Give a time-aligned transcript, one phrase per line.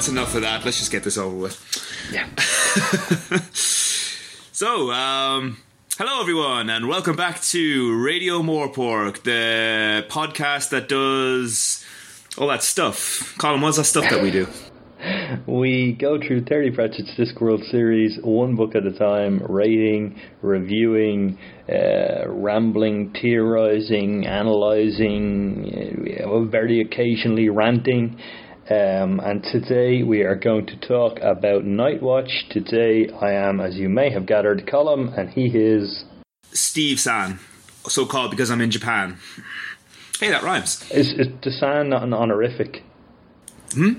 [0.00, 0.64] that's enough of that.
[0.64, 1.60] Let's just get this over with.
[2.10, 2.26] Yeah.
[3.52, 5.58] so, um,
[5.98, 11.84] hello everyone, and welcome back to Radio Morepork, the podcast that does
[12.38, 13.34] all that stuff.
[13.36, 14.46] Colin, what's that stuff that we do?
[15.46, 21.38] We go through Terry Pratchett's Discworld series, one book at a time, rating, reviewing,
[21.68, 28.18] uh, rambling, theorizing, analysing, uh, very occasionally ranting.
[28.70, 32.48] Um, and today we are going to talk about Nightwatch.
[32.50, 36.04] Today I am, as you may have gathered, Colin, and he is.
[36.52, 37.40] Steve San,
[37.88, 39.18] so called because I'm in Japan.
[40.20, 40.88] Hey, that rhymes.
[40.92, 42.84] Is, is the San not an honorific?
[43.72, 43.94] Hmm?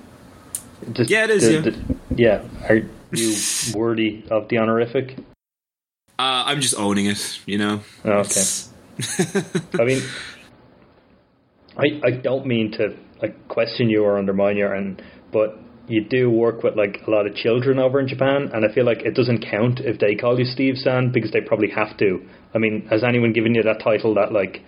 [0.88, 1.62] The- Yeah, it is, the- yeah.
[1.62, 2.70] the- yeah.
[2.70, 2.76] Are
[3.14, 3.36] you
[3.78, 5.18] worthy of the honorific?
[6.18, 7.82] Uh, I'm just owning it, you know.
[8.06, 8.42] Okay.
[9.80, 10.02] I mean,
[11.78, 16.30] I I don't mean to like question you or undermine you, and but you do
[16.30, 19.14] work with like a lot of children over in Japan, and I feel like it
[19.14, 22.26] doesn't count if they call you Steve San because they probably have to.
[22.54, 24.62] I mean, has anyone given you that title that like?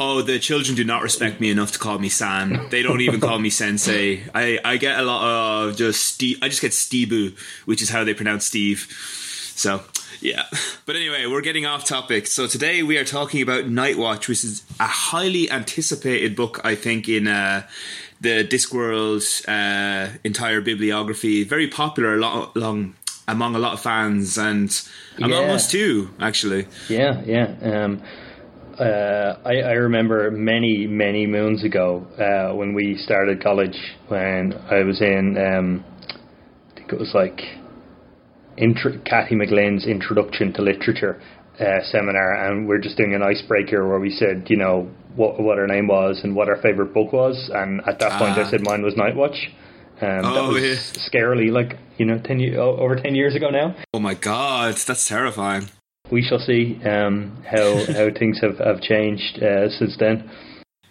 [0.00, 2.68] Oh, the children do not respect me enough to call me San.
[2.70, 4.24] They don't even call me Sensei.
[4.34, 6.38] I, I get a lot of just Steve.
[6.42, 8.88] I just get Stebu, which is how they pronounce Steve.
[9.54, 9.84] So
[10.20, 10.44] yeah.
[10.86, 12.26] But anyway, we're getting off topic.
[12.26, 17.08] So today we are talking about Nightwatch, which is a highly anticipated book, I think,
[17.08, 17.62] in uh,
[18.20, 21.42] the Discworld uh, entire bibliography.
[21.44, 24.70] Very popular a lot, long, among a lot of fans and
[25.16, 25.54] among Yeah.
[25.54, 26.66] us too, actually.
[26.90, 27.54] Yeah, yeah.
[27.62, 28.02] Um,
[28.78, 33.76] uh, I, I remember many, many moons ago uh, when we started college,
[34.08, 37.40] when I was in, um, I think it was like
[38.56, 41.20] intro, Kathy McGlynn's Introduction to Literature
[41.60, 45.58] uh, seminar, and we're just doing an icebreaker where we said, you know, what what
[45.58, 48.46] our name was and what our favorite book was, and at that point Ah.
[48.46, 49.38] I said mine was Nightwatch.
[50.00, 51.08] Um, that Oh, was yeah.
[51.08, 55.06] scarily like you know ten year, over ten years ago now Oh my god, that's
[55.08, 55.68] terrifying.
[56.10, 60.28] we shall see um, how how things have, have changed uh, since then.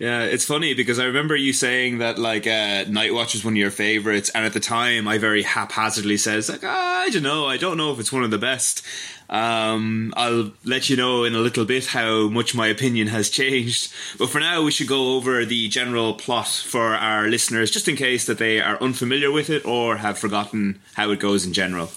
[0.04, 3.58] Yeah, it's funny because I remember you saying that like uh, Nightwatch was one of
[3.58, 7.46] your favorites, and at the time I very haphazardly says like ah, I don't know,
[7.46, 8.86] I don't know if it's one of the best.
[9.30, 13.94] Um, I'll let you know in a little bit how much my opinion has changed.
[14.20, 17.96] But for now, we should go over the general plot for our listeners, just in
[17.96, 21.90] case that they are unfamiliar with it or have forgotten how it goes in general.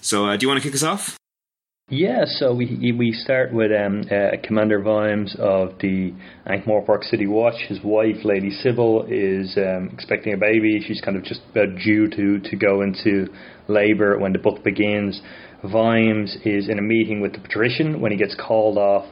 [0.00, 1.18] So, uh, do you want to kick us off?
[1.90, 6.12] Yeah, so we we start with um, uh, Commander Vimes of the
[6.44, 7.54] Ankh-Morpork City Watch.
[7.66, 10.84] His wife, Lady Sybil, is um, expecting a baby.
[10.86, 13.28] She's kind of just about due to, to go into
[13.68, 15.18] labour when the book begins.
[15.64, 19.06] Vimes is in a meeting with the patrician when he gets called off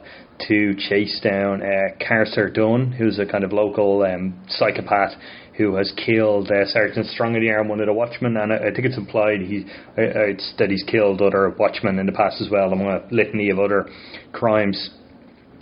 [0.46, 5.12] to chase down uh, Carcer Dun, who's a kind of local um, psychopath
[5.56, 8.56] who has killed uh, Sergeant Strong of the Arm, one of the watchmen, and I,
[8.56, 9.64] I think it's implied he
[9.96, 13.50] uh, it's that he's killed other watchmen in the past as well, among a litany
[13.50, 13.88] of other
[14.32, 14.90] crimes.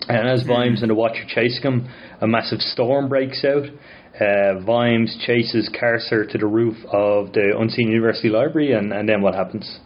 [0.09, 1.88] And as Vimes and the Watcher chase him,
[2.21, 3.65] a massive storm breaks out.
[4.21, 9.22] Uh, Vimes chases Carcer to the roof of the Unseen University Library, and, and then
[9.22, 9.81] what happens?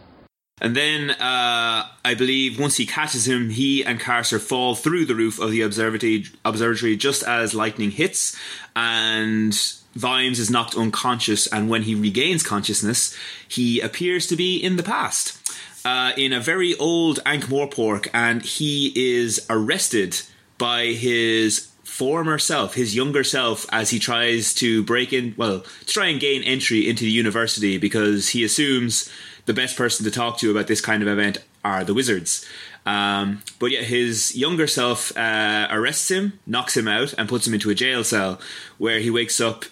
[0.61, 5.15] And then uh, I believe once he catches him, he and Carcer fall through the
[5.15, 8.37] roof of the observatory, observatory just as lightning hits,
[8.75, 9.57] and
[9.99, 11.45] Vimes is knocked unconscious.
[11.47, 13.15] And when he regains consciousness,
[13.47, 15.37] he appears to be in the past.
[15.85, 20.21] Uh, in a very old Ankh Morpork, and he is arrested
[20.57, 25.85] by his former self, his younger self, as he tries to break in, well, to
[25.85, 29.09] try and gain entry into the university because he assumes
[29.45, 32.45] the best person to talk to about this kind of event are the wizards.
[32.85, 37.53] Um, but yet his younger self uh, arrests him, knocks him out, and puts him
[37.53, 38.39] into a jail cell
[38.77, 39.65] where he wakes up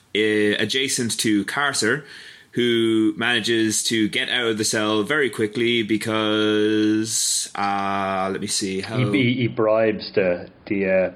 [0.59, 2.03] adjacent to Carcer,
[2.51, 8.81] who manages to get out of the cell very quickly because uh, let me see
[8.81, 11.11] how He, he, bribes the the uh,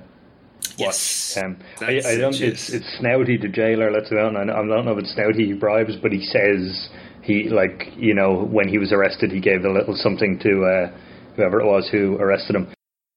[0.77, 2.39] yes Um, I, I don't.
[2.39, 3.91] It's it's Snouty the jailer.
[3.91, 4.27] Let's know.
[4.27, 6.89] I don't know if it's Snouty he bribes, but he says
[7.23, 10.97] he like you know when he was arrested, he gave a little something to uh,
[11.35, 12.67] whoever it was who arrested him.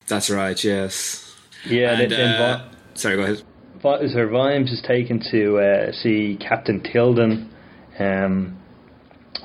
[0.06, 1.34] that's right yes
[1.66, 1.98] Yeah.
[1.98, 3.42] and, then uh, sorry go ahead
[3.84, 7.54] Sir Vimes is taken to uh, see Captain Tilden
[7.98, 8.58] um,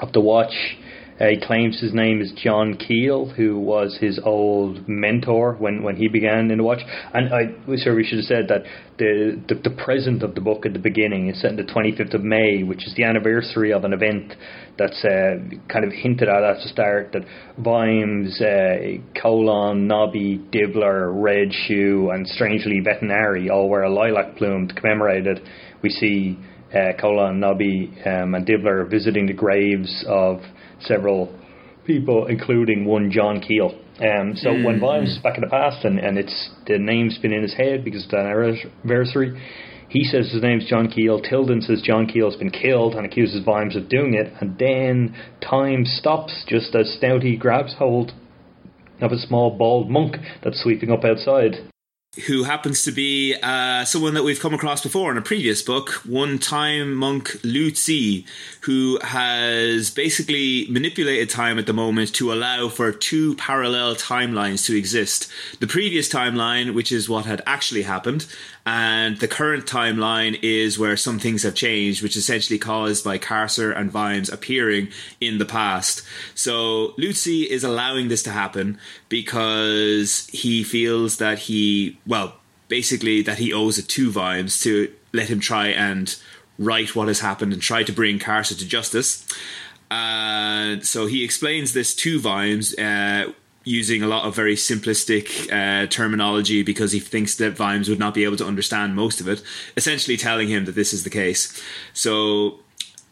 [0.01, 0.77] of the Watch.
[1.19, 5.98] Uh, he claims his name is John Keel, who was his old mentor when, when
[5.98, 6.80] he began in the Watch.
[7.13, 8.63] And I sure we should have said that
[8.98, 12.13] the, the the present of the book at the beginning is set on the 25th
[12.13, 14.33] of May, which is the anniversary of an event
[14.77, 15.36] that's uh,
[15.68, 17.24] kind of hinted at at the start that
[17.57, 24.69] Vimes, uh, Colon, Nobby, Dibbler, Reg Shoe, and strangely Vetinari all wear a lilac plume
[24.69, 25.39] to commemorate it.
[25.81, 26.38] We see
[26.74, 30.42] uh, Colon, Nobby, um, and Dibbler visiting the graves of
[30.81, 31.33] several
[31.85, 33.77] people, including one John Keel.
[33.99, 34.63] Um, so mm.
[34.63, 37.53] when Vimes is back in the past and, and it's the name's been in his
[37.53, 39.41] head because it's an anniversary,
[39.89, 41.19] he says his name's John Keel.
[41.19, 44.31] Tilden says John Keel's been killed and accuses Vimes of doing it.
[44.39, 48.13] And then time stops just as Snouty grabs hold
[49.01, 51.69] of a small bald monk that's sweeping up outside
[52.25, 55.91] who happens to be uh, someone that we've come across before in a previous book,
[56.07, 58.25] one time monk Lu-Tze,
[58.61, 64.75] who has basically manipulated time at the moment to allow for two parallel timelines to
[64.75, 65.31] exist.
[65.59, 68.25] The previous timeline, which is what had actually happened,
[68.65, 73.19] and the current timeline is where some things have changed, which is essentially caused by
[73.19, 74.89] Carcer and Vimes appearing
[75.21, 76.03] in the past.
[76.33, 78.79] So Lu-Tze is allowing this to happen
[79.09, 82.35] because he feels that he, well,
[82.67, 86.15] basically that he owes it to Vimes to let him try and
[86.57, 89.25] right what has happened and try to bring Carcer to justice.
[89.89, 93.31] Uh, so he explains this to Vimes, uh,
[93.63, 98.13] using a lot of very simplistic uh, terminology because he thinks that Vimes would not
[98.13, 99.41] be able to understand most of it,
[99.75, 101.62] essentially telling him that this is the case.
[101.94, 102.59] So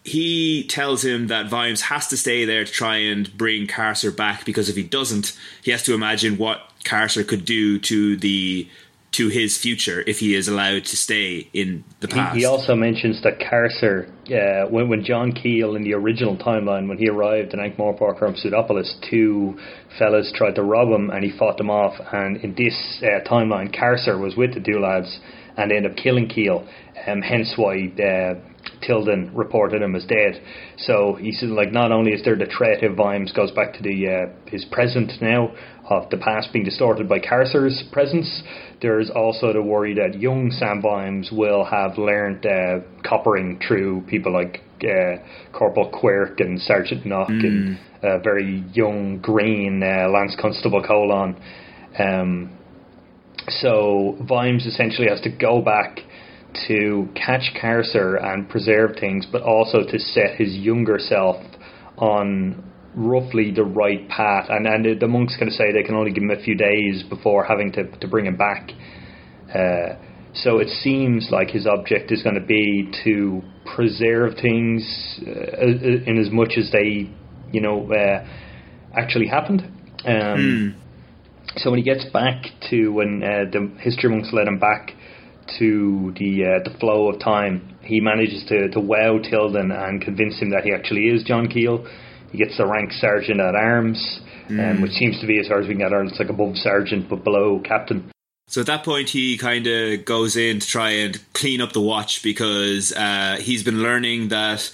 [0.08, 4.46] he tells him that Vimes has to stay there to try and bring Carcer back
[4.46, 8.70] because if he doesn't, he has to imagine what Carcer could do to the
[9.12, 12.36] to his future if he is allowed to stay in the past.
[12.36, 16.88] He, he also mentions that Carcer, uh, when, when John Keel in the original timeline,
[16.88, 19.58] when he arrived in Ankh-Morpork from Pseudopolis, two
[19.98, 21.96] fellas tried to rob him and he fought them off.
[22.14, 25.20] And in this uh, timeline, Carcer was with the two lads
[25.58, 26.68] and ended up killing Keel,
[27.08, 28.36] um, hence why uh,
[28.82, 30.42] Tilden reported him as dead.
[30.78, 33.84] So he said, like, not only is there the threat if Vimes goes back to
[33.84, 35.52] the uh, his present now
[35.90, 38.44] of the past being distorted by Carcer's presence,
[38.82, 44.34] there's also the worry that young Sam Vimes will have learned uh, coppering through people
[44.34, 45.18] like uh,
[45.54, 47.46] Corporal Quirke and Sergeant Knock mm.
[47.46, 51.36] and uh, very young green uh, Lance Constable Colon.
[51.98, 52.58] Um,
[53.50, 56.00] so Vimes essentially has to go back
[56.68, 61.38] to catch Carcer and preserve things, but also to set his younger self
[61.98, 62.64] on
[62.96, 64.48] roughly the right path.
[64.50, 67.04] And and the monks kind of say they can only give him a few days
[67.04, 68.72] before having to to bring him back.
[69.54, 69.96] Uh,
[70.34, 76.18] so it seems like his object is going to be to preserve things uh, in
[76.20, 77.10] as much as they,
[77.52, 78.28] you know, uh,
[78.94, 79.62] actually happened.
[80.06, 80.76] Um, mm.
[81.58, 84.92] So when he gets back to when uh, the history monks led him back
[85.60, 90.40] to the uh, the flow of time, he manages to to wow Tilden and convince
[90.40, 91.86] him that he actually is John Keel
[92.32, 94.72] he gets the rank sergeant at arms, um, mm.
[94.72, 97.10] um, which seems to be, as far as we can get, it's like above sergeant
[97.10, 98.12] but below captain.
[98.48, 101.82] So at that point, he kind of goes in to try and clean up the
[101.82, 104.72] watch because uh, he's been learning that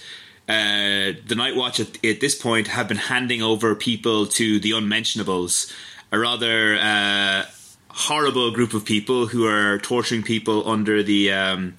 [0.48, 4.74] uh, the Night Watch at, at, this point have been handing over people to the
[4.74, 5.74] unmentionables,
[6.12, 7.46] a rather uh,
[7.94, 11.76] horrible group of people who are torturing people under the um,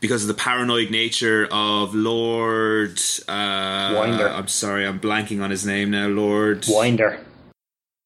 [0.00, 3.00] because of the paranoid nature of Lord.
[3.28, 4.28] Uh, Winder.
[4.28, 6.08] I'm sorry, I'm blanking on his name now.
[6.08, 7.20] Lord Winder.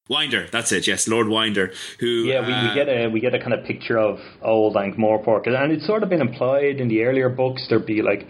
[0.07, 0.87] Winder, that's it.
[0.87, 1.71] Yes, Lord Winder.
[1.99, 2.07] Who?
[2.25, 4.97] Yeah, we, uh, we, get a we get a kind of picture of old Ankh
[4.97, 7.65] Morpork, and it's sort of been implied in the earlier books.
[7.69, 8.27] There'd be like.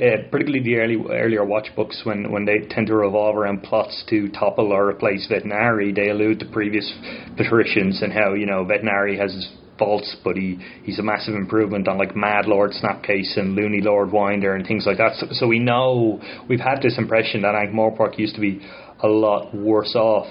[0.00, 4.04] Uh, particularly the early earlier watch books when, when they tend to revolve around plots
[4.08, 6.88] to topple or replace Vetinari, they allude to previous
[7.36, 11.98] patricians and how you know Vetinari has faults, but he, he's a massive improvement on
[11.98, 15.14] like Mad Lord Snapcase and Loony Lord Winder and things like that.
[15.16, 18.60] So, so we know we've had this impression that Ankh Morpork used to be
[19.02, 20.26] a lot worse off.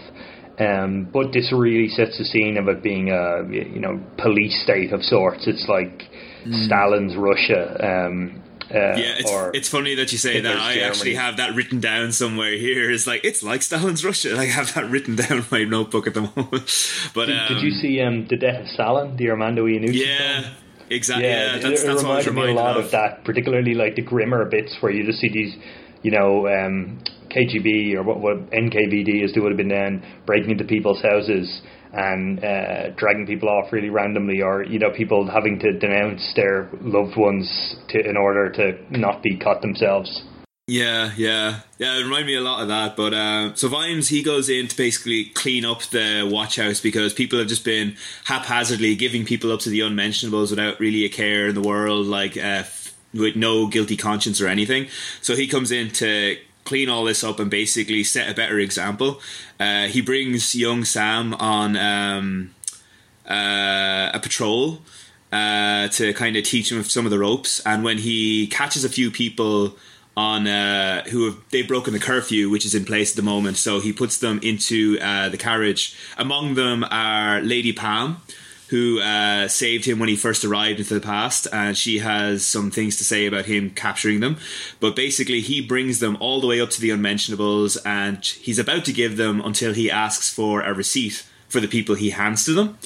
[0.59, 4.91] Um, but this really sets the scene of it being a you know police state
[4.91, 5.45] of sorts.
[5.45, 6.01] It's like
[6.45, 6.65] mm.
[6.65, 8.07] Stalin's Russia.
[8.07, 10.57] Um, uh, yeah, it's, it's funny that you say that.
[10.57, 10.81] I Germany.
[10.81, 12.91] actually have that written down somewhere here.
[12.91, 14.35] It's like it's like Stalin's Russia.
[14.35, 16.93] Like, I have that written down in my notebook at the moment.
[17.13, 20.41] But did, um, did you see um, the Death of Stalin, the Armando Iannucci Yeah.
[20.41, 20.53] Film?
[20.89, 21.27] Exactly.
[21.27, 22.85] Yeah, yeah that's, it, that's reminded me a lot of.
[22.85, 22.91] of.
[22.91, 25.55] that, particularly like the grimmer bits where you just see these,
[26.01, 30.51] you know, um, KGB or what, what NKVD as they would have been then breaking
[30.51, 31.61] into people's houses
[31.93, 36.69] and uh, dragging people off really randomly, or you know, people having to denounce their
[36.81, 40.23] loved ones to, in order to not be caught themselves.
[40.69, 41.97] Yeah, yeah, yeah.
[41.97, 42.97] It reminded me a lot of that.
[42.97, 47.13] But uh, so Vimes, he goes in to basically clean up the watch house because
[47.13, 51.47] people have just been haphazardly giving people up to the unmentionables without really a care
[51.47, 52.63] in the world, like uh,
[53.13, 54.87] with no guilty conscience or anything.
[55.21, 59.21] So he comes in to clean all this up and basically set a better example.
[59.59, 62.55] Uh, he brings young Sam on um,
[63.29, 64.81] uh, a patrol.
[65.29, 67.59] Uh, to kind of teach him some of the ropes.
[67.65, 69.75] And when he catches a few people
[70.15, 73.57] on uh, who have they've broken the curfew, which is in place at the moment,
[73.57, 75.97] so he puts them into uh, the carriage.
[76.17, 78.21] Among them are Lady Palm,
[78.69, 82.69] who uh, saved him when he first arrived into the past, and she has some
[82.69, 84.37] things to say about him capturing them.
[84.79, 88.83] But basically, he brings them all the way up to the unmentionables, and he's about
[88.85, 92.53] to give them until he asks for a receipt for the people he hands to
[92.53, 92.77] them.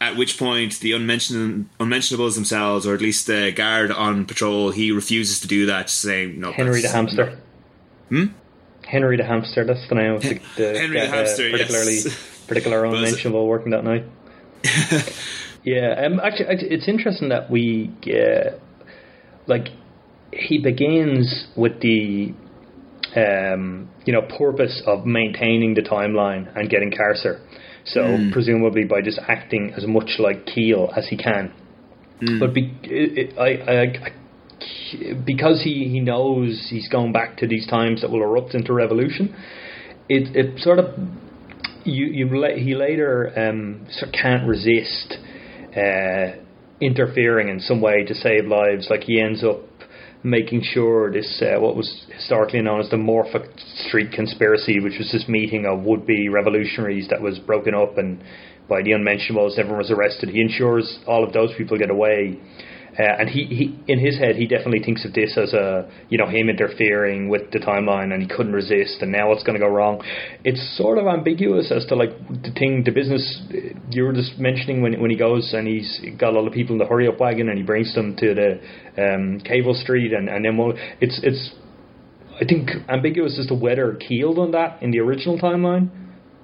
[0.00, 4.90] At which point, the unmention- unmentionables themselves, or at least the guard on patrol, he
[4.90, 7.38] refuses to do that, saying, "No." Henry the hamster.
[8.08, 8.26] Hmm.
[8.84, 9.64] Henry the hamster.
[9.64, 12.44] That's the name of the, the Henry the hamster, particularly yes.
[12.46, 14.04] particular unmentionable working that night.
[15.64, 18.58] Yeah, um, actually, it's interesting that we, uh,
[19.46, 19.68] like,
[20.32, 22.34] he begins with the,
[23.14, 27.40] um, you know, purpose of maintaining the timeline and getting Carcer.
[27.84, 28.00] So
[28.32, 31.52] presumably by just acting as much like Keel as he can.
[32.40, 37.46] But be, it, it, I, I, I, because he, he knows he's going back to
[37.46, 39.34] these times that will erupt into revolution,
[40.08, 40.94] it it sort of
[41.84, 45.16] you you he later um, can't resist
[45.76, 46.36] uh,
[46.80, 48.88] interfering in some way to save lives.
[48.90, 49.60] Like he ends up
[50.24, 53.48] making sure this uh, what was historically known as the Morphic
[53.88, 58.22] Street conspiracy, which was this meeting of would-be revolutionaries that was broken up and
[58.68, 60.30] by the unmentionables, everyone was arrested.
[60.30, 62.38] He ensures all of those people get away.
[62.98, 66.18] Uh, and he, he, in his head, he definitely thinks of this as a, you
[66.18, 69.64] know, him interfering with the timeline, and he couldn't resist, and now it's going to
[69.64, 70.02] go wrong?
[70.44, 73.40] It's sort of ambiguous as to like the thing, the business
[73.90, 76.78] you were just mentioning when when he goes and he's got all the people in
[76.78, 78.60] the hurry up wagon, and he brings them to the
[79.02, 81.50] um, Cable Street, and and then well, it's it's,
[82.38, 85.88] I think ambiguous as to whether Keel done that in the original timeline,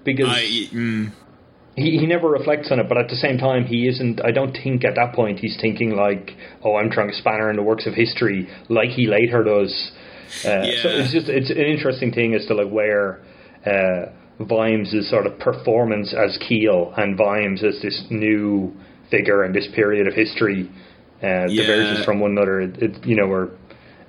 [0.03, 1.13] because I, mm,
[1.79, 4.25] he, he never reflects on it, but at the same time, he isn't.
[4.25, 6.33] I don't think at that point he's thinking like,
[6.65, 9.93] "Oh, I'm trying to spanner in the works of history," like he later does.
[10.45, 13.21] Uh, So it's just it's an interesting thing as to like where
[13.67, 18.75] uh, Vimes' sort of performance as Keel and Vimes as this new
[19.11, 20.71] figure in this period of history
[21.23, 22.61] uh, diverges from one another.
[22.61, 23.49] It, it, you know, where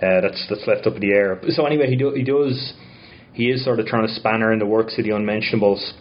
[0.02, 1.40] uh, that's that's left up in the air.
[1.50, 2.74] So anyway, he do, he does
[3.34, 5.94] he is sort of trying to spanner in the works of the unmentionables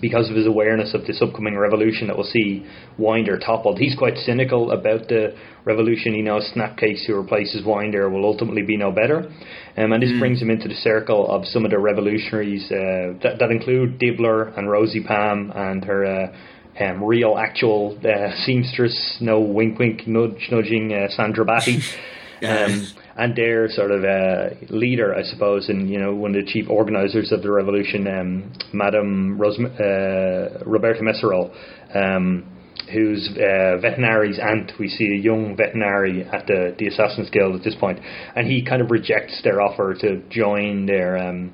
[0.00, 2.66] because of his awareness of this upcoming revolution that will see
[2.98, 3.78] Winder toppled.
[3.78, 5.34] He's quite cynical about the
[5.64, 6.14] revolution.
[6.14, 9.30] He knows Snapcase, who replaces Winder, will ultimately be no better.
[9.76, 13.36] Um, and this brings him into the circle of some of the revolutionaries uh, that,
[13.38, 19.40] that include Dibbler and Rosie Palm and her uh, um, real, actual uh, seamstress, no
[19.40, 21.82] wink wink, nudge nudging uh, Sandra Battye.
[22.42, 22.86] Um,
[23.20, 26.70] and their sort of uh, leader, I suppose, and you know one of the chief
[26.70, 31.52] organisers of the revolution, um, Madame Ros- uh, Roberta Meserole,
[31.94, 32.46] um,
[32.90, 34.72] who's uh, Vetinari's aunt.
[34.78, 37.98] We see a young Vetinari at the the Assassin's Guild at this point,
[38.34, 41.52] and he kind of rejects their offer to join their um,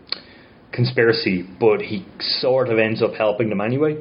[0.72, 3.96] conspiracy, but he sort of ends up helping them anyway.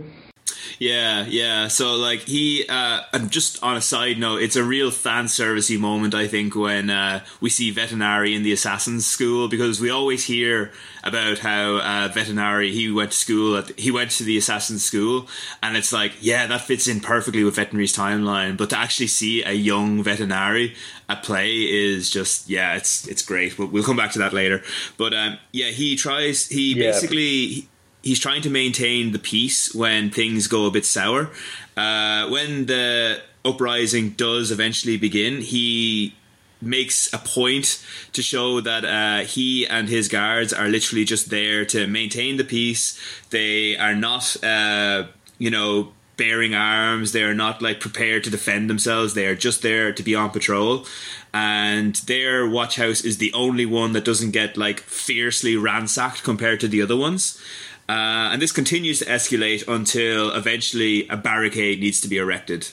[0.80, 1.68] Yeah, yeah.
[1.68, 5.80] So like he, uh, and just on a side note, it's a real fan servicey
[5.80, 6.14] moment.
[6.14, 10.72] I think when uh, we see Vetinari in the assassin's school because we always hear
[11.04, 15.28] about how uh, Vetinari he went to school at he went to the assassin's school,
[15.64, 18.58] and it's like yeah that fits in perfectly with Vetinari's timeline.
[18.58, 20.76] But to actually see a young Vetinari
[21.08, 23.56] at play is just yeah it's it's great.
[23.56, 24.62] But we'll come back to that later.
[24.98, 26.48] But um, yeah, he tries.
[26.48, 26.92] He Yeah.
[26.92, 27.70] basically
[28.06, 31.32] he's trying to maintain the peace when things go a bit sour.
[31.76, 36.16] Uh, when the uprising does eventually begin, he
[36.62, 37.84] makes a point
[38.14, 42.44] to show that uh, he and his guards are literally just there to maintain the
[42.44, 42.98] peace.
[43.32, 45.08] They are not, uh,
[45.38, 47.12] you know, bearing arms.
[47.12, 49.16] They are not like prepared to defend themselves.
[49.16, 50.86] They are just there to be on patrol.
[51.34, 56.62] And their watch house is the only one that doesn't get like fiercely ransacked compared
[56.62, 57.42] to the other ones.
[57.88, 62.68] Uh, and this continues to escalate until eventually a barricade needs to be erected.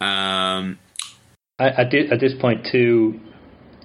[0.00, 0.78] Um,
[1.58, 3.20] At, at, thi- at this point, too,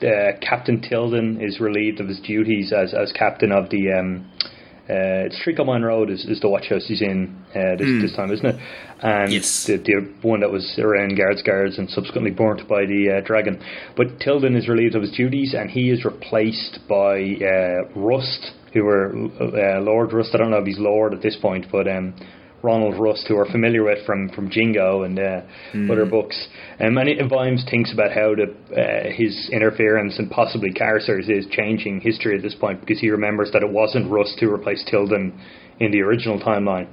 [0.02, 3.92] uh, Captain Tilden is relieved of his duties as, as captain of the.
[3.94, 4.32] Um,
[4.90, 8.46] uh, Treacle Road is, is the watch house he's in uh, this, this time, isn't
[8.46, 8.56] it?
[9.02, 9.66] And Yes.
[9.66, 13.62] the, the one that was around guards guards and subsequently burnt by the uh, dragon.
[13.98, 18.84] But Tilden is relieved of his duties and he is replaced by uh, Rust, who
[18.84, 20.32] were uh, Lord Rust.
[20.34, 22.14] I don't know if he's Lord at this point, but um,
[22.64, 25.42] Ronald Rust, who we're familiar with from, from Jingo and uh,
[25.92, 26.48] other books.
[26.80, 31.46] Um, and it, Vimes thinks about how the, uh, his interference and possibly Carcer's is
[31.52, 35.40] changing history at this point because he remembers that it wasn't Rust who replaced Tilden
[35.80, 36.88] in the original timeline.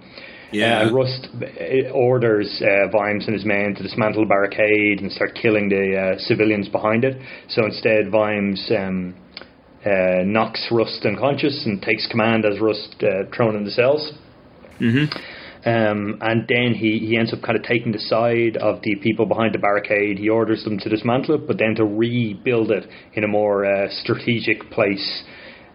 [0.52, 0.83] Yeah.
[0.83, 5.35] Uh, Rust uh, orders uh, Vimes and his men to dismantle the barricade and start
[5.35, 7.21] killing the uh, civilians behind it.
[7.49, 9.14] So instead, Vimes um,
[9.84, 14.12] uh, knocks Rust unconscious and takes command as Rust uh, thrown in the cells.
[14.80, 15.16] Mm-hmm.
[15.66, 19.24] Um, and then he, he ends up kind of taking the side of the people
[19.24, 20.18] behind the barricade.
[20.18, 23.88] He orders them to dismantle it, but then to rebuild it in a more uh,
[23.90, 25.24] strategic place.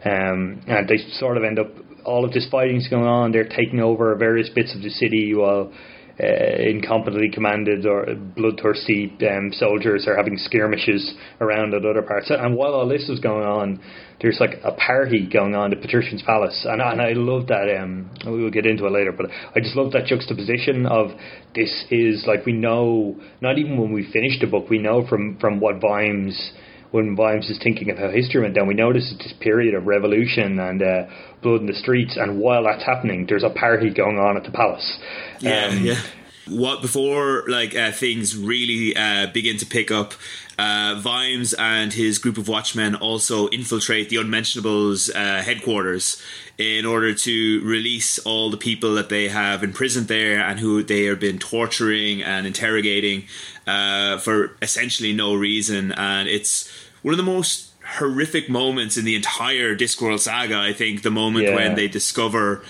[0.05, 1.67] Um, and they sort of end up,
[2.05, 3.31] all of this fighting's going on.
[3.31, 5.73] They're taking over various bits of the city while
[6.21, 12.29] uh, incompetently commanded or bloodthirsty um, soldiers are having skirmishes around at other parts.
[12.29, 13.79] And while all this is going on,
[14.21, 17.73] there's like a party going on at Patrician's Palace, and, and I love that.
[17.79, 21.11] Um, we will get into it later, but I just love that juxtaposition of
[21.55, 25.38] this is like we know not even when we finish the book, we know from
[25.39, 26.51] from what Vimes
[26.91, 29.86] when Vimes is thinking of how history went down, we notice it's this period of
[29.86, 31.05] revolution and uh,
[31.41, 34.51] blood in the streets, and while that's happening, there's a party going on at the
[34.51, 35.00] palace.
[35.39, 36.01] Yeah, Um, yeah.
[36.48, 40.13] What before like uh, things really uh, begin to pick up,
[40.59, 46.21] uh, Vimes and his group of watchmen also infiltrate the Unmentionables uh, headquarters
[46.57, 51.05] in order to release all the people that they have imprisoned there and who they
[51.05, 53.23] have been torturing and interrogating
[53.65, 55.93] uh, for essentially no reason.
[55.93, 56.69] And it's
[57.03, 60.57] one of the most horrific moments in the entire Discworld saga.
[60.57, 61.55] I think the moment Yeah.
[61.55, 62.61] when they discover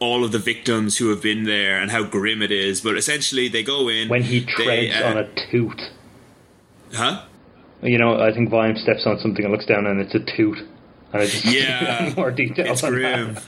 [0.00, 2.80] all of the victims who have been there and how grim it is.
[2.80, 5.80] But essentially, they go in when he they, treads uh, on a tooth.
[6.92, 7.22] Huh?
[7.82, 10.58] You know, I think Vimes steps on something and looks down, and it's a toot.
[11.12, 12.72] And I just Yeah, more detail.
[12.72, 13.34] it's on grim.
[13.34, 13.42] that.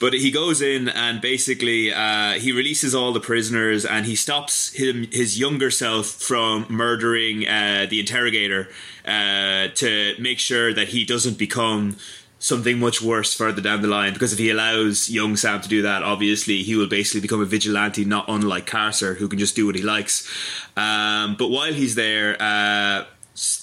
[0.00, 4.72] But he goes in and basically uh, he releases all the prisoners and he stops
[4.72, 8.68] him his younger self from murdering uh, the interrogator
[9.04, 11.96] uh, to make sure that he doesn't become
[12.38, 14.12] something much worse further down the line.
[14.12, 17.46] Because if he allows young Sam to do that, obviously he will basically become a
[17.46, 20.28] vigilante, not unlike Carcer, who can just do what he likes.
[20.76, 22.36] Um, but while he's there.
[22.40, 23.04] Uh,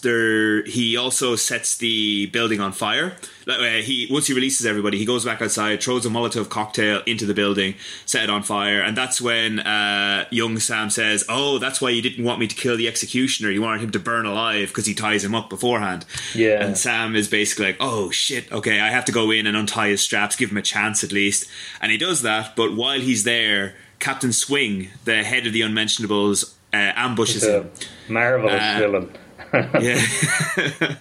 [0.01, 3.15] there he also sets the building on fire.
[3.45, 7.01] Like, uh, he once he releases everybody, he goes back outside, throws a Molotov cocktail
[7.05, 11.57] into the building, set it on fire, and that's when uh, young Sam says, "Oh,
[11.57, 13.49] that's why you didn't want me to kill the executioner.
[13.49, 16.05] You wanted him to burn alive because he ties him up beforehand."
[16.35, 16.63] Yeah.
[16.63, 19.89] And Sam is basically like, "Oh shit, okay, I have to go in and untie
[19.89, 21.49] his straps, give him a chance at least,"
[21.81, 22.55] and he does that.
[22.55, 27.71] But while he's there, Captain Swing, the head of the Unmentionables, uh, ambushes him
[28.07, 29.09] marvelous Uh, villain.
[29.79, 30.95] yeah.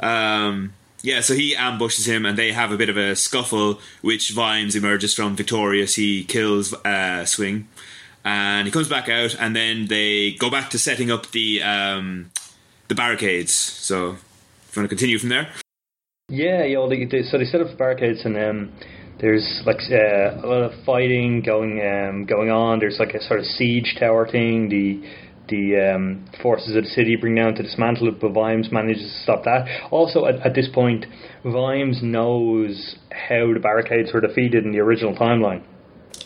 [0.00, 4.30] um, yeah, so he ambushes him and they have a bit of a scuffle, which
[4.30, 5.96] Vimes emerges from victorious.
[5.96, 7.68] He kills uh, Swing
[8.24, 12.30] and he comes back out and then they go back to setting up the um,
[12.88, 13.52] the barricades.
[13.52, 14.16] So,
[14.68, 15.48] if you want to continue from there?
[16.28, 16.78] Yeah, yeah.
[16.78, 18.72] Well, they, they, so they set up the barricades, and um,
[19.20, 22.78] there's like uh, a lot of fighting going um, going on.
[22.78, 24.68] There's like a sort of siege tower thing.
[24.68, 25.02] The
[25.52, 29.18] the um, forces of the city bring down to dismantle it, but Vimes manages to
[29.22, 29.62] stop that.
[29.90, 31.04] Also, at, at this point,
[31.44, 32.96] Vimes knows
[33.28, 35.62] how the barricades were defeated in the original timeline.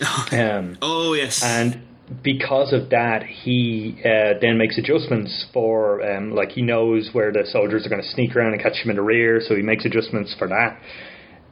[0.33, 1.43] Um, Oh, yes.
[1.43, 1.81] and
[2.23, 7.45] because of that, he uh, then makes adjustments for um, like he knows where the
[7.51, 9.85] soldiers are going to sneak around and catch him in the rear, so he makes
[9.85, 10.79] adjustments for that.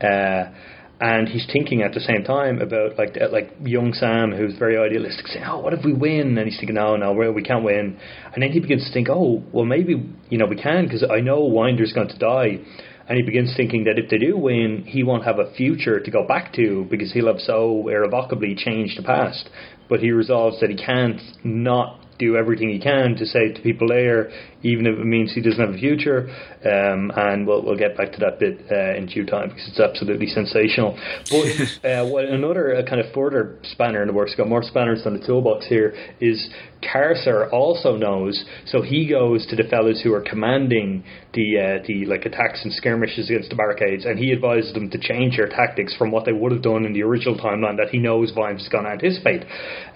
[0.01, 0.55] Uh,
[1.01, 4.79] and he's thinking at the same time about like uh, like young Sam, who's very
[4.79, 7.99] idealistic, saying, "Oh, what if we win?" And he's thinking, "No, no, we can't win."
[8.33, 9.95] And then he begins to think, "Oh, well, maybe
[10.29, 12.59] you know we can because I know Winder's going to die."
[13.07, 16.11] And he begins thinking that if they do win, he won't have a future to
[16.11, 19.51] go back to because he'll have so irrevocably changed the past.
[19.91, 23.89] But he resolves that he can't not do everything he can to save the people
[23.89, 24.31] there,
[24.65, 26.29] even if it means he doesn't have a future.
[26.65, 29.81] Um, and we'll, we'll get back to that bit uh, in due time because it's
[29.81, 30.99] absolutely sensational.
[31.31, 35.05] But uh, what another uh, kind of further spanner in the works, got more spanners
[35.05, 36.49] than the toolbox here, is
[36.83, 42.05] Carcer also knows, so he goes to the fellows who are commanding the uh, the
[42.05, 45.95] like attacks and skirmishes against the barricades, and he advises them to change their tactics
[45.97, 48.69] from what they would have done in the original timeline that he knows Vimes is
[48.69, 49.43] going to anticipate.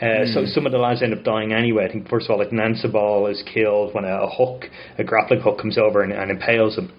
[0.01, 1.87] Uh, So some of the lads end up dying anyway.
[1.89, 4.58] I think first of all, like Nancyball is killed when a, a hook,
[4.99, 6.93] a grappling hook, comes over and, and impales him.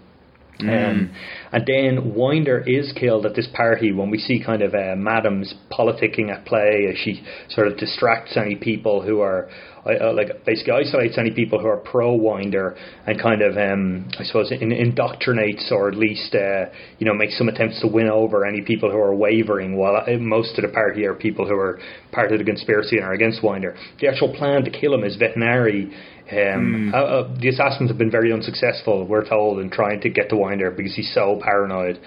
[0.61, 1.15] Um,
[1.53, 5.53] and then Winder is killed at this party when we see kind of uh, Madam's
[5.71, 9.49] politicking at play as she sort of distracts any people who are
[9.85, 12.75] uh, like basically isolates any people who are pro Winder
[13.07, 16.65] and kind of um, I suppose in, indoctrinates or at least uh,
[16.97, 20.17] you know makes some attempts to win over any people who are wavering while uh,
[20.17, 21.79] most of the party are people who are
[22.11, 23.77] part of the conspiracy and are against Winder.
[24.01, 25.93] The actual plan to kill him is Vetinari
[26.31, 30.29] um, uh, uh, the assassins have been very unsuccessful, we're told, in trying to get
[30.29, 31.99] to Winder because he's so paranoid.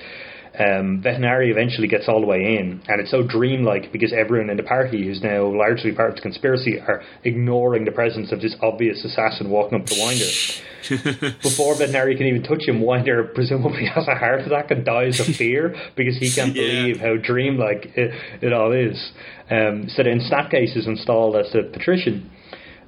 [0.59, 4.59] Um, Vetinari eventually gets all the way in, and it's so dreamlike because everyone in
[4.59, 8.55] the party, who's now largely part of the conspiracy, are ignoring the presence of this
[8.61, 10.27] obvious assassin walking up to Winder.
[11.43, 15.35] Before Vetinari can even touch him, Winder presumably has a heart attack and dies of
[15.37, 16.63] fear because he can't Yeah.
[16.83, 19.13] believe how dreamlike it, it all is.
[19.51, 22.31] Um, so then Snapcase is installed as the patrician.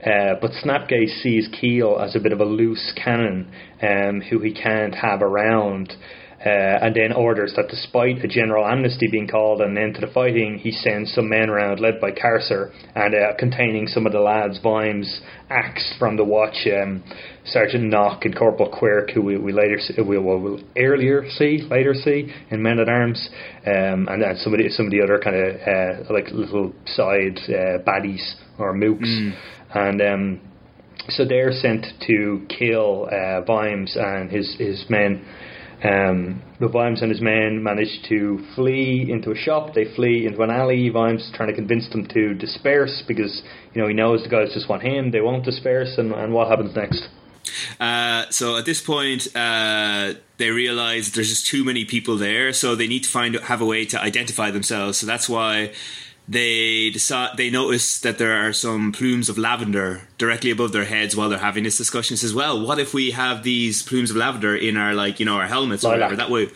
[0.05, 3.51] Uh, but Snapcase sees Keel as a bit of a loose cannon
[3.83, 5.95] um, who he can't have around.
[6.45, 10.03] Uh, and then orders that despite a general amnesty being called and an end to
[10.03, 14.13] the fighting, he sends some men around led by Carcer and uh, containing some of
[14.13, 16.67] the lads' Vimes acts from the watch.
[16.67, 17.03] Um,
[17.47, 21.67] Sergeant Knock and Corporal Quirke, who we, we later see, we will we'll earlier see,
[21.71, 23.29] later see in Men at Arms,
[23.67, 26.75] um, and then some of the some of the other kind of uh, like little
[26.87, 29.33] side uh, baddies or mooks,
[29.75, 30.41] and um,
[31.09, 35.25] so they're sent to kill uh, Vimes and his his men.
[35.83, 39.75] Um, but Vimes and his men manage to flee into a shop.
[39.75, 40.89] They flee into an alley.
[40.89, 43.43] Vimes trying to convince them to disperse because
[43.75, 45.11] you know he knows the guys just want him.
[45.11, 47.07] They won't disperse, and, and what happens next?
[47.79, 52.75] Uh, so at this point, uh, they realize there's just too many people there, so
[52.75, 54.99] they need to find have a way to identify themselves.
[54.99, 55.73] So that's why
[56.27, 61.15] they decide they notice that there are some plumes of lavender directly above their heads
[61.15, 62.17] while they're having this discussion.
[62.17, 65.37] Says, "Well, what if we have these plumes of lavender in our like you know
[65.37, 66.17] our helmets or whatever?
[66.17, 66.49] That way,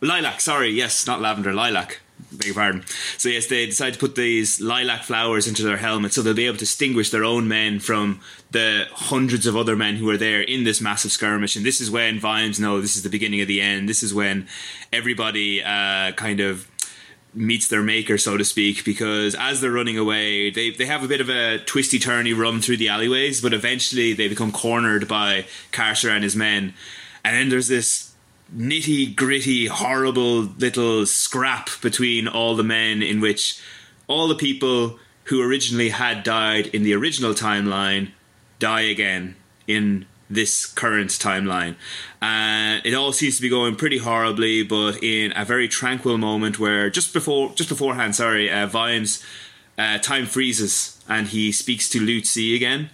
[0.00, 0.40] lilac.
[0.40, 2.00] Sorry, yes, not lavender, lilac."
[2.32, 2.84] Beg your pardon.
[3.16, 6.46] So yes, they decide to put these lilac flowers into their helmets, so they'll be
[6.46, 10.40] able to distinguish their own men from the hundreds of other men who are there
[10.40, 11.56] in this massive skirmish.
[11.56, 13.88] And this is when Vimes know this is the beginning of the end.
[13.88, 14.48] This is when
[14.92, 16.68] everybody uh, kind of
[17.34, 21.08] meets their maker, so to speak, because as they're running away, they they have a
[21.08, 25.46] bit of a twisty turny run through the alleyways, but eventually they become cornered by
[25.72, 26.74] Carcer and his men.
[27.24, 28.14] And then there's this
[28.54, 33.60] nitty gritty, horrible little scrap between all the men in which
[34.06, 38.10] all the people who originally had died in the original timeline
[38.58, 41.74] die again in this current timeline.
[42.22, 46.58] And it all seems to be going pretty horribly, but in a very tranquil moment
[46.58, 49.22] where just before, just beforehand, sorry, uh, Vimes,
[49.76, 52.90] uh, time freezes and he speaks to Lu-Tze again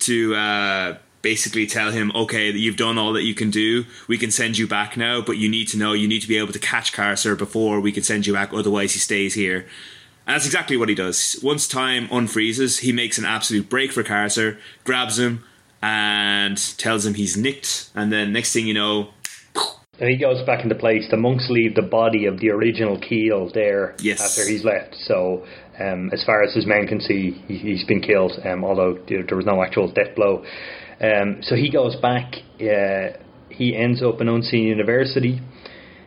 [0.00, 3.84] to uh, basically tell him, okay, you've done all that you can do.
[4.08, 6.38] We can send you back now, but you need to know you need to be
[6.38, 8.52] able to catch Carcer before we can send you back.
[8.52, 9.66] Otherwise, he stays here.
[10.26, 11.38] And that's exactly what he does.
[11.42, 15.44] Once time unfreezes, he makes an absolute break for Carcer, grabs him,
[15.82, 17.90] and tells him he's nicked.
[17.94, 19.08] And then next thing you know,
[19.98, 21.06] And he goes back into place.
[21.10, 24.20] The monks leave the body of the original Keel there Yes.
[24.20, 24.94] after he's left.
[24.96, 25.44] So,
[25.78, 28.32] um, as far as his men can see, he, he's been killed.
[28.44, 30.44] Um, although there there was no actual death blow.
[31.00, 32.34] Um, so he goes back.
[32.60, 33.16] Uh,
[33.48, 35.40] he ends up in Unseen University.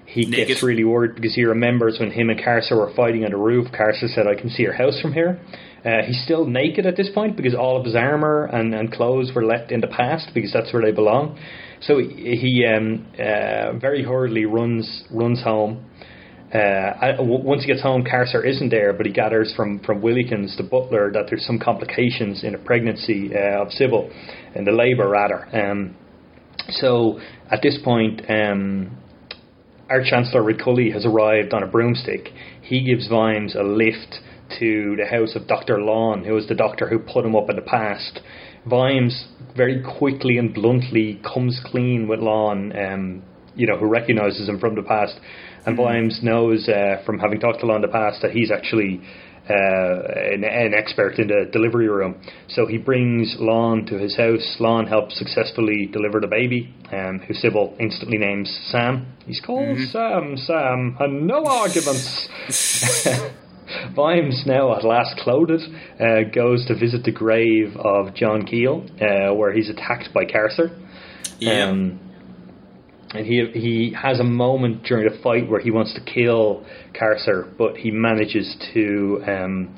[0.06, 0.48] He Naked.
[0.48, 3.72] gets really worried because he remembers when him and Carcer were fighting on the roof.
[3.72, 5.40] Carcer said, "I can see your house from here."
[5.86, 9.32] Uh, he's still naked at this point because all of his armor and, and clothes
[9.36, 11.38] were left in the past because that's where they belong.
[11.82, 15.86] So he, he um, uh, very hurriedly runs runs home.
[16.54, 16.58] Uh,
[17.02, 20.56] I- w- once he gets home, Carcer isn't there, but he gathers from from Willikins,
[20.56, 24.10] the butler, that there's some complications in a pregnancy uh, of Sybil,
[24.56, 25.48] in the labour rather.
[25.54, 25.96] Um,
[26.70, 27.20] so
[27.52, 28.98] at this point, um,
[29.90, 32.30] Archchancellor Ridcully has arrived on a broomstick.
[32.62, 34.20] He gives Vimes a lift
[34.60, 35.82] to the house of Dr.
[35.82, 38.20] Lawn, who was the doctor who put him up in the past.
[38.66, 43.24] Vimes very quickly and bluntly comes clean with Lawn, um,
[43.56, 45.20] you know, who recognises him from the past.
[45.66, 49.02] And Vimes knows uh, from having talked to Lawn in the past that he's actually
[49.50, 49.54] uh,
[50.34, 52.22] an, an expert in the delivery room.
[52.48, 54.56] So he brings Lawn to his house.
[54.60, 59.14] Lawn helps successfully deliver the baby, um, who Sybil instantly names Sam.
[59.26, 62.30] He's called Sam, Sam, and no arguments.
[63.96, 65.62] Vimes, now at last clothed,
[66.00, 70.72] uh, goes to visit the grave of John Keel, uh, where he's attacked by Carcer.
[71.40, 72.00] yeah, Um,
[73.14, 77.48] and he he has a moment during the fight where he wants to kill Carcer,
[77.58, 79.76] but he manages to um,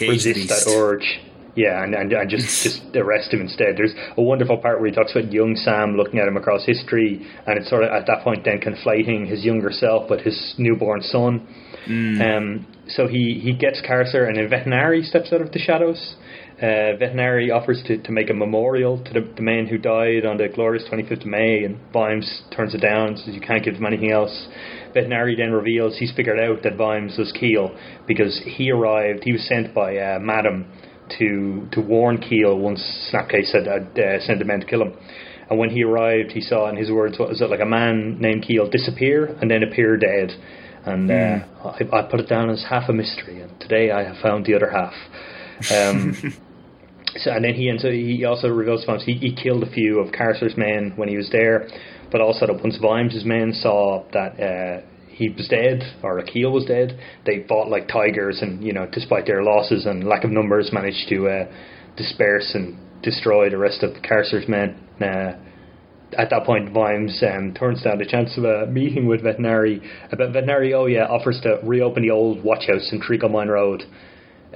[0.00, 0.48] resist beast.
[0.66, 1.20] that urge.
[1.54, 3.76] Yeah, and, and, and just, just arrest him instead.
[3.76, 7.26] There's a wonderful part where he talks about young Sam looking at him across history,
[7.46, 11.02] and it's sort of at that point then conflating his younger self with his newborn
[11.02, 11.46] son.
[12.22, 16.16] Um, so he, he gets Carcer, and then Vetinari steps out of the shadows.
[16.58, 20.36] Uh, Vetinari offers to, to make a memorial to the, the men who died on
[20.36, 23.86] the glorious 25th of May, and Vimes turns it down, says you can't give them
[23.86, 24.46] anything else.
[24.94, 27.76] Vetinari then reveals he's figured out that Vimes was Keel
[28.06, 30.66] because he arrived, he was sent by uh, Madam
[31.18, 32.80] to to warn Keel once
[33.12, 34.94] Snapcase had uh, sent the men to kill him.
[35.50, 38.18] And when he arrived, he saw, in his words, what was it, like a man
[38.18, 40.30] named Keel disappear and then appear dead.
[40.84, 44.16] And uh, I, I put it down as half a mystery, and today I have
[44.22, 44.94] found the other half.
[45.70, 46.14] Um,
[47.16, 50.00] so, and then he ends up, he also reveals to he, he killed a few
[50.00, 51.68] of Carcer's men when he was there,
[52.10, 56.64] but also that once Vimes' men saw that uh, he was dead or Akil was
[56.64, 60.70] dead, they fought like tigers, and you know, despite their losses and lack of numbers,
[60.72, 61.52] managed to uh,
[61.96, 64.78] disperse and destroy the rest of Carcer's men.
[65.00, 65.32] Uh,
[66.18, 69.82] at that point, Vimes um, turns down the chance of a meeting with Vetinari.
[70.10, 73.84] But Vetinari, oh yeah, offers to reopen the old watch house in Treacle Mine Road.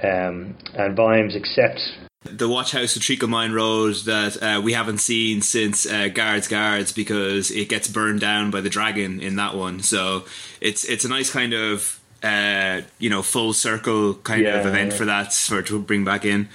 [0.01, 1.97] Um, and Vimes accepts
[2.31, 6.47] the watch house at Treacle Mine Road that uh, we haven't seen since uh, Guards
[6.47, 9.81] Guards because it gets burned down by the dragon in that one.
[9.81, 10.25] So
[10.61, 14.91] it's it's a nice kind of uh, you know full circle kind yeah, of event
[14.91, 14.97] yeah.
[14.97, 16.49] for that for to bring back in.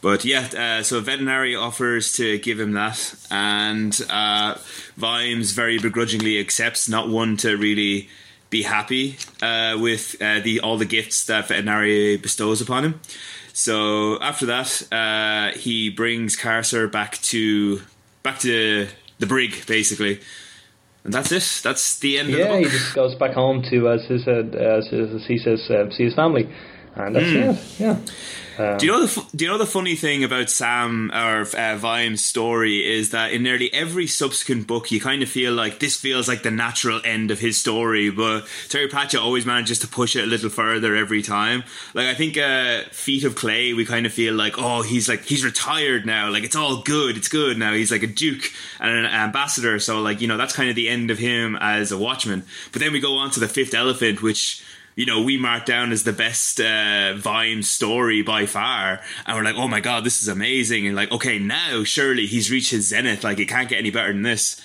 [0.00, 4.56] But yeah, uh, so Vetinari offers to give him that, and uh,
[4.96, 8.08] Vimes very begrudgingly accepts, not one to really
[8.48, 13.00] be happy uh, with uh, the all the gifts that Vetinari bestows upon him.
[13.52, 17.80] So after that, uh, he brings Carcer back to
[18.22, 18.86] back to
[19.18, 20.20] the brig, basically.
[21.04, 21.62] And that's it.
[21.64, 24.44] That's the end yeah, of the he just goes back home to, as, his, uh,
[24.58, 26.48] as, as he says, see his family.
[26.94, 27.54] And that's mm.
[27.54, 27.80] it.
[27.80, 27.98] Yeah.
[28.58, 31.76] Um, do you know the Do you know the funny thing about Sam or uh,
[31.76, 35.96] Vimes' story is that in nearly every subsequent book, you kind of feel like this
[35.96, 40.16] feels like the natural end of his story, but Terry Pratchett always manages to push
[40.16, 41.62] it a little further every time.
[41.94, 45.24] Like I think uh, Feet of Clay, we kind of feel like oh he's like
[45.24, 47.72] he's retired now, like it's all good, it's good now.
[47.72, 50.88] He's like a duke and an ambassador, so like you know that's kind of the
[50.88, 52.44] end of him as a watchman.
[52.72, 54.64] But then we go on to the Fifth Elephant, which
[54.98, 59.00] you know, we mark down as the best uh, Vimes story by far.
[59.24, 60.88] And we're like, oh my God, this is amazing.
[60.88, 63.22] And like, okay, now surely he's reached his zenith.
[63.22, 64.60] Like, it can't get any better than this.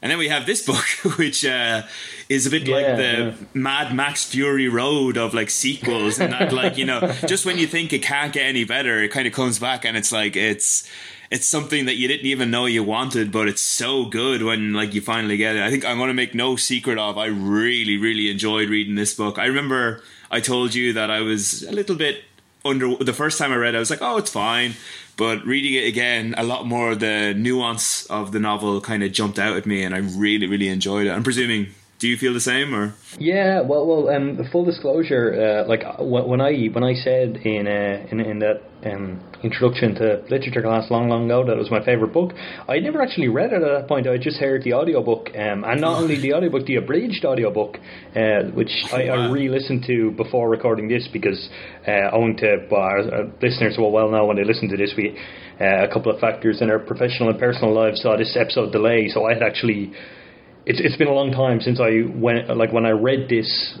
[0.00, 1.82] And then we have this book, which uh,
[2.30, 3.34] is a bit yeah, like the yeah.
[3.52, 7.66] Mad Max Fury Road of like sequels, and that like you know, just when you
[7.66, 10.88] think it can't get any better, it kind of comes back, and it's like it's
[11.30, 14.94] it's something that you didn't even know you wanted, but it's so good when like
[14.94, 15.62] you finally get it.
[15.62, 19.14] I think I'm going to make no secret of I really really enjoyed reading this
[19.14, 19.38] book.
[19.38, 22.24] I remember I told you that I was a little bit
[22.64, 23.74] under the first time I read.
[23.74, 24.74] it, I was like, oh, it's fine.
[25.16, 29.12] But reading it again, a lot more of the nuance of the novel kind of
[29.12, 31.10] jumped out at me, and I really, really enjoyed it.
[31.10, 32.94] I'm presuming do you feel the same, or?
[33.18, 38.06] Yeah, well, well, um, full disclosure, uh, like when I when I said in uh,
[38.12, 41.84] in, in that um, introduction to literature class long, long ago that it was my
[41.84, 42.34] favorite book,
[42.68, 44.06] I never actually read it at that point.
[44.06, 47.78] I just heard the audiobook, um, and not only the audiobook, the abridged audiobook,
[48.14, 51.48] uh, which I, I re-listened to before recording this because
[51.88, 54.94] uh, owing to well, our, our listeners will well know when they listen to this,
[54.96, 55.18] we
[55.60, 59.08] uh, a couple of factors in our professional and personal lives saw this episode delay,
[59.08, 59.92] so I had actually
[60.68, 63.78] it's it's been a long time since I went like when I read this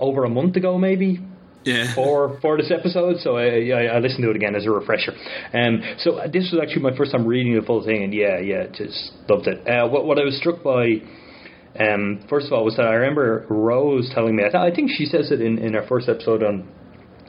[0.00, 1.20] over a month ago maybe
[1.64, 1.94] yeah.
[1.94, 3.18] for for this episode.
[3.20, 5.12] So I, I, I listened to it again as a refresher.
[5.52, 8.66] Um, so this was actually my first time reading the full thing, and yeah, yeah,
[8.68, 9.66] just loved it.
[9.66, 11.02] Uh, what what I was struck by.
[11.78, 14.42] Um, first of all, was that I remember Rose telling me.
[14.42, 16.66] I, th- I think she says it in, in our first episode on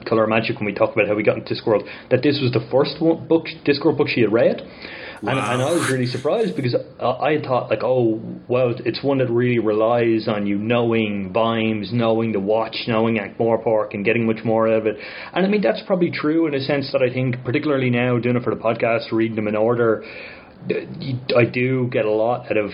[0.08, 2.66] Color Magic when we talked about how we got into Discworld that this was the
[2.70, 4.62] first one, book Discworld book she had read.
[5.22, 5.32] Wow.
[5.32, 9.18] And, and, I was really surprised because I, I thought like, oh, well, it's one
[9.18, 14.42] that really relies on you knowing Vimes, knowing the watch, knowing Ankh-Morpork, and getting much
[14.44, 14.96] more out of it.
[15.34, 18.36] And I mean, that's probably true in a sense that I think, particularly now doing
[18.36, 20.04] it for the podcast, reading them in order.
[21.36, 22.70] I do get a lot out of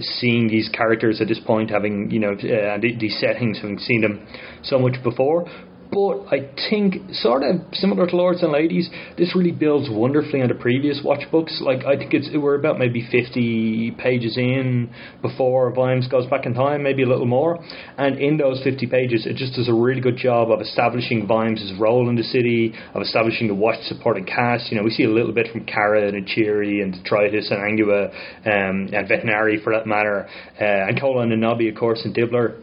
[0.00, 4.26] seeing these characters at this point, having you know uh, these settings, having seen them
[4.62, 5.48] so much before.
[5.90, 10.48] But I think, sort of similar to Lords and Ladies, this really builds wonderfully on
[10.48, 11.62] the previous watch books.
[11.64, 14.90] Like I think it's we're about maybe fifty pages in
[15.22, 17.58] before Vimes goes back in time, maybe a little more.
[17.96, 21.72] And in those fifty pages, it just does a really good job of establishing Vimes'
[21.80, 24.70] role in the city, of establishing the watch supporting cast.
[24.70, 28.10] You know, we see a little bit from Carrot and Cheery and Detritus and Angua
[28.44, 30.28] um, and Vetinari for that matter,
[30.60, 32.62] uh, and Colon and Nobby, of course, and Dibbler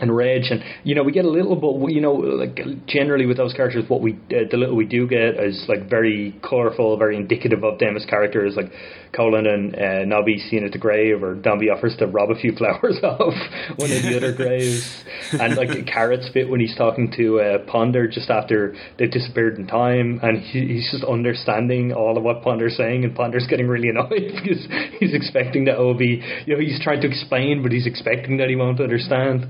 [0.00, 3.36] and Reg, and you know we get a little bit, you know, like generally with
[3.36, 7.16] those characters, what we uh, the little we do get is like very colourful, very
[7.16, 8.70] indicative of them as characters, like
[9.12, 12.52] Colon and uh, Nobby seeing at the grave, or Dombey offers to rob a few
[12.56, 13.34] flowers off
[13.76, 18.08] one of the other graves, and like Carrot's bit when he's talking to uh, Ponder
[18.08, 22.76] just after they've disappeared in time, and he, he's just understanding all of what Ponder's
[22.76, 24.10] saying, and Ponder's getting really annoyed
[24.42, 24.66] because
[24.98, 28.56] he's expecting that Obi, you know, he's trying to explain, but he's expecting that he
[28.56, 29.46] won't understand.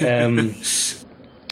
[0.00, 0.54] Um,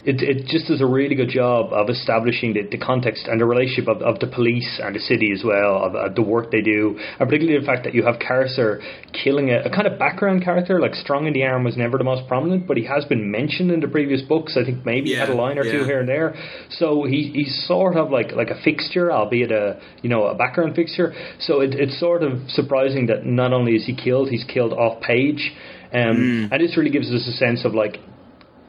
[0.05, 3.45] it, it just does a really good job of establishing the, the context and the
[3.45, 6.61] relationship of, of the police and the city as well, of, of the work they
[6.61, 8.81] do, and particularly the fact that you have Carcer
[9.13, 10.79] killing a, a, kind of background character.
[10.79, 13.71] Like Strong in the Arm was never the most prominent, but he has been mentioned
[13.71, 14.55] in the previous books.
[14.55, 15.79] I think maybe yeah, he had a line or yeah.
[15.79, 16.35] two here and there.
[16.69, 20.75] So he, he's sort of like like a fixture, albeit a you know a background
[20.75, 21.13] fixture.
[21.39, 25.01] So it, it's sort of surprising that not only is he killed, he's killed off
[25.01, 25.51] page.
[25.93, 26.51] Um, mm.
[26.51, 27.97] And this really gives us a sense of like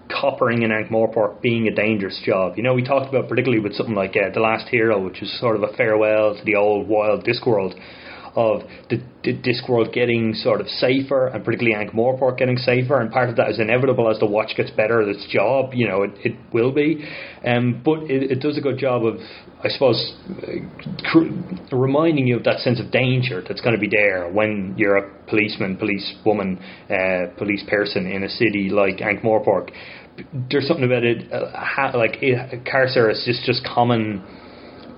[0.08, 2.56] coppering in Ankh-Morpork being a dangerous job.
[2.56, 5.40] You know, we talked about particularly with something like uh, The Last Hero, which is
[5.40, 7.74] sort of a farewell to the old wild Discworld
[8.36, 13.30] of the, the Discworld getting sort of safer, and particularly Ankh-Morpork getting safer, and part
[13.30, 15.72] of that is inevitable as the watch gets better at its job.
[15.72, 17.08] You know, it, it will be,
[17.46, 19.16] um, but it, it does a good job of,
[19.64, 23.88] I suppose, uh, cr- reminding you of that sense of danger that's going to be
[23.88, 26.58] there when you're a policeman, police woman,
[26.90, 29.70] uh, police person in a city like Ankh-Morpork.
[30.50, 34.24] There's something about it, uh, like it, Carcer is just just common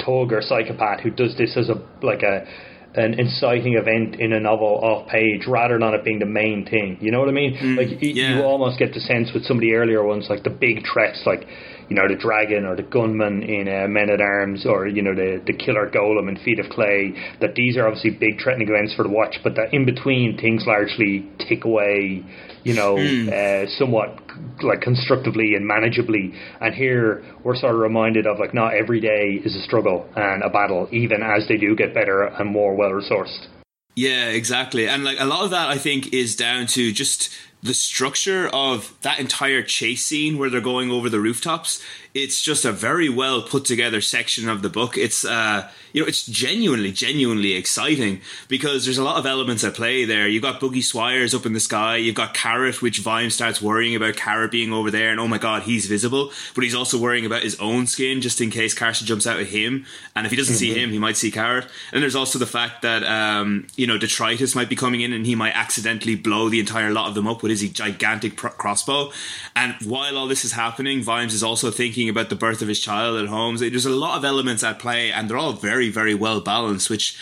[0.05, 2.47] thug or psychopath who does this as a like a
[2.95, 6.99] an inciting event in a novel off page rather than it being the main thing.
[7.01, 7.57] You know what I mean?
[7.57, 8.37] Mm, like you, yeah.
[8.37, 11.23] you almost get the sense with some of the earlier ones, like the big threats,
[11.27, 11.47] like
[11.89, 15.15] you know the dragon or the gunman in uh, Men at Arms, or you know
[15.15, 17.15] the the killer golem in Feet of Clay.
[17.41, 20.65] That these are obviously big threatening events for the watch, but that in between things
[20.67, 22.25] largely tick away.
[22.65, 23.33] You know, mm.
[23.33, 24.19] uh, somewhat
[24.63, 26.35] like constructively and manageably.
[26.61, 30.43] And here we're sort of reminded of like not every day is a struggle and
[30.43, 33.47] a battle, even as they do get better and more well resourced.
[33.95, 34.89] Yeah, exactly.
[34.89, 37.31] And like a lot of that I think is down to just
[37.63, 41.83] the structure of that entire chase scene where they're going over the rooftops
[42.23, 44.99] it's just a very well put together section of the book.
[44.99, 49.75] It's uh you know it's genuinely genuinely exciting because there's a lot of elements at
[49.75, 50.27] play there.
[50.27, 51.97] You've got Buggy Swires up in the sky.
[51.97, 55.39] You've got carrot which vime starts worrying about carrot being over there and oh my
[55.39, 56.33] god he's visible.
[56.55, 59.47] But he's also worrying about his own skin just in case Carcer jumps out at
[59.47, 59.87] him.
[60.17, 60.75] And if he doesn't mm-hmm.
[60.75, 63.97] see him he might see carrot and there's also the fact that um you know
[63.97, 67.29] detritus might be coming in and he might accidentally blow the entire lot of them
[67.29, 69.13] up with his gigantic pr- crossbow.
[69.55, 72.81] And while all this is happening, Vimes is also thinking about the birth of his
[72.81, 73.57] child at home.
[73.57, 77.17] There's a lot of elements at play, and they're all very, very well balanced, which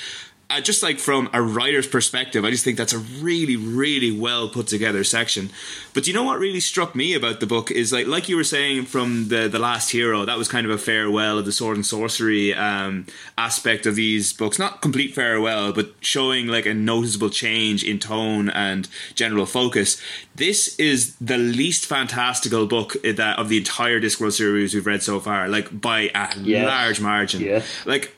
[0.48, 4.48] uh, just like from a writer's perspective, I just think that's a really, really well
[4.48, 5.50] put together section.
[5.92, 8.44] But you know what really struck me about the book is like, like you were
[8.44, 11.76] saying from the the Last Hero, that was kind of a farewell of the sword
[11.76, 13.06] and sorcery um,
[13.36, 14.58] aspect of these books.
[14.58, 20.00] Not complete farewell, but showing like a noticeable change in tone and general focus.
[20.36, 25.18] This is the least fantastical book that of the entire Discworld series we've read so
[25.18, 26.66] far, like by a yes.
[26.66, 27.40] large margin.
[27.40, 27.66] Yes.
[27.84, 28.15] Like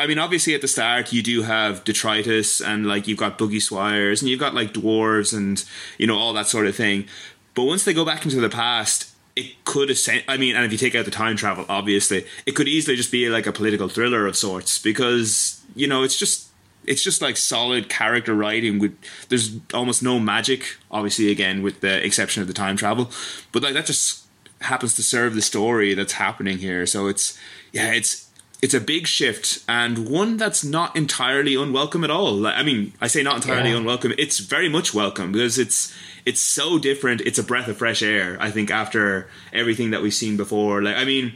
[0.00, 3.58] I mean, obviously at the start you do have detritus and like you've got Buggy
[3.58, 5.64] Swires and you've got like dwarves and
[5.98, 7.06] you know all that sort of thing.
[7.54, 10.24] But once they go back into the past, it could ascend.
[10.28, 13.12] I mean, and if you take out the time travel, obviously, it could easily just
[13.12, 16.48] be like a political thriller of sorts because you know it's just
[16.86, 18.96] it's just like solid character writing with
[19.28, 23.10] there's almost no magic obviously again with the exception of the time travel
[23.52, 24.24] but like that just
[24.60, 27.38] happens to serve the story that's happening here so it's
[27.72, 28.25] yeah it's
[28.62, 32.46] it's a big shift and one that's not entirely unwelcome at all.
[32.46, 33.76] I mean, I say not entirely yeah.
[33.76, 34.14] unwelcome.
[34.16, 37.20] It's very much welcome because it's it's so different.
[37.20, 38.36] It's a breath of fresh air.
[38.40, 40.82] I think after everything that we've seen before.
[40.82, 41.34] Like, I mean,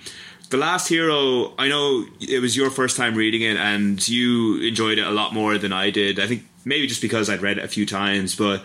[0.48, 1.52] the last hero.
[1.59, 5.35] I know it was your first time reading it and you enjoyed it a lot
[5.35, 6.18] more than I did.
[6.18, 8.62] I think maybe just because I'd read it a few times, but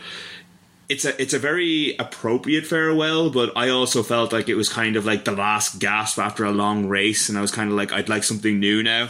[0.88, 4.96] it's a it's a very appropriate farewell, but I also felt like it was kind
[4.96, 7.92] of like the last gasp after a long race, and I was kind of like
[7.92, 9.10] I'd like something new now,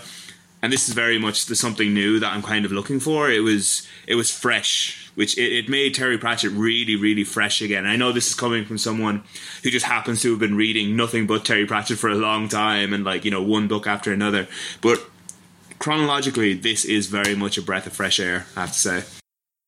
[0.61, 3.29] and this is very much the something new that I'm kind of looking for.
[3.29, 7.85] It was it was fresh, which it, it made Terry Pratchett really really fresh again.
[7.85, 9.23] I know this is coming from someone
[9.63, 12.93] who just happens to have been reading nothing but Terry Pratchett for a long time,
[12.93, 14.47] and like you know one book after another,
[14.81, 15.05] but
[15.77, 18.45] chronologically, this is very much a breath of fresh air.
[18.55, 19.03] I have to say.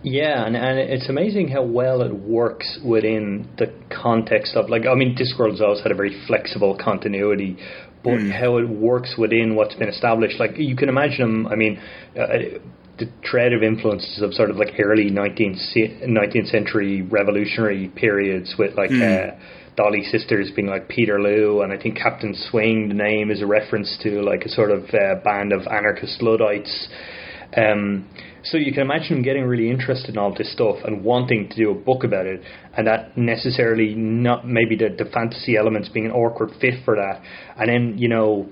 [0.03, 4.93] Yeah, and, and it's amazing how well it works within the context of like I
[4.93, 7.57] mean, Discworld's always had a very flexible continuity,
[8.03, 8.31] but mm.
[8.31, 10.39] how it works within what's been established.
[10.39, 11.47] Like you can imagine them.
[11.47, 11.81] I mean,
[12.15, 12.59] uh,
[12.99, 18.75] the thread of influences of sort of like early 19th, 19th century revolutionary periods with
[18.75, 18.91] like.
[18.91, 19.33] Mm.
[19.33, 19.39] Uh,
[19.77, 23.95] Dolly Sisters being like Peterloo, and I think Captain Swing, the name is a reference
[24.01, 26.87] to like a sort of uh, band of anarchist Luddites.
[27.55, 28.09] Um,
[28.51, 31.55] so you can imagine him getting really interested in all this stuff and wanting to
[31.55, 32.41] do a book about it,
[32.75, 37.21] and that necessarily not maybe the, the fantasy elements being an awkward fit for that,
[37.57, 38.47] and then you know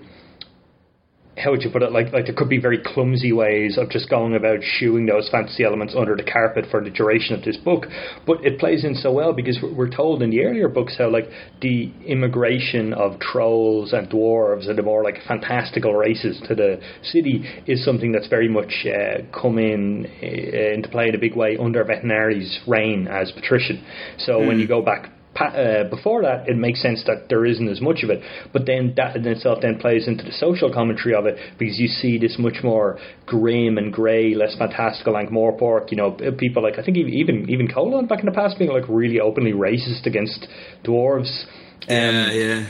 [1.38, 1.92] how would you put it?
[1.92, 5.64] Like like there could be very clumsy ways of just going about shooing those fantasy
[5.64, 7.86] elements under the carpet for the duration of this book,
[8.26, 11.26] but it plays in so well because we're told in the earlier books how like
[11.62, 17.44] the immigration of trolls and dwarves and the more like fantastical races to the city
[17.68, 21.58] is something that's very much uh, come in uh, into play in a big way
[21.58, 23.84] under Vetinari's reign as patrician.
[24.20, 24.48] So mm.
[24.48, 28.04] when you go back uh, before that, it makes sense that there isn't as much
[28.04, 28.22] of it.
[28.54, 31.88] But then that in itself then plays into the social commentary of it because you
[31.88, 35.92] see this much more grim and grey, less fantastical like more pork.
[35.92, 38.88] You know, people like I think even even Colon back in the past being like
[38.88, 40.48] really openly racist against
[40.84, 41.44] dwarves.
[41.88, 42.70] Um, yeah, yeah.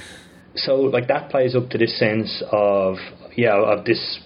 [0.55, 2.97] So like that plays up to this sense of
[3.35, 4.19] yeah of this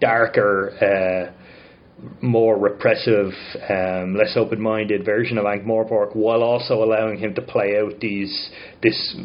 [0.00, 0.72] darker.
[0.80, 1.37] Uh,
[2.20, 3.32] more repressive,
[3.68, 8.50] um, less open-minded version of Ankh Morpork, while also allowing him to play out these
[8.82, 9.16] this,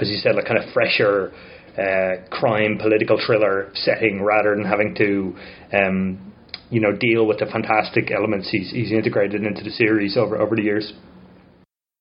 [0.00, 1.32] as you said, like kind of fresher
[1.78, 5.36] uh, crime political thriller setting, rather than having to.
[5.72, 6.30] Um,
[6.70, 10.56] you know, deal with the fantastic elements he's he's integrated into the series over over
[10.56, 10.92] the years.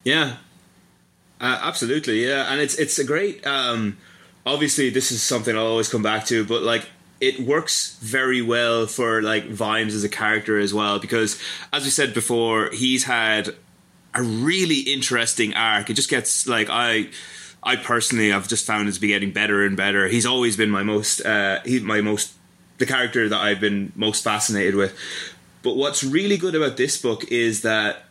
[0.03, 0.37] Yeah,
[1.39, 2.25] uh, absolutely.
[2.25, 3.45] Yeah, and it's it's a great.
[3.45, 3.97] Um,
[4.45, 6.89] obviously, this is something I'll always come back to, but like
[7.23, 11.89] it works very well for like Vimes as a character as well because as we
[11.89, 13.55] said before, he's had
[14.13, 15.89] a really interesting arc.
[15.89, 17.07] It just gets like I
[17.63, 20.09] I personally I've just found it to be getting better and better.
[20.09, 22.33] He's always been my most uh he's my most
[22.77, 24.93] the character that I've been most fascinated with.
[25.61, 28.02] But what's really good about this book is that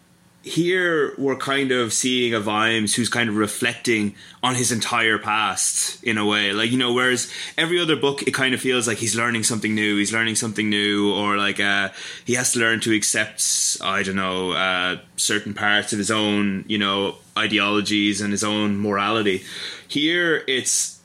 [0.42, 6.02] here we're kind of seeing a Vimes who's kind of reflecting on his entire past
[6.02, 6.52] in a way.
[6.52, 9.74] Like, you know, whereas every other book, it kind of feels like he's learning something
[9.74, 11.90] new, he's learning something new, or like uh,
[12.24, 16.64] he has to learn to accept, I don't know, uh, certain parts of his own,
[16.66, 19.44] you know, ideologies and his own morality.
[19.86, 21.00] Here, it's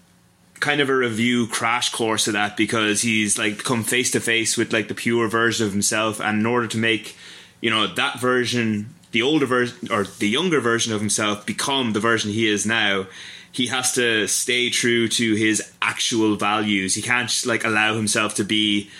[0.60, 4.58] kind of a review crash course of that because he's like come face to face
[4.58, 7.16] with like the pure version of himself and in order to make
[7.62, 12.00] you know that version the older version or the younger version of himself become the
[12.00, 13.08] version he is now
[13.52, 16.94] he has to stay true to his actual values.
[16.94, 18.92] He can't just, like allow himself to be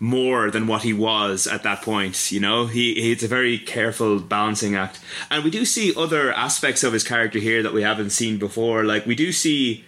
[0.00, 2.66] more than what he was at that point you know?
[2.66, 4.98] He it's a very careful balancing act.
[5.30, 8.82] And we do see other aspects of his character here that we haven't seen before.
[8.82, 9.84] Like we do see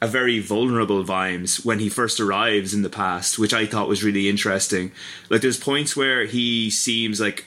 [0.00, 4.02] a very vulnerable Vimes when he first arrives in the past, which I thought was
[4.02, 4.92] really interesting.
[5.28, 7.44] Like there's points where he seems like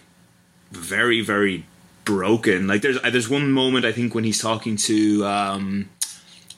[0.74, 1.66] very very
[2.06, 2.68] broken.
[2.68, 5.90] Like there's there's one moment I think when he's talking to um,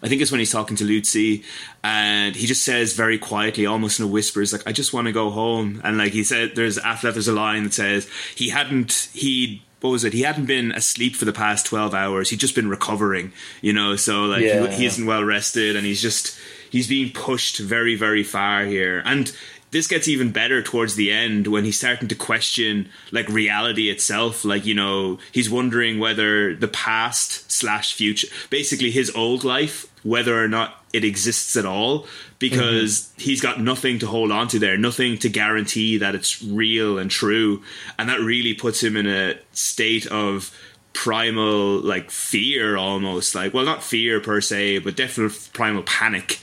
[0.03, 1.43] I think it's when he's talking to Lucy
[1.84, 5.07] and he just says very quietly, almost in a whisper, "Is like I just want
[5.07, 8.09] to go home." And like he said, there's after that there's a line that says
[8.36, 10.13] he hadn't he what was it?
[10.13, 12.30] He hadn't been asleep for the past twelve hours.
[12.30, 13.95] He'd just been recovering, you know.
[13.95, 14.68] So like yeah.
[14.68, 16.38] he, he isn't well rested, and he's just
[16.70, 19.01] he's being pushed very very far here.
[19.05, 19.36] And
[19.76, 24.45] this gets even better towards the end when he's starting to question like reality itself.
[24.45, 30.41] Like you know he's wondering whether the past slash future basically his old life whether
[30.41, 32.07] or not it exists at all
[32.39, 33.21] because mm-hmm.
[33.21, 37.11] he's got nothing to hold on to there nothing to guarantee that it's real and
[37.11, 37.61] true.
[37.99, 40.57] And that really puts him in a state of
[40.93, 43.36] primal like fear almost.
[43.36, 46.39] Like well not fear per se but definitely primal panic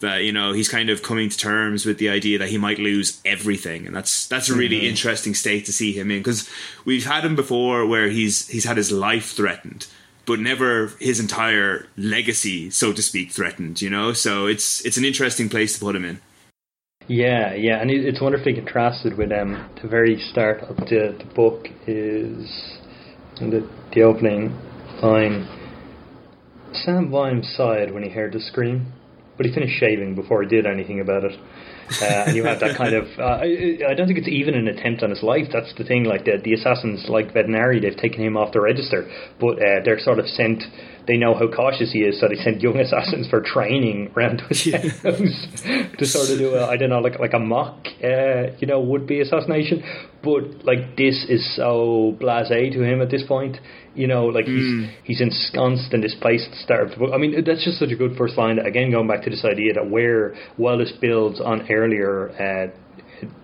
[0.00, 2.78] that you know he's kind of coming to terms with the idea that he might
[2.78, 4.86] lose everything, and that's that's a really mm-hmm.
[4.86, 6.48] interesting state to see him in because
[6.84, 9.86] we've had him before where he's he's had his life threatened,
[10.26, 13.80] but never his entire legacy, so to speak, threatened.
[13.80, 16.20] You know, so it's it's an interesting place to put him in.
[17.08, 21.68] Yeah, yeah, and it's wonderfully contrasted with um, the very start of the, the book
[21.86, 22.78] is
[23.38, 24.50] the the opening
[25.00, 25.46] line.
[26.72, 28.92] Sam Vimes sighed when he heard the scream
[29.36, 31.38] but he finished shaving before he did anything about it.
[32.02, 33.06] Uh, and you have that kind of.
[33.18, 35.46] Uh, I, I, don't think it's even an attempt on his life.
[35.52, 36.04] That's the thing.
[36.04, 39.08] Like the, the assassins, like Vetinari, they've taken him off the register,
[39.38, 40.62] but uh, they're sort of sent.
[41.06, 44.74] They know how cautious he is, so they send young assassins for training around his
[44.74, 45.46] house
[45.98, 48.80] to sort of do a, I don't know, like like a mock, uh, you know,
[48.80, 49.84] would be assassination.
[50.22, 53.58] But like this is so blasé to him at this point.
[53.94, 54.90] You know, like mm.
[55.04, 57.12] he's he's ensconced in this place at the start of.
[57.12, 58.56] I mean, that's just such a good first line.
[58.56, 62.76] That, Again, going back to this idea that where while this builds on earlier uh,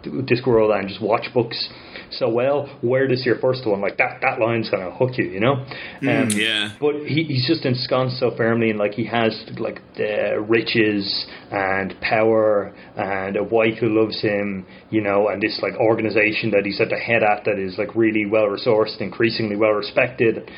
[0.05, 1.69] Discworld and just watch books
[2.11, 2.67] so well.
[2.83, 3.81] Where does your first one?
[3.81, 5.65] Like that that line's gonna hook you, you know.
[6.03, 6.77] Mm, um, yeah.
[6.81, 11.99] But he, he's just ensconced so firmly, and like he has like the riches and
[12.01, 16.79] power and a wife who loves him, you know, and this like organization that he's
[16.79, 20.51] at the head at that is like really well resourced, increasingly well respected.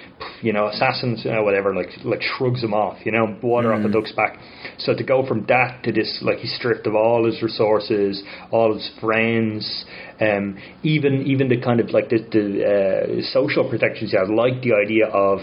[0.43, 3.77] You know, assassins, you know, whatever, like like shrugs him off, you know, water mm.
[3.77, 4.37] off the duck's back.
[4.79, 8.75] So to go from that to this, like he's stripped of all his resources, all
[8.75, 9.85] his friends,
[10.21, 14.63] um, even even the kind of like the, the uh, social protections he has, like
[14.63, 15.39] the idea of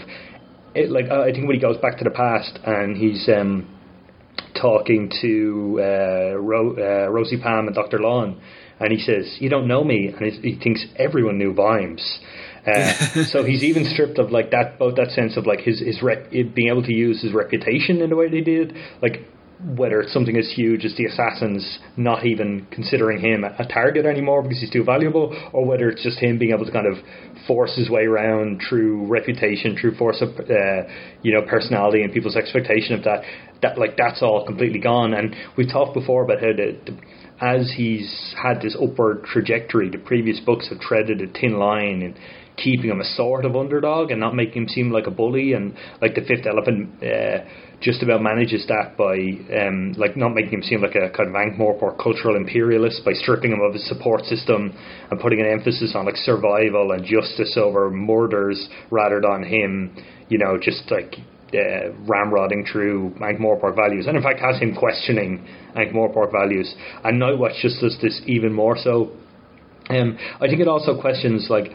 [0.74, 3.66] it, like I think when he goes back to the past and he's um,
[4.60, 7.98] talking to uh, Ro- uh, Rosie Palm and Dr.
[7.98, 8.38] Lawn,
[8.82, 12.20] and he says, "You don't know me," and he thinks everyone knew Vimes.
[12.66, 12.92] Uh,
[13.24, 16.30] so he's even stripped of like that, both that sense of like his his rep,
[16.30, 18.74] being able to use his reputation in the way they did.
[19.00, 19.26] Like
[19.64, 24.42] whether it's something as huge as the assassins not even considering him a target anymore
[24.42, 26.94] because he's too valuable, or whether it's just him being able to kind of
[27.46, 30.88] force his way around through reputation, through force of uh,
[31.22, 33.22] you know personality and people's expectation of that.
[33.62, 35.14] That like that's all completely gone.
[35.14, 36.98] And we've talked before about how the, the
[37.42, 42.16] as he's had this upward trajectory, the previous books have treaded a thin line and
[42.56, 45.52] keeping him a sort of underdog and not making him seem like a bully.
[45.52, 47.44] And like the Fifth Elephant uh,
[47.80, 49.16] just about manages that by
[49.58, 53.12] um, like not making him seem like a kind of Ankh-Morpork or cultural imperialist by
[53.12, 54.72] stripping him of his support system
[55.10, 59.96] and putting an emphasis on like survival and justice over murders rather than him,
[60.28, 61.16] you know, just like
[61.54, 65.46] uh, ramrodding through Ankh-Morpork values, and in fact has him questioning
[65.76, 66.74] Ankh-Morpork values.
[67.04, 69.12] And now, Nightwatch just does this even more so.
[69.88, 71.72] Um, I think it also questions like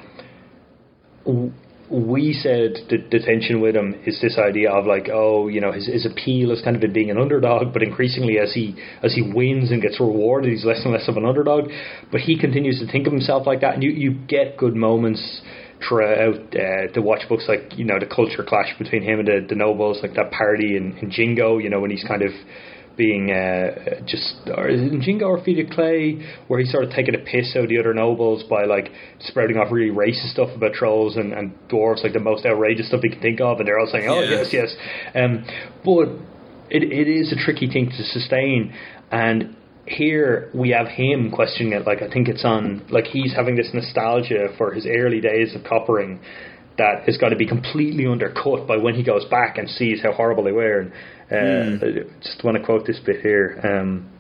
[1.90, 5.88] we said the, tension with him is this idea of like, oh, you know, his,
[5.88, 9.22] his appeal is kind of in being an underdog, but increasingly as he as he
[9.22, 11.70] wins and gets rewarded, he's less and less of an underdog.
[12.12, 15.42] But he continues to think of himself like that, and you, you get good moments
[15.88, 19.46] throughout uh, the watch books, like you know, the culture clash between him and the,
[19.50, 22.32] the nobles, like that party in, in Jingo, you know, when he's kind of
[22.98, 26.90] being uh, just or is it Jingo or Feet of Clay where he's sort of
[26.90, 30.50] taking a piss out of the other nobles by like sprouting off really racist stuff
[30.56, 33.68] about trolls and, and dwarves like the most outrageous stuff he can think of and
[33.68, 34.30] they're all saying oh yeah.
[34.30, 34.76] yes yes
[35.14, 35.46] um,
[35.86, 36.10] but
[36.70, 38.74] it, it is a tricky thing to sustain
[39.12, 39.56] and
[39.88, 43.70] here we have him questioning it like I think it's on like he's having this
[43.74, 46.20] nostalgia for his early days of coppering
[46.78, 50.12] that has got to be completely undercut by when he goes back and sees how
[50.12, 50.92] horrible they were.
[51.30, 52.22] And uh, mm.
[52.22, 53.60] just want to quote this bit here.
[53.64, 54.12] Um,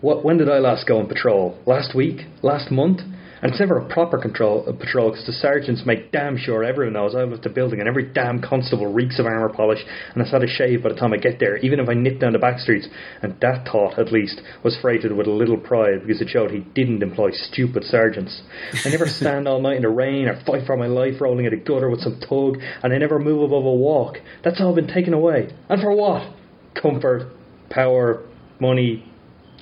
[0.00, 0.24] what?
[0.24, 1.58] When did I last go on patrol?
[1.66, 2.20] Last week?
[2.42, 3.00] Last month?
[3.42, 6.94] And it's never a proper control a patrol because the sergeants make damn sure everyone
[6.94, 9.80] knows I left the building and every damn constable reeks of armour polish
[10.14, 12.20] and I've had a shave by the time I get there, even if I nip
[12.20, 12.86] down the back streets.
[13.20, 16.60] And that thought, at least, was freighted with a little pride because it showed he
[16.60, 18.42] didn't employ stupid sergeants.
[18.84, 21.52] I never stand all night in the rain or fight for my life rolling in
[21.52, 24.18] a gutter with some tug and I never move above a walk.
[24.44, 25.52] That's all been taken away.
[25.68, 26.32] And for what?
[26.80, 27.32] Comfort,
[27.70, 28.24] power,
[28.60, 29.04] money,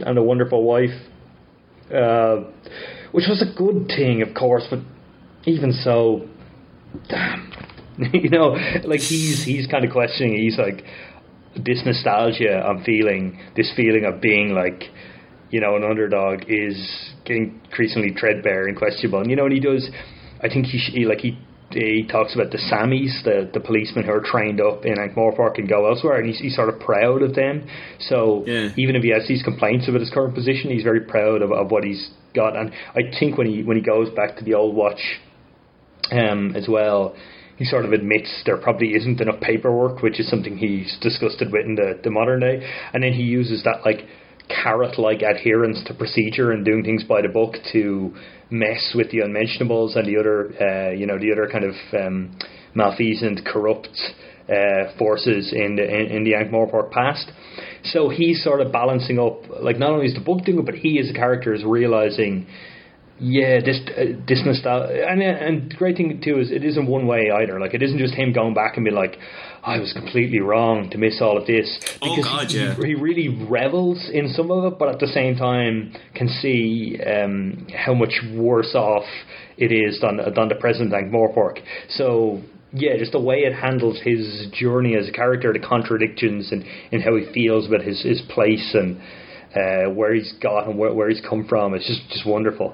[0.01, 0.91] and a wonderful wife.
[1.91, 2.45] Uh,
[3.13, 4.81] which was a good thing, of course, but
[5.45, 6.29] even so,
[7.09, 7.53] damn,
[8.13, 10.37] you know, like he's he's kind of questioning.
[10.37, 10.85] He's like
[11.57, 14.85] this nostalgia I'm feeling, this feeling of being like,
[15.51, 19.21] you know, an underdog is increasingly threadbare and questionable.
[19.21, 19.89] And you know, and he does.
[20.43, 21.39] I think he, he like he
[21.71, 25.69] he talks about the Sammies, the, the policemen who are trained up in Ankh-Morpork and
[25.69, 27.69] go elsewhere, and he's, he's sort of proud of them.
[28.01, 28.71] So yeah.
[28.77, 31.71] even if he has these complaints about his current position, he's very proud of, of
[31.71, 32.57] what he's got.
[32.57, 35.01] And I think when he when he goes back to the old watch
[36.11, 37.15] um, as well,
[37.57, 41.67] he sort of admits there probably isn't enough paperwork, which is something he's disgusted with
[41.67, 42.67] in the, the modern day.
[42.93, 44.07] And then he uses that like
[44.63, 48.15] carrot like adherence to procedure and doing things by the book to
[48.51, 52.37] mess with the unmentionables and the other, uh, you know, the other kind of um,
[52.75, 53.97] malfeasant, corrupt
[54.49, 57.31] uh, forces in the in, in the Ankh-Morpork past.
[57.85, 60.75] So he's sort of balancing up, like not only is the book doing it, but
[60.75, 62.47] he as a character is realizing
[63.21, 67.07] yeah, this uh, this nostalgia, and and the great thing too is it isn't one
[67.07, 67.61] way either.
[67.61, 69.19] Like it isn't just him going back and being like,
[69.63, 71.69] I was completely wrong to miss all of this.
[72.01, 72.75] Oh, because oh God, he, yeah.
[72.77, 77.67] he really revels in some of it, but at the same time can see um,
[77.77, 79.05] how much worse off
[79.59, 81.61] it is than than the present Ankh-Morpork.
[81.91, 82.41] So
[82.73, 87.03] yeah, just the way it handles his journey as a character, the contradictions and in
[87.03, 89.01] how he feels about his his place and.
[89.51, 91.75] Uh, where he's got and where, where he's come from.
[91.75, 92.73] It's just, just wonderful.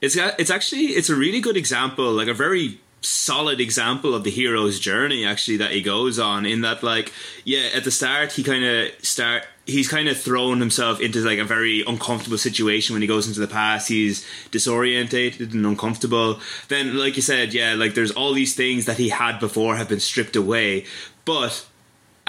[0.00, 4.30] It's it's actually it's a really good example, like a very solid example of the
[4.30, 7.10] hero's journey actually that he goes on in that like
[7.46, 11.38] yeah at the start he kind of start he's kind of thrown himself into like
[11.38, 13.88] a very uncomfortable situation when he goes into the past.
[13.88, 16.40] He's disorientated and uncomfortable.
[16.68, 19.88] Then, like you said, yeah, like there's all these things that he had before have
[19.88, 20.86] been stripped away,
[21.24, 21.66] but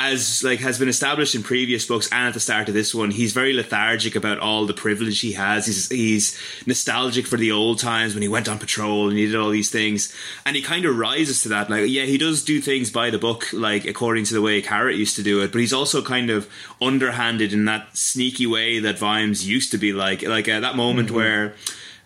[0.04, 3.12] as like has been established in previous books and at the start of this one,
[3.12, 5.68] he's very lethargic about all the privilege he has.
[5.68, 9.36] He's he's nostalgic for the old times when he went on patrol and he did
[9.36, 10.14] all these things,
[10.46, 11.70] and he kind of rises to that.
[11.70, 14.96] Like, yeah, he does do things by the book, like according to the way Carrot
[14.96, 16.50] used to do it, but he's also kind of
[16.82, 20.24] underhanded in that sneaky way that Vimes used to be like.
[20.24, 21.18] Like uh, that moment mm-hmm.
[21.18, 21.56] where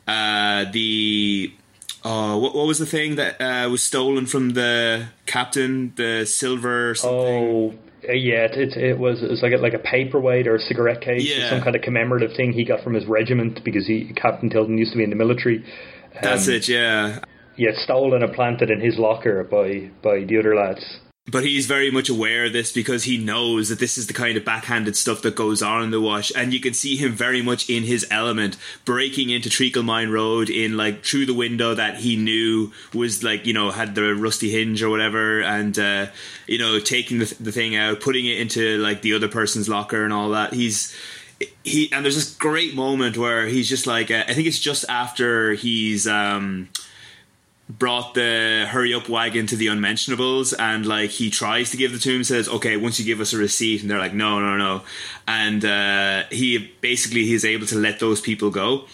[0.08, 1.54] uh, the
[2.08, 5.91] Oh, what, what was the thing that uh, was stolen from the captain?
[5.96, 7.18] The silver something.
[7.18, 7.74] Oh,
[8.14, 11.01] yeah, it, it, it was it was like a, like a paperweight or a cigarette
[11.01, 11.49] case, yeah.
[11.49, 14.91] some kind of commemorative thing he got from his regiment because he Captain Tilden used
[14.91, 15.58] to be in the military.
[15.58, 17.20] Um, That's it, yeah.
[17.58, 21.89] Yeah, stolen and planted in his locker by by the other lads but he's very
[21.89, 25.23] much aware of this because he knows that this is the kind of backhanded stuff
[25.23, 26.32] that goes on in the wash.
[26.36, 30.51] And you can see him very much in his element breaking into treacle mine road
[30.51, 34.51] in like through the window that he knew was like you know had the rusty
[34.51, 36.05] hinge or whatever and uh,
[36.45, 40.03] you know taking the, the thing out putting it into like the other person's locker
[40.03, 40.53] and all that.
[40.53, 40.95] He's
[41.63, 44.86] he and there's this great moment where he's just like uh, i think it's just
[44.88, 46.69] after he's um
[47.68, 51.97] brought the hurry up wagon to the unmentionables and like he tries to give the
[51.97, 54.55] to him says okay once you give us a receipt and they're like no no
[54.55, 54.84] no.
[55.28, 58.86] And uh, he basically he's able to let those people go.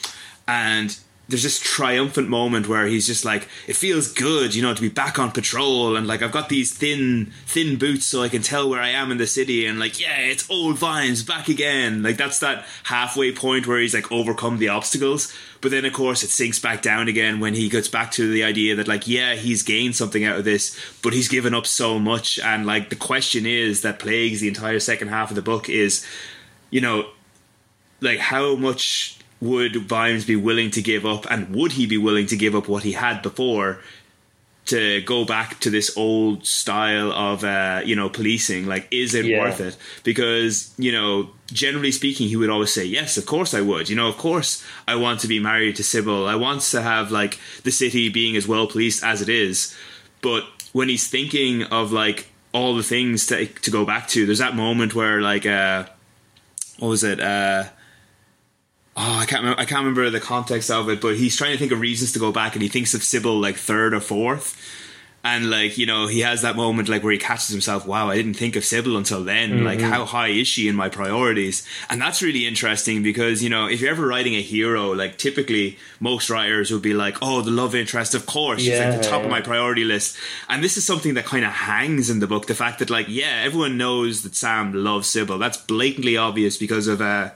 [0.47, 0.97] And
[1.31, 4.89] there's this triumphant moment where he's just like, it feels good, you know, to be
[4.89, 8.69] back on patrol, and like I've got these thin, thin boots, so I can tell
[8.69, 12.03] where I am in the city, and like, yeah, it's old Vimes back again.
[12.03, 16.23] Like that's that halfway point where he's like overcome the obstacles, but then of course
[16.23, 19.35] it sinks back down again when he gets back to the idea that like, yeah,
[19.35, 22.95] he's gained something out of this, but he's given up so much, and like the
[22.95, 26.05] question is that plagues the entire second half of the book is,
[26.69, 27.05] you know,
[28.01, 32.27] like how much would Vimes be willing to give up, and would he be willing
[32.27, 33.79] to give up what he had before
[34.67, 38.67] to go back to this old style of uh, you know policing?
[38.67, 39.39] Like, is it yeah.
[39.39, 39.77] worth it?
[40.03, 43.95] Because you know, generally speaking, he would always say, "Yes, of course I would." You
[43.95, 46.27] know, of course I want to be married to Sybil.
[46.27, 49.75] I want to have like the city being as well policed as it is.
[50.21, 50.43] But
[50.73, 54.55] when he's thinking of like all the things to to go back to, there's that
[54.55, 55.85] moment where like uh,
[56.79, 57.19] what was it?
[57.19, 57.65] Uh,
[58.97, 61.57] oh, I can't remember, I can't remember the context of it, but he's trying to
[61.57, 64.57] think of reasons to go back, and he thinks of Sybil like third or fourth.
[65.23, 67.85] And like you know, he has that moment like where he catches himself.
[67.85, 69.51] Wow, I didn't think of Sybil until then.
[69.51, 69.65] Mm-hmm.
[69.65, 71.63] Like, how high is she in my priorities?
[71.91, 75.77] And that's really interesting because you know, if you're ever writing a hero, like typically
[75.99, 79.07] most writers would be like, "Oh, the love interest, of course, she's yeah, like the
[79.07, 79.25] top yeah.
[79.25, 80.17] of my priority list."
[80.49, 82.47] And this is something that kind of hangs in the book.
[82.47, 85.37] The fact that like, yeah, everyone knows that Sam loves Sybil.
[85.37, 87.29] That's blatantly obvious because of uh,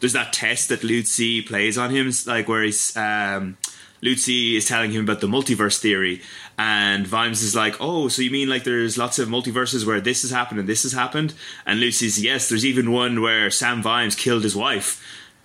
[0.00, 3.56] there's that test that Lucy plays on him, like where he's um,
[4.02, 6.22] Lucy is telling him about the multiverse theory,
[6.58, 10.22] and Vimes is like, "Oh, so you mean like there's lots of multiverses where this
[10.22, 11.34] has happened and this has happened?"
[11.66, 15.02] And Lucy's, "Yes, there's even one where Sam Vimes killed his wife."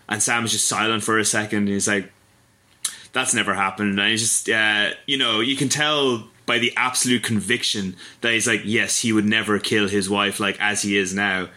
[0.08, 1.60] And Sam is just silent for a second.
[1.60, 2.12] And he's like,
[3.12, 7.24] "That's never happened." And he's just, uh, you know, you can tell by the absolute
[7.24, 11.14] conviction that he's like, "Yes, he would never kill his wife like as he is
[11.14, 11.50] now."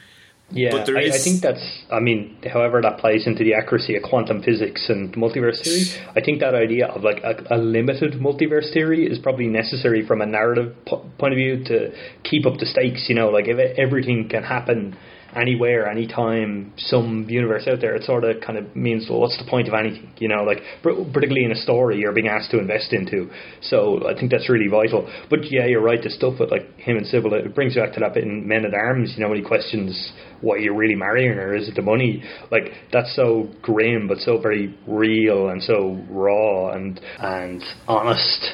[0.51, 1.61] Yeah, but I, I, think that's.
[1.93, 5.85] I mean, however that plays into the accuracy of quantum physics and multiverse theory,
[6.17, 10.23] I think that idea of like a, a limited multiverse theory is probably necessary from
[10.23, 11.93] a narrative po- point of view to
[12.25, 13.11] keep up the stakes.
[13.11, 14.97] You know, like if everything can happen
[15.37, 19.49] anywhere, anytime, some universe out there, it sort of kind of means, well, what's the
[19.49, 20.13] point of anything?
[20.19, 23.31] You know, like particularly in a story you're being asked to invest into.
[23.63, 25.11] So I think that's really vital.
[25.31, 26.03] But yeah, you're right.
[26.03, 28.47] The stuff with like him and Sybil, it brings you back to that bit in
[28.47, 29.15] Men at Arms.
[29.17, 32.23] You know, when he questions why you're really marrying her, is it the money?
[32.51, 38.53] Like that's so grim, but so very real and so raw and and honest.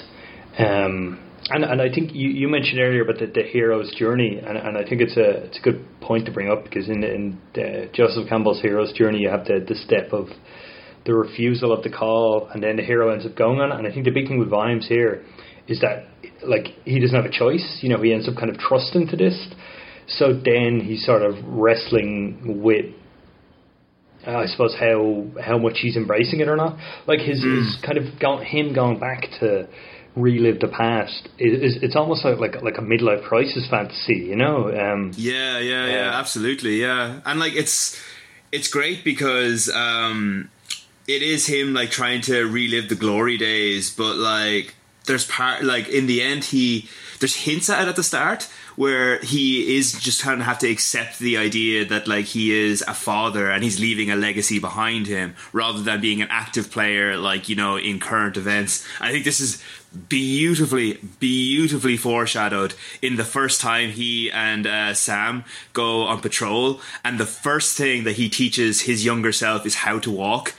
[0.59, 4.57] Um, and and I think you, you mentioned earlier about the, the hero's journey, and,
[4.57, 7.39] and I think it's a it's a good point to bring up because in in
[7.93, 10.29] Joseph Campbell's hero's journey, you have the the step of
[11.05, 13.73] the refusal of the call, and then the hero ends up going on.
[13.73, 15.23] And I think the big thing with Vimes here
[15.69, 16.07] is that
[16.47, 17.81] like he doesn't have a choice.
[17.83, 19.49] You know, he ends up kind of trusting to this.
[20.07, 22.87] So then he's sort of wrestling with
[24.27, 26.79] uh, I suppose how how much he's embracing it or not.
[27.07, 27.59] Like his, mm.
[27.59, 29.69] his kind of him going back to
[30.17, 31.29] relive the past.
[31.39, 34.69] It, it's almost like, like like a midlife crisis fantasy, you know?
[34.69, 37.21] Um, yeah, yeah, yeah, absolutely, yeah.
[37.25, 38.01] And like it's
[38.53, 40.51] it's great because um,
[41.09, 44.75] it is him like trying to relive the glory days, but like
[45.07, 46.89] there's part like in the end he
[47.25, 48.43] there's hints at it at the start
[48.77, 52.85] where he is just kind of have to accept the idea that like he is
[52.87, 57.17] a father and he's leaving a legacy behind him rather than being an active player
[57.17, 58.87] like you know in current events.
[59.01, 59.63] I think this is
[60.11, 66.79] beautifully beautifully foreshadowed in the first time he and uh, sam go on patrol.
[67.03, 70.53] And the first thing that he teaches his younger self is how to walk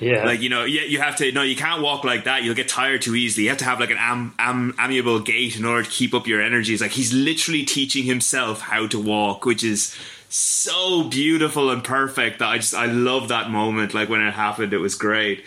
[0.00, 0.24] yeah.
[0.24, 2.42] Like, you know, yeah, you have to, no, you can't walk like that.
[2.42, 3.44] You'll get tired too easily.
[3.44, 6.26] You have to have like an am, am, amiable gait in order to keep up
[6.26, 6.72] your energy.
[6.72, 9.96] It's like he's literally teaching himself how to walk, which is
[10.28, 13.94] so beautiful and perfect that I just, I love that moment.
[13.94, 15.44] Like when it happened, it was great.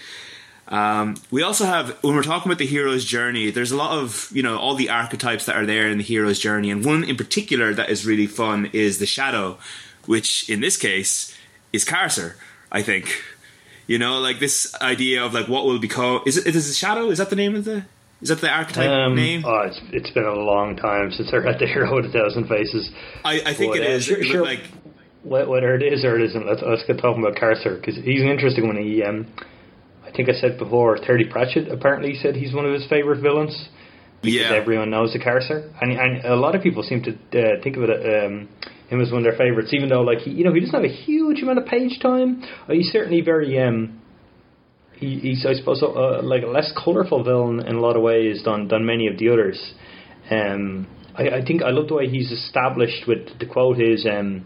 [0.70, 3.50] Um, we also have when we're talking about the hero's journey.
[3.50, 6.40] There's a lot of you know all the archetypes that are there in the hero's
[6.40, 9.58] journey, and one in particular that is really fun is the shadow,
[10.06, 11.36] which in this case
[11.74, 12.36] is Carcer.
[12.72, 13.24] I think
[13.90, 16.22] you know, like this idea of like what will become.
[16.28, 17.10] Is it is it Shadow?
[17.10, 17.86] Is that the name of the?
[18.22, 19.44] Is that the archetype um, name?
[19.44, 22.48] Oh, it's, it's been a long time since I read the Hero with a Thousand
[22.48, 22.92] Faces.
[23.26, 24.04] I, I think but, it is.
[24.04, 24.46] Sure, sure.
[24.46, 24.60] Like
[25.24, 28.30] whether it is or it isn't, let's, let's get talking about Carcer because he's an
[28.30, 28.78] interesting one.
[28.78, 29.26] He, um,
[30.06, 33.70] I think I said before, Terry Pratchett apparently said he's one of his favorite villains
[34.22, 34.54] because yeah.
[34.54, 37.84] everyone knows the Carcer, and and a lot of people seem to uh, think of
[37.84, 38.26] it.
[38.26, 38.50] Um,
[38.90, 40.84] him as one of their favorites, even though like he, you know he doesn't have
[40.84, 42.44] a huge amount of page time.
[42.68, 44.02] Uh, he's certainly very um,
[44.94, 48.42] he, he's I suppose uh, like a less colourful villain in a lot of ways
[48.44, 49.74] than than many of the others.
[50.30, 53.08] Um, I, I think I love the way he's established.
[53.08, 54.06] With the quote is.
[54.06, 54.46] Um,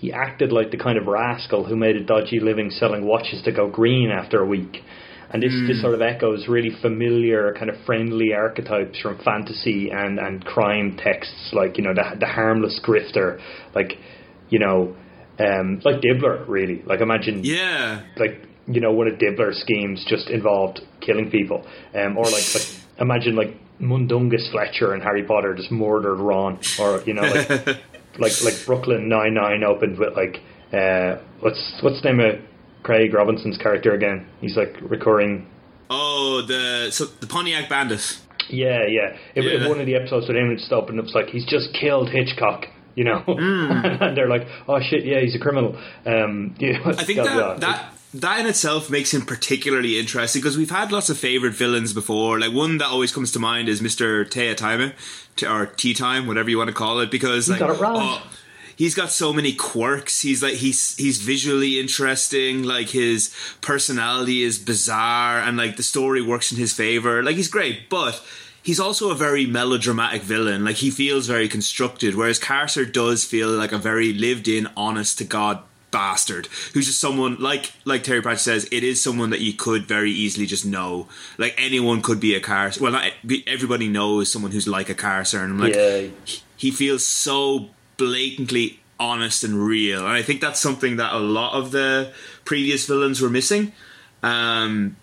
[0.00, 3.52] he acted like the kind of rascal who made a dodgy living selling watches to
[3.52, 4.78] go green after a week.
[5.32, 5.68] And this, mm.
[5.68, 10.96] this sort of echoes really familiar, kind of friendly archetypes from fantasy and, and crime
[10.96, 13.40] texts, like, you know, the, the harmless grifter,
[13.74, 13.92] like,
[14.48, 14.96] you know,
[15.38, 16.82] um, like Dibbler, really.
[16.84, 17.40] Like, imagine.
[17.44, 18.02] Yeah.
[18.16, 21.64] Like, you know, one of Dibbler's schemes just involved killing people.
[21.94, 22.66] Um, or, like, like,
[22.98, 26.58] imagine, like, Mundungus Fletcher and Harry Potter just murdered Ron.
[26.78, 27.48] Or, you know, like,
[28.18, 30.40] like, like Brooklyn Nine-Nine opened with, like,
[30.72, 32.49] uh, what's what's the name of
[32.82, 34.26] Craig Robinson's character again.
[34.40, 35.46] He's like recurring.
[35.88, 38.18] Oh, the so the Pontiac Bandit.
[38.48, 39.16] Yeah, yeah.
[39.34, 39.68] If, yeah.
[39.68, 42.66] one of the episodes with him just opened, it was like he's just killed Hitchcock.
[42.96, 44.00] You know, mm.
[44.02, 48.40] and they're like, "Oh shit, yeah, he's a criminal." Um, I think that, that that
[48.40, 52.40] in itself makes him particularly interesting because we've had lots of favorite villains before.
[52.40, 54.92] Like one that always comes to mind is Mister Teatime,
[55.44, 57.78] or Teatime, whatever you want to call it, because you like, got it.
[57.80, 58.30] Oh,
[58.80, 60.22] he's got so many quirks.
[60.22, 62.62] He's like he's he's visually interesting.
[62.62, 67.22] Like his personality is bizarre, and like the story works in his favor.
[67.22, 68.20] Like he's great, but
[68.62, 70.64] he's also a very melodramatic villain.
[70.64, 75.18] Like he feels very constructed, whereas Carcer does feel like a very lived in, honest
[75.18, 75.62] to god
[75.92, 79.86] bastard who's just someone like like Terry Pratchett says it is someone that you could
[79.86, 83.10] very easily just know like anyone could be a car well not
[83.48, 86.06] everybody knows someone who's like a Carcer and I'm like yeah.
[86.56, 87.70] he feels so
[88.00, 90.00] blatantly honest and real.
[90.00, 92.12] And I think that's something that a lot of the
[92.44, 93.72] previous villains were missing.
[94.22, 94.96] Um,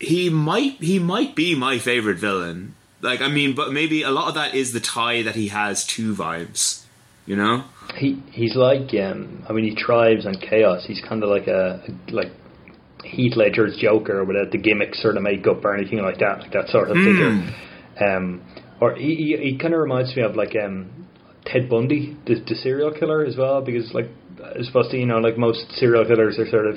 [0.00, 2.74] he might he might be my favorite villain.
[3.00, 5.86] Like I mean, but maybe a lot of that is the tie that he has
[5.86, 6.84] to Vimes.
[7.26, 7.64] You know,
[7.96, 10.84] he he's like um, I mean he thrives on chaos.
[10.84, 12.32] He's kind of like a, like
[13.04, 16.68] Heath Ledger's Joker without the gimmicks or the makeup or anything like that, like that
[16.68, 17.04] sort of mm.
[17.04, 17.54] figure.
[18.06, 18.42] Um,
[18.80, 21.06] or he, he, he kind of reminds me of like um,
[21.46, 24.06] Ted Bundy, the, the serial killer as well, because like
[24.58, 26.76] as supposed to you know like most serial killers are sort of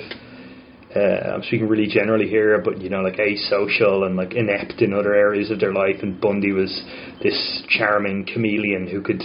[0.94, 4.94] uh, I'm speaking really generally here, but you know, like asocial and like inept in
[4.94, 5.96] other areas of their life.
[6.02, 6.82] And Bundy was
[7.22, 9.22] this charming chameleon who could,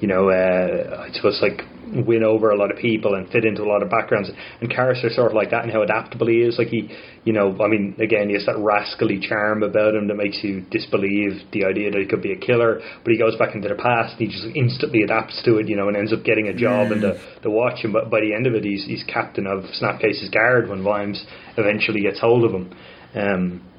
[0.00, 1.60] you know, uh, I suppose like
[2.06, 4.30] win over a lot of people and fit into a lot of backgrounds.
[4.60, 6.58] And Carcer sort of like that and how adaptable he is.
[6.58, 6.90] Like he,
[7.24, 10.64] you know, I mean, again, he has that rascally charm about him that makes you
[10.70, 12.80] disbelieve the idea that he could be a killer.
[13.04, 15.76] But he goes back into the past and he just instantly adapts to it, you
[15.76, 16.92] know, and ends up getting a job mm.
[16.92, 17.84] in the, the watch.
[17.84, 21.24] And by, by the end of it, he's, he's captain of Snapcase's guard when Vimes
[21.56, 22.74] eventually gets hold of him.
[23.14, 23.71] Um,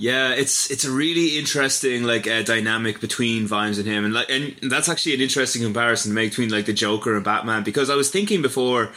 [0.00, 4.30] yeah, it's it's a really interesting like uh, dynamic between Vimes and him, and like,
[4.30, 7.90] and that's actually an interesting comparison to make between like the Joker and Batman because
[7.90, 8.92] I was thinking before,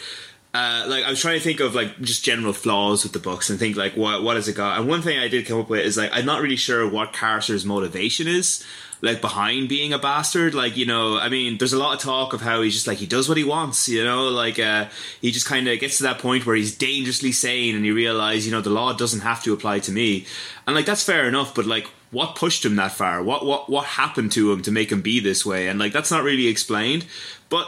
[0.53, 3.49] uh, like I was trying to think of like just general flaws with the books
[3.49, 5.69] and think like what what has it got, and one thing I did come up
[5.69, 8.63] with is like I'm not really sure what Carcer's motivation is
[9.03, 10.55] like behind being a bastard.
[10.55, 12.97] Like, you know, I mean, there's a lot of talk of how he's just like
[12.97, 14.87] he does what he wants, you know, like uh
[15.21, 18.45] he just kind of gets to that point where he's dangerously sane and he realizes,
[18.47, 20.25] you know, the law doesn't have to apply to me.
[20.65, 23.21] And like that's fair enough, but like what pushed him that far?
[23.21, 25.67] What what what happened to him to make him be this way?
[25.67, 27.05] And like that's not really explained.
[27.49, 27.67] But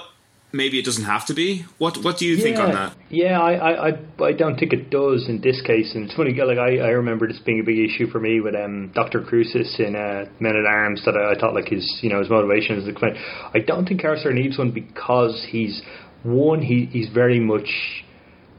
[0.55, 1.65] maybe it doesn't have to be.
[1.77, 2.95] What What do you yeah, think on that?
[3.09, 5.93] Yeah, I, I I don't think it does in this case.
[5.95, 8.55] And it's funny, like I, I remember this being a big issue for me with
[8.55, 11.03] um, Doctor Cruces in uh, Men at Arms.
[11.05, 13.17] That I, I, thought like his you know his motivation is explained.
[13.53, 15.81] I don't think Carcer needs one because he's
[16.23, 17.69] one he he's very much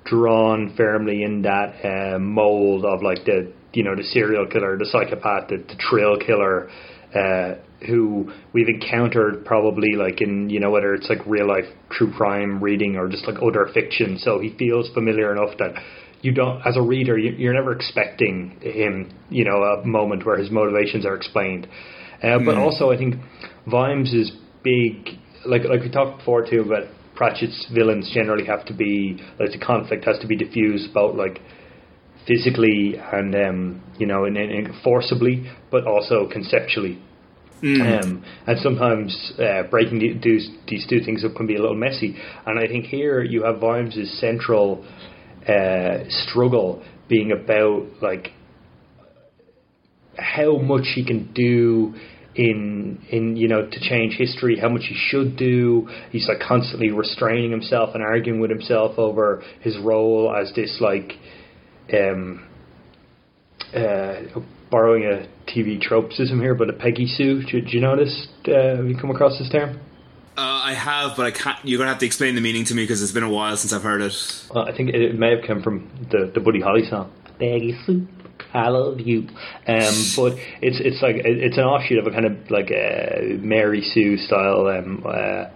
[0.05, 4.87] drawn firmly in that uh, mold of like the you know the serial killer, the
[4.87, 6.71] psychopath, the, the trail killer.
[7.15, 7.55] Uh,
[7.87, 12.63] who we've encountered probably like in you know whether it's like real life true crime
[12.63, 14.19] reading or just like other fiction.
[14.19, 15.75] So he feels familiar enough that
[16.23, 20.51] you don't, as a reader, you're never expecting him, you know, a moment where his
[20.51, 21.69] motivations are explained.
[22.23, 22.61] Uh, but hmm.
[22.61, 23.17] also, I think
[23.67, 24.33] Vimes is
[24.65, 26.85] big, like like we talked before too about
[27.15, 31.41] Pratchett's villains generally have to be like the conflict has to be diffused about like
[32.27, 37.01] physically and um, you know and, and forcibly, but also conceptually.
[37.63, 38.05] Mm.
[38.05, 41.77] Um, and sometimes uh, breaking the, these, these two things up can be a little
[41.77, 42.17] messy.
[42.45, 44.85] And I think here you have Vimes' central
[45.49, 48.33] uh, struggle being about like
[50.19, 51.95] how much he can do
[52.35, 55.89] in in you know to change history, how much he should do.
[56.11, 61.13] He's like constantly restraining himself and arguing with himself over his role as this like
[61.93, 62.47] um,
[63.75, 64.23] uh,
[64.71, 67.43] borrowing a TV tropism here, but a Peggy Sue.
[67.43, 68.27] Do you notice?
[68.47, 69.81] Uh, have you come across this term?
[70.37, 71.59] Uh, I have, but I can't.
[71.65, 73.73] You're gonna have to explain the meaning to me because it's been a while since
[73.73, 74.13] I've heard it.
[74.55, 77.79] Well, I think it, it may have come from the the Buddy Holly song, Peggy
[77.87, 78.07] Sue.
[78.53, 79.29] I love you,
[79.67, 83.81] um, but it's it's like it's an offshoot of a kind of like a Mary
[83.81, 84.67] Sue style.
[84.67, 85.47] Um, uh,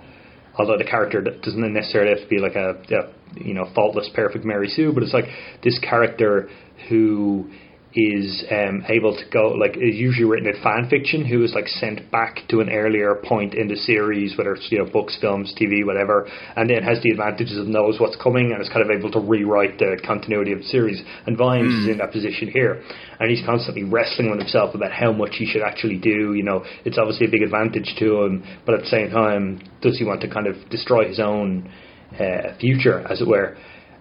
[0.58, 4.46] although the character doesn't necessarily have to be like a, a you know faultless, perfect
[4.46, 5.26] Mary Sue, but it's like
[5.62, 6.48] this character
[6.88, 7.50] who
[7.94, 11.66] is um, able to go like is usually written in fan fiction who is like
[11.66, 15.52] sent back to an earlier point in the series whether it's you know books films
[15.60, 18.96] tv whatever and then has the advantages of knows what's coming and is kind of
[18.96, 21.78] able to rewrite the continuity of the series and Vimes mm.
[21.80, 21.90] is hmm.
[21.90, 22.80] in that position here
[23.18, 26.64] and he's constantly wrestling with himself about how much he should actually do you know
[26.84, 30.20] it's obviously a big advantage to him but at the same time does he want
[30.20, 31.68] to kind of destroy his own
[32.14, 33.56] uh, future as it were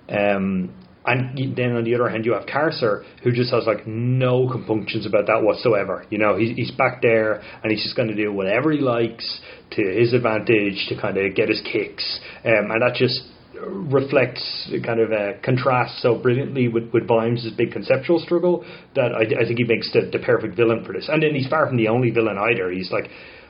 [0.09, 0.73] um,
[1.09, 5.07] and then on the other hand, you have Carcer, who just has like no compunctions
[5.07, 6.05] about that whatsoever.
[6.09, 9.41] You know, he's, he's back there and he's just going to do whatever he likes
[9.71, 12.19] to his advantage to kind of get his kicks.
[12.45, 13.21] Um, and that just
[13.59, 18.63] reflects kind of a contrast so brilliantly with, with Vimes' big conceptual struggle
[18.95, 21.09] that I, I think he makes the, the perfect villain for this.
[21.11, 22.69] And then he's far from the only villain either.
[22.71, 23.09] He's like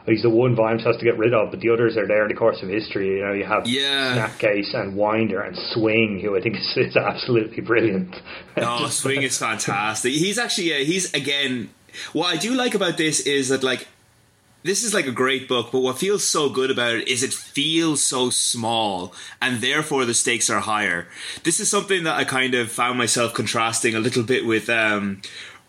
[0.10, 2.30] he's the one Vimes has to get rid of, but the others are there in
[2.30, 3.18] the course of history.
[3.18, 4.28] You know, you have yeah.
[4.28, 8.16] Snapcase and Winder and Swing, who I think is, is absolutely brilliant.
[8.62, 10.12] Oh, Swing is fantastic.
[10.12, 11.70] He's actually, yeah, he's again.
[12.12, 13.88] What I do like about this is that like
[14.64, 17.34] this is like a great book, but what feels so good about it is it
[17.34, 21.08] feels so small and therefore the stakes are higher.
[21.44, 25.22] This is something that I kind of found myself contrasting a little bit with um,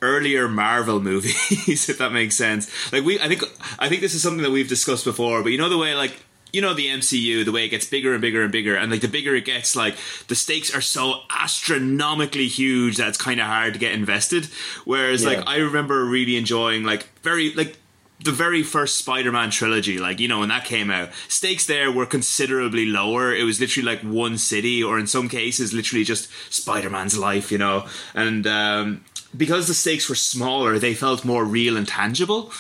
[0.03, 2.71] earlier Marvel movies, if that makes sense.
[2.93, 3.43] Like we, I think,
[3.79, 5.43] I think this is something that we've discussed before.
[5.43, 6.23] But you know the way, like
[6.53, 9.01] you know the MCU, the way it gets bigger and bigger and bigger, and like
[9.01, 9.97] the bigger it gets, like
[10.29, 14.47] the stakes are so astronomically huge that it's kind of hard to get invested.
[14.85, 15.31] Whereas, yeah.
[15.31, 17.77] like I remember really enjoying like very like
[18.23, 22.07] the very first Spider-Man trilogy, like you know, when that came out, stakes there were
[22.07, 23.35] considerably lower.
[23.35, 27.59] It was literally like one city, or in some cases, literally just Spider-Man's life, you
[27.59, 27.87] know.
[28.15, 29.05] And um,
[29.37, 32.53] because the stakes were smaller, they felt more real and tangible.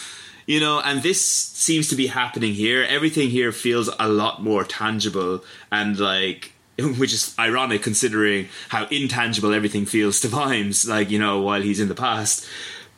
[0.46, 2.84] You know, and this seems to be happening here.
[2.88, 6.52] Everything here feels a lot more tangible and like
[6.98, 11.80] which is ironic considering how intangible everything feels to Vimes, like, you know, while he's
[11.80, 12.46] in the past.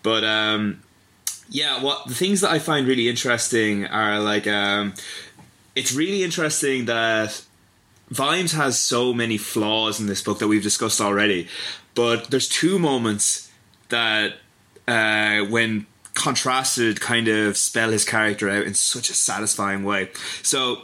[0.03, 0.83] But um
[1.49, 4.95] yeah, what the things that I find really interesting are like um
[5.75, 7.43] it's really interesting that
[8.09, 11.49] Vimes has so many flaws in this book that we've discussed already.
[11.95, 13.51] But there's two moments
[13.93, 14.35] that
[14.89, 20.11] uh, when contrasted kind of spell his character out in such a satisfying way.
[20.43, 20.83] So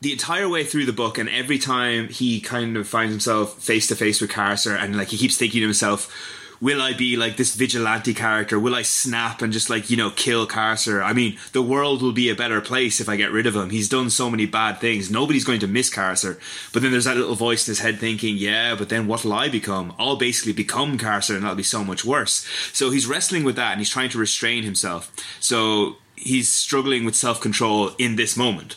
[0.00, 3.86] the entire way through the book and every time he kind of finds himself face
[3.88, 6.14] to face with Carcer and like he keeps thinking to himself
[6.60, 8.58] will I be like this vigilante character?
[8.58, 11.02] Will I snap and just like, you know, kill Carcer?
[11.02, 13.70] I mean, the world will be a better place if I get rid of him.
[13.70, 15.10] He's done so many bad things.
[15.10, 16.38] Nobody's going to miss Carcer.
[16.72, 19.48] But then there's that little voice in his head thinking, yeah, but then what'll I
[19.48, 19.94] become?
[19.98, 22.46] I'll basically become Carcer and that'll be so much worse.
[22.72, 25.10] So he's wrestling with that and he's trying to restrain himself.
[25.40, 28.76] So he's struggling with self control in this moment.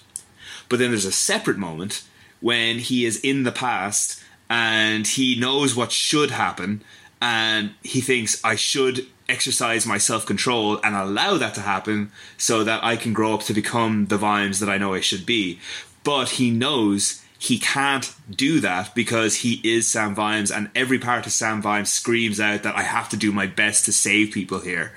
[0.70, 2.04] But then there's a separate moment
[2.40, 6.84] when he is in the past and he knows what should happen
[7.24, 12.66] and he thinks I should exercise my self control and allow that to happen so
[12.66, 15.58] that I can grow up to become the Vimes that I know I should be.
[16.04, 21.26] But he knows he can't do that because he is Sam Vimes, and every part
[21.26, 24.60] of Sam Vimes screams out that I have to do my best to save people
[24.60, 24.92] here.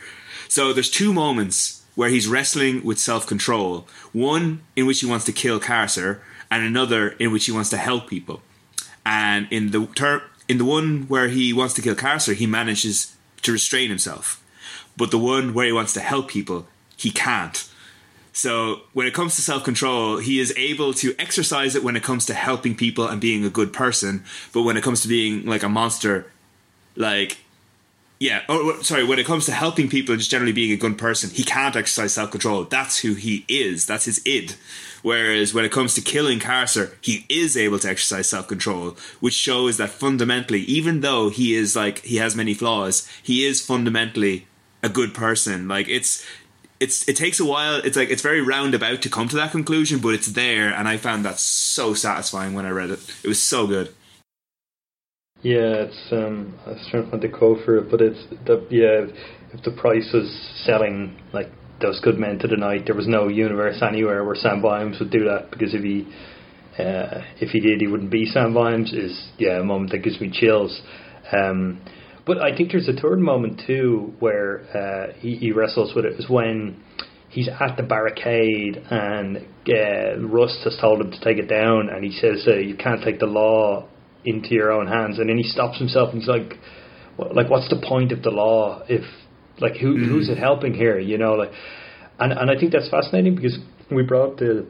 [0.48, 3.86] So there's two moments where he's wrestling with self control.
[4.12, 6.18] One in which he wants to kill Carcer,
[6.50, 8.42] and another in which he wants to help people.
[9.04, 13.16] And in the ter- in the one where he wants to kill Carcer, he manages
[13.42, 14.42] to restrain himself.
[14.96, 16.66] But the one where he wants to help people,
[16.96, 17.68] he can't.
[18.32, 22.02] So when it comes to self control, he is able to exercise it when it
[22.02, 24.24] comes to helping people and being a good person.
[24.52, 26.30] But when it comes to being like a monster,
[26.96, 27.38] like
[28.18, 29.04] yeah, oh, sorry.
[29.04, 31.76] When it comes to helping people and just generally being a good person, he can't
[31.76, 32.64] exercise self control.
[32.64, 33.86] That's who he is.
[33.86, 34.54] That's his id.
[35.06, 39.34] Whereas when it comes to killing Carcer, he is able to exercise self control, which
[39.34, 44.48] shows that fundamentally, even though he is like he has many flaws, he is fundamentally
[44.82, 45.68] a good person.
[45.68, 46.26] Like it's
[46.80, 47.76] it's it takes a while.
[47.84, 50.96] It's like it's very roundabout to come to that conclusion, but it's there, and I
[50.96, 52.98] found that so satisfying when I read it.
[53.22, 53.94] It was so good.
[55.42, 58.66] Yeah, it's um, I was trying to find the quote for it, but it's the
[58.70, 59.06] yeah.
[59.52, 60.28] If the price was
[60.64, 64.62] selling like those good men to the night, there was no universe anywhere where Sam
[64.62, 66.06] Vimes would do that because if he
[66.78, 68.92] uh, if he did, he wouldn't be Sam Vimes.
[68.92, 70.80] Is yeah, a moment that gives me chills.
[71.32, 71.80] Um,
[72.26, 76.18] but I think there's a third moment too where uh, he, he, wrestles with it
[76.18, 76.82] is when
[77.28, 82.04] he's at the barricade and uh, Rust has told him to take it down, and
[82.04, 83.88] he says uh, you can't take the law
[84.24, 86.54] into your own hands, and then he stops himself and he's like,
[87.32, 89.04] like what's the point of the law if
[89.60, 90.08] like who mm-hmm.
[90.08, 90.98] who's it helping here?
[90.98, 91.50] You know, like,
[92.18, 93.58] and and I think that's fascinating because
[93.90, 94.66] we brought up the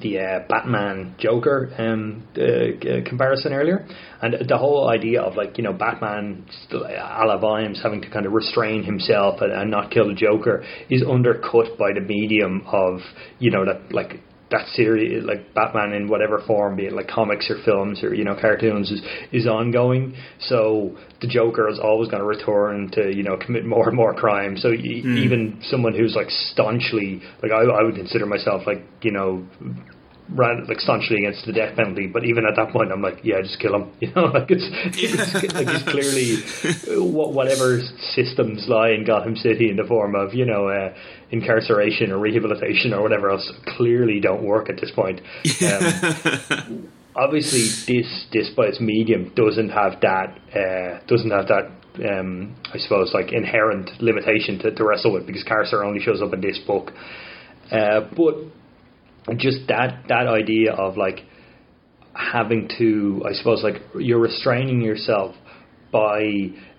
[0.00, 3.86] the uh, Batman Joker um, uh, comparison earlier,
[4.22, 8.26] and the whole idea of like you know Batman a la Vimes having to kind
[8.26, 13.00] of restrain himself and, and not kill the Joker is undercut by the medium of
[13.38, 14.20] you know that like
[14.56, 18.24] that series, like Batman in whatever form, be it like comics or films or you
[18.24, 19.02] know cartoons, is
[19.32, 20.14] is ongoing.
[20.40, 24.14] So the Joker is always going to return to you know commit more and more
[24.14, 24.56] crime.
[24.56, 25.18] So mm.
[25.18, 29.46] even someone who's like staunchly, like I, I would consider myself like you know
[30.30, 32.06] ran like staunchly against the death penalty.
[32.06, 33.92] But even at that point, I'm like, yeah, just kill him.
[34.00, 34.64] You know, like it's,
[34.96, 37.80] it's like he's clearly whatever
[38.14, 40.94] systems lie in Gotham City in the form of you know uh,
[41.30, 45.20] incarceration or rehabilitation or whatever else clearly don't work at this point.
[45.64, 51.70] Um, obviously, this this by its medium doesn't have that uh, doesn't have that.
[51.94, 56.32] Um, I suppose like inherent limitation to, to wrestle with because Carcer only shows up
[56.34, 56.90] in this book.
[57.70, 58.34] Uh, but
[59.36, 61.20] just that that idea of like
[62.14, 65.34] having to, I suppose, like you're restraining yourself
[65.90, 66.22] by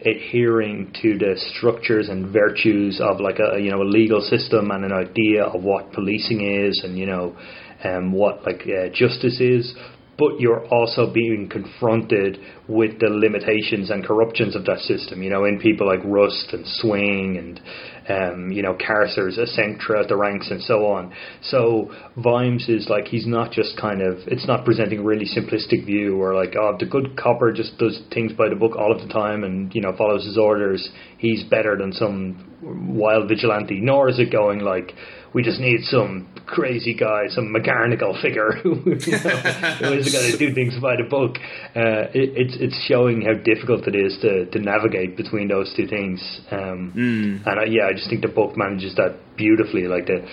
[0.01, 4.83] adhering to the structures and virtues of like a you know a legal system and
[4.83, 7.35] an idea of what policing is and you know
[7.85, 9.73] um, what like uh, justice is
[10.17, 15.21] but you're also being confronted with the limitations and corruptions of that system.
[15.21, 17.59] You know, in people like Rust and Swing and
[18.09, 19.37] um, you know Carcer's
[19.85, 21.13] throughout the ranks and so on.
[21.41, 25.85] So Vimes is like he's not just kind of it's not presenting a really simplistic
[25.85, 29.05] view or like oh the good copper just does things by the book all of
[29.05, 30.89] the time and you know follows his orders.
[31.17, 33.79] He's better than some wild vigilante.
[33.81, 34.93] Nor is it going like
[35.35, 39.41] we just need some crazy guy, some McGarnagle figure who, you know,
[39.83, 41.35] who is going to do things by the book.
[41.75, 45.87] Uh, it, it's it's showing how difficult it is to, to navigate between those two
[45.87, 46.21] things.
[46.49, 47.45] Um, mm.
[47.45, 49.87] And I, yeah, I just think the book manages that beautifully.
[49.87, 50.25] Like the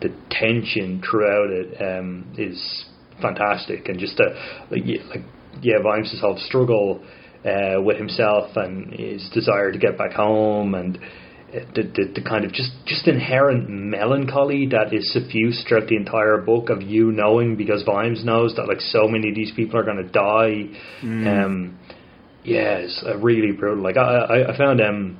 [0.00, 2.86] the tension throughout it um, is
[3.20, 4.32] fantastic, and just the
[4.70, 5.24] like, like
[5.60, 7.04] yeah, Vimes' whole struggle
[7.44, 10.98] uh, with himself and his desire to get back home and
[11.74, 16.38] the, the, the kind of just, just inherent melancholy that is suffused throughout the entire
[16.38, 19.84] book of you knowing because Vimes knows that like so many of these people are
[19.84, 20.68] going to die.
[21.02, 21.44] Mm.
[21.44, 21.78] Um,
[22.44, 23.82] yeah, it's uh, really brutal.
[23.82, 25.18] Like I, I, I found um,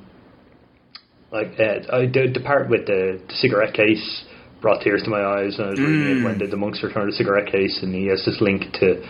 [1.31, 4.25] like uh, I the, the part with the, the cigarette case
[4.61, 6.23] brought tears to my eyes when I was reading it mm.
[6.23, 9.03] when the, the monks return the cigarette case and he has this link to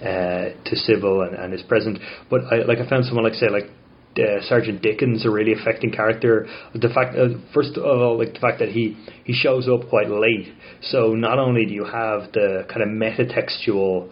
[0.00, 1.98] uh, to Sybil and, and his present.
[2.30, 3.70] But I like I found someone like say like
[4.18, 6.46] uh, Sergeant Dickins a really affecting character.
[6.74, 10.10] The fact, uh, first of all, like the fact that he he shows up quite
[10.10, 10.52] late.
[10.82, 14.10] So not only do you have the kind of metatextual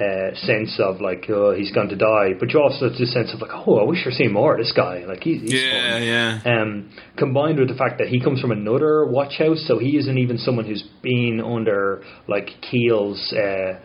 [0.00, 3.32] uh, sense of like oh he's going to die, but you also have this sense
[3.34, 5.04] of like oh I wish I'd seen more of this guy.
[5.04, 6.02] Like he's, he's yeah fun.
[6.02, 6.40] yeah.
[6.44, 10.18] Um, combined with the fact that he comes from another watch house, so he isn't
[10.18, 13.32] even someone who's been under like Keel's.
[13.32, 13.80] Uh,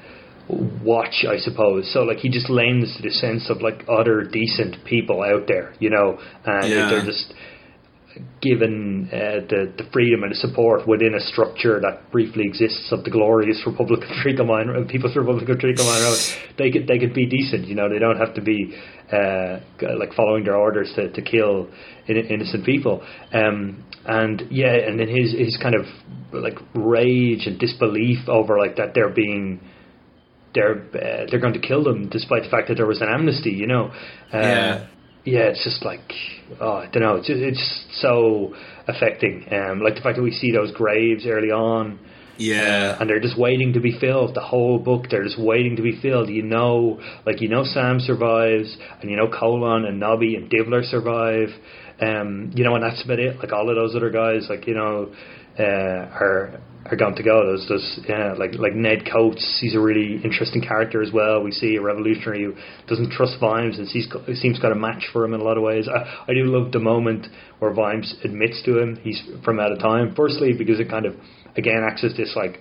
[0.83, 1.91] watch, I suppose.
[1.93, 5.89] So like he just lends the sense of like other decent people out there, you
[5.89, 6.89] know, and yeah.
[6.89, 7.33] they're just
[8.41, 13.03] given uh, the the freedom and the support within a structure that briefly exists of
[13.03, 16.01] the glorious Republic of Treacle Mine, People's Republic of Treacle Mine,
[16.57, 17.67] they could they could be decent.
[17.67, 18.75] You know, they don't have to be
[19.11, 19.59] uh,
[19.97, 21.69] like following their orders to, to kill
[22.07, 23.03] innocent people.
[23.33, 25.85] Um, and yeah, and then his his kind of
[26.33, 29.61] like rage and disbelief over like that they're being
[30.53, 33.51] they're uh, they're going to kill them despite the fact that there was an amnesty.
[33.51, 33.91] You know.
[34.33, 34.87] Uh, yeah
[35.25, 36.11] yeah, it's just like
[36.59, 37.15] oh, I don't know.
[37.15, 38.53] It's just, it's so
[38.87, 39.45] affecting.
[39.51, 41.99] Um, like the fact that we see those graves early on.
[42.37, 44.35] Yeah, uh, and they're just waiting to be filled.
[44.35, 46.29] The whole book, they're just waiting to be filled.
[46.29, 50.83] You know, like you know, Sam survives, and you know, Colon and Nobby and Dibbler
[50.83, 51.49] survive.
[52.01, 53.37] Um, you know, and that's about it.
[53.37, 55.13] Like all of those other guys, like you know,
[55.57, 57.45] uh, are are going to go.
[57.45, 59.59] There's, there's yeah, like like Ned Coates.
[59.61, 61.41] He's a really interesting character as well.
[61.41, 62.53] We see a revolutionary who
[62.87, 65.63] doesn't trust Vimes and sees seems kind of match for him in a lot of
[65.63, 65.87] ways.
[65.87, 67.27] I, I do love the moment
[67.59, 70.13] where Vimes admits to him he's from out of time.
[70.15, 71.15] Firstly, because it kind of
[71.55, 72.59] again acts as this like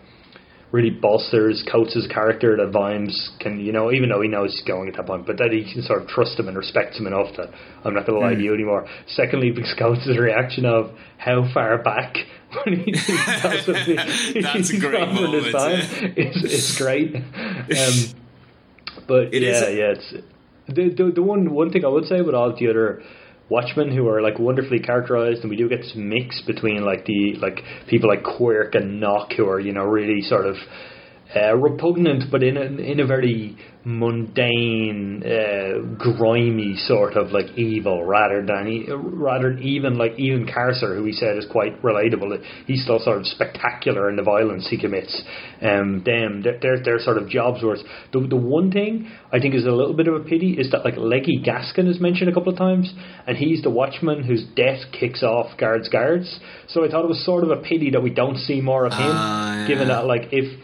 [0.73, 4.89] really bolsters Coates' character that Vimes can, you know, even though he knows he's going
[4.89, 7.37] at that point, but that he can sort of trust him and respect him enough
[7.37, 7.51] that
[7.85, 8.37] I'm not going to lie mm.
[8.37, 8.45] to hmm.
[8.45, 8.87] you anymore.
[9.09, 12.17] Secondly, because Coates' reaction of how far back
[12.65, 13.67] when he does
[14.43, 15.45] That's a great moment.
[15.45, 17.15] This time, it's, it's great.
[17.17, 18.21] Um,
[19.07, 20.15] but it yeah, yeah, it's
[20.69, 23.03] the, the the one one thing I would say with all the other
[23.49, 27.35] Watchmen who are like wonderfully characterized, and we do get this mix between like the
[27.37, 30.57] like people like Quirke and Knock who are you know really sort of
[31.35, 38.05] uh, repugnant, but in a, in a very mundane, uh, grimy sort of like evil,
[38.05, 38.87] rather than
[39.19, 42.43] rather than even like even Carcer, who he said is quite relatable.
[42.67, 45.23] He's still sort of spectacular in the violence he commits.
[45.61, 47.81] Um, them, they're, they're sort of jobs worth.
[48.13, 50.85] The the one thing I think is a little bit of a pity is that
[50.85, 52.93] like Leggy Gaskin is mentioned a couple of times,
[53.27, 56.41] and he's the watchman whose death kicks off guards guards.
[56.69, 58.93] So I thought it was sort of a pity that we don't see more of
[58.93, 59.69] him, uh, yeah.
[59.69, 60.61] given that like if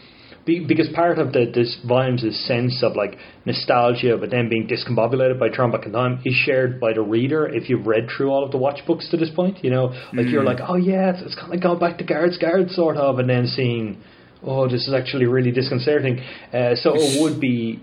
[0.67, 5.49] because part of the this Vimes' sense of like nostalgia, but then being discombobulated by
[5.49, 8.51] Tron Back in Time is shared by the reader if you've read through all of
[8.51, 9.63] the watch books to this point.
[9.63, 10.31] You know, like mm.
[10.31, 13.19] you're like, oh yeah, it's, it's kind of going back to Guards Guard sort of,
[13.19, 14.01] and then seeing,
[14.43, 16.19] oh, this is actually really disconcerting.
[16.53, 17.79] Uh, so it would be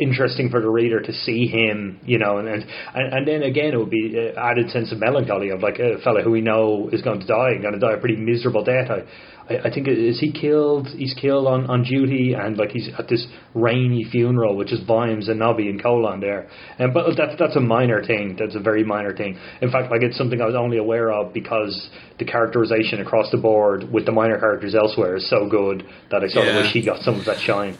[0.00, 2.64] interesting for the reader to see him, you know, and and,
[2.94, 6.22] and then again it would be uh, added sense of melancholy of like a fella
[6.22, 8.90] who we know is going to die, and going to die a pretty miserable death.
[8.90, 9.02] I,
[9.50, 10.88] I, I think is he killed?
[10.88, 15.28] He's killed on, on duty, and like he's at this rainy funeral, which is Vimes
[15.28, 16.48] and Nobby and Colon there.
[16.78, 18.36] And but that's that's a minor thing.
[18.38, 19.38] That's a very minor thing.
[19.60, 23.38] In fact, like it's something I was only aware of because the characterization across the
[23.38, 26.56] board with the minor characters elsewhere is so good that I sort yeah.
[26.56, 27.76] of wish he got some of that shine.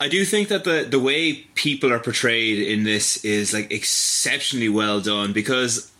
[0.00, 4.68] I do think that the the way people are portrayed in this is like exceptionally
[4.68, 5.91] well done because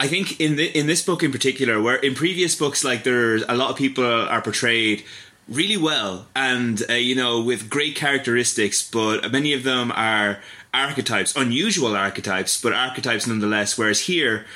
[0.00, 3.42] I think in the in this book in particular, where in previous books, like there's
[3.48, 5.04] a lot of people are portrayed
[5.48, 10.38] really well and uh, you know with great characteristics, but many of them are
[10.72, 13.76] archetypes, unusual archetypes, but archetypes nonetheless.
[13.76, 14.46] Whereas here,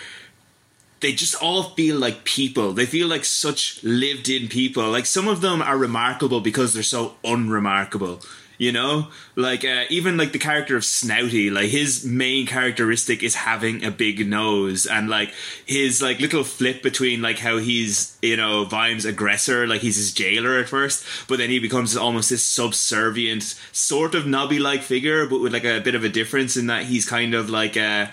[1.01, 2.72] they just all feel like people.
[2.72, 4.88] They feel like such lived in people.
[4.90, 8.20] Like some of them are remarkable because they're so unremarkable
[8.62, 9.08] you know?
[9.34, 13.90] Like uh, even like the character of snouty like his main characteristic is having a
[13.90, 15.32] big nose and like
[15.66, 20.12] his like little flip between like how he's you know Vimes aggressor like he's his
[20.12, 23.42] jailer at first but then he becomes almost this subservient
[23.72, 26.84] sort of Nobby like figure but with like a bit of a difference in that
[26.84, 28.06] he's kind of like a uh,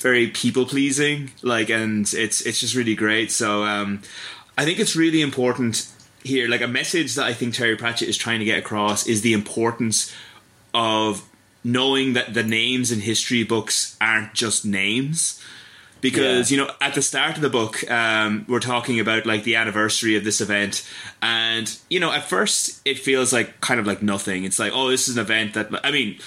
[0.00, 3.30] very people pleasing like and it's it's just really great.
[3.30, 4.00] So um
[4.56, 5.88] I think it's really important
[6.24, 9.20] here, like a message that I think Terry Pratchett is trying to get across is
[9.20, 10.12] the importance
[10.72, 11.22] of
[11.62, 15.40] knowing that the names in history books aren't just names.
[16.00, 16.56] Because yeah.
[16.58, 20.16] you know, at the start of the book, um, we're talking about like the anniversary
[20.16, 20.86] of this event,
[21.22, 24.44] and you know, at first it feels like kind of like nothing.
[24.44, 26.18] It's like, oh, this is an event that I mean,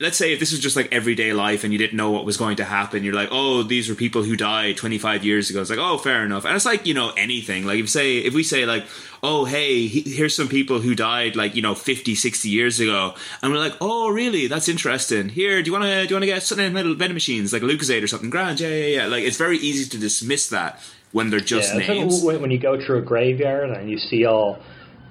[0.00, 2.36] let's say if this was just like everyday life and you didn't know what was
[2.36, 5.60] going to happen, you're like, oh, these were people who died 25 years ago.
[5.60, 6.44] It's like, oh, fair enough.
[6.44, 7.64] And it's like, you know, anything.
[7.64, 8.84] Like if say, if we say like,
[9.22, 13.14] oh, hey, here's some people who died like, you know, 50, 60 years ago.
[13.40, 14.48] And we're like, oh, really?
[14.48, 15.28] That's interesting.
[15.28, 17.62] Here, do you want to, do you want to get something in vending machines like
[17.62, 18.30] a Lucozade or something?
[18.30, 18.60] Grand.
[18.60, 19.06] Yeah, yeah, yeah.
[19.06, 20.80] Like it's very easy to dismiss that
[21.12, 22.22] when they're just yeah, names.
[22.22, 24.58] When you go through a graveyard and you see all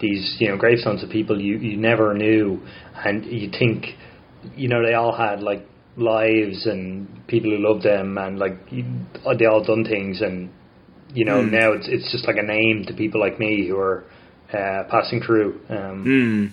[0.02, 2.62] these, you know, gravestones of people you, you never knew
[2.96, 3.96] and you think,
[4.56, 9.46] you know, they all had like lives and people who loved them and like they
[9.46, 10.52] all done things and
[11.14, 11.52] you know mm.
[11.52, 14.04] now it's it's just like a name to people like me who are
[14.52, 15.60] uh, passing through.
[15.70, 16.52] Um, mm.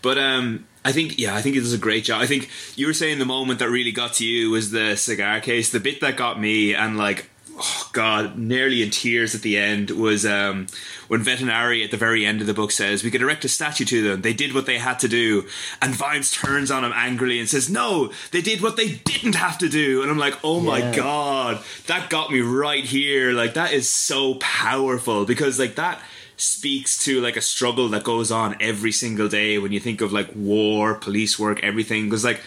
[0.00, 2.22] But um, I think yeah, I think it does a great job.
[2.22, 5.40] I think you were saying the moment that really got to you was the cigar
[5.40, 5.70] case.
[5.70, 9.90] The bit that got me and like oh god, nearly in tears at the end
[9.90, 10.66] was um,
[11.08, 13.84] when Vetinari at the very end of the book says, "We could erect a statue
[13.86, 14.22] to them.
[14.22, 15.46] They did what they had to do."
[15.80, 19.58] And Vimes turns on him angrily and says, "No, they did what they didn't have
[19.58, 20.92] to do." And I'm like, "Oh my Yeah.
[20.94, 23.32] god, that got me right here.
[23.32, 26.00] Like that is so powerful because like that."
[26.38, 30.12] speaks to like a struggle that goes on every single day when you think of
[30.12, 32.40] like war police work everything because like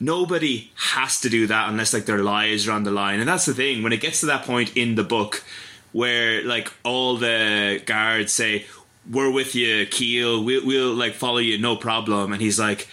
[0.00, 3.20] nobody has to do that unless like their lives are on the line.
[3.20, 3.82] And that's the thing.
[3.82, 5.44] When it gets to that point in the book
[5.92, 8.66] where like all the guards say
[9.10, 10.42] we're with you keel.
[10.42, 11.58] We'll, we'll like follow you.
[11.58, 12.32] No problem.
[12.32, 12.88] And he's like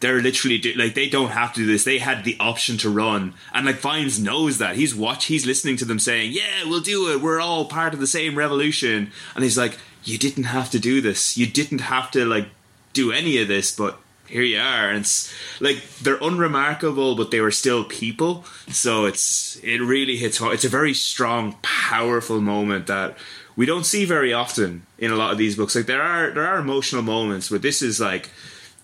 [0.00, 1.84] they're literally do, like they don't have to do this.
[1.84, 3.34] They had the option to run.
[3.52, 4.76] And like Vimes knows that.
[4.76, 7.20] He's watch he's listening to them saying yeah we'll do it.
[7.20, 9.12] We're all part of the same revolution.
[9.34, 11.36] And he's like you didn't have to do this.
[11.36, 12.48] You didn't have to like
[12.92, 13.98] do any of this but
[14.28, 14.88] here you are.
[14.88, 18.44] And it's like they're unremarkable but they were still people.
[18.68, 23.16] So it's it really hits hard it's a very strong powerful moment that
[23.56, 25.74] we don't see very often in a lot of these books.
[25.74, 28.30] Like there are there are emotional moments but this is like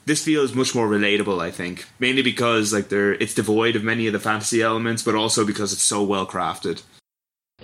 [0.06, 1.86] this feels much more relatable i think.
[1.98, 5.72] Mainly because like there it's devoid of many of the fantasy elements but also because
[5.72, 6.82] it's so well crafted.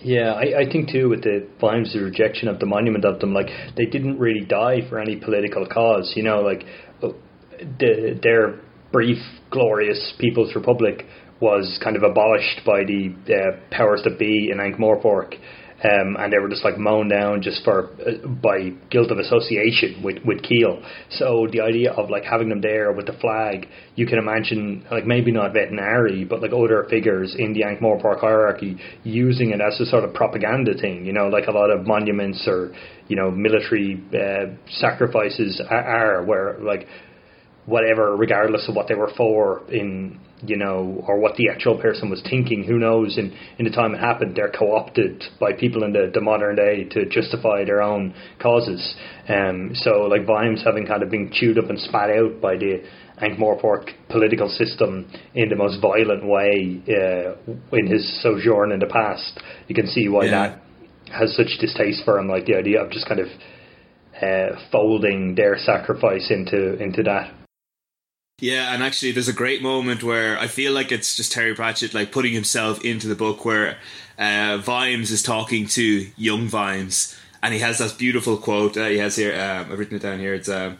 [0.02, 3.50] Yeah, I, I think too with the Vimes' rejection of the monument of them, like
[3.76, 6.12] they didn't really die for any political cause.
[6.16, 6.66] You know, like
[7.78, 8.60] the, their
[8.92, 9.18] brief,
[9.50, 11.04] glorious People's Republic
[11.40, 15.34] was kind of abolished by the uh, powers that be in Ankh-Morpork.
[15.76, 20.02] Um, and they were just like mown down just for uh, by guilt of association
[20.02, 20.82] with with Keel.
[21.10, 25.04] So the idea of like having them there with the flag, you can imagine like
[25.04, 29.84] maybe not Vetinari, but like other figures in the Ankh-Morpork hierarchy using it as a
[29.84, 31.04] sort of propaganda thing.
[31.04, 32.72] You know, like a lot of monuments or
[33.08, 36.88] you know military uh, sacrifices are, are where like
[37.66, 42.10] whatever, regardless of what they were for in you know, or what the actual person
[42.10, 45.92] was thinking, who knows, in, in the time it happened, they're co-opted by people in
[45.92, 48.94] the, the modern day to justify their own causes.
[49.28, 52.82] Um, so, like, Vimes having kind of been chewed up and spat out by the
[53.18, 59.40] Ankh-Morpork political system in the most violent way uh, in his sojourn in the past,
[59.68, 60.30] you can see why Yeah.
[60.30, 60.62] that
[61.12, 63.28] has such distaste for him, like the idea of just kind of
[64.20, 67.32] uh, folding their sacrifice into into that.
[68.38, 71.94] Yeah, and actually, there's a great moment where I feel like it's just Terry Pratchett
[71.94, 73.78] like putting himself into the book, where
[74.18, 78.76] uh, Vimes is talking to young Vimes, and he has that beautiful quote.
[78.76, 79.32] Uh, he has here.
[79.32, 80.34] Um, I've written it down here.
[80.34, 80.74] It's uh,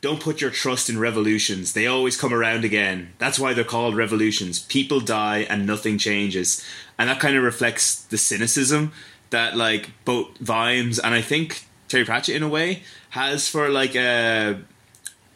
[0.00, 3.12] "Don't put your trust in revolutions; they always come around again.
[3.18, 4.60] That's why they're called revolutions.
[4.60, 6.64] People die and nothing changes."
[6.98, 8.92] And that kind of reflects the cynicism
[9.28, 13.94] that like both Vimes and I think Terry Pratchett in a way has for like
[13.94, 14.54] uh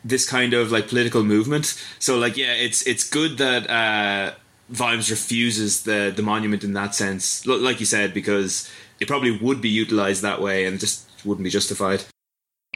[0.04, 1.80] this kind of like political movement.
[1.98, 4.34] So like yeah, it's it's good that uh
[4.68, 7.46] Vimes refuses the the monument in that sense.
[7.46, 8.70] Like you said, because
[9.00, 12.04] it probably would be utilized that way and just wouldn't be justified.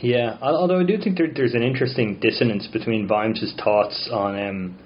[0.01, 4.79] Yeah, although I do think there, there's an interesting dissonance between Vimes' thoughts on, um,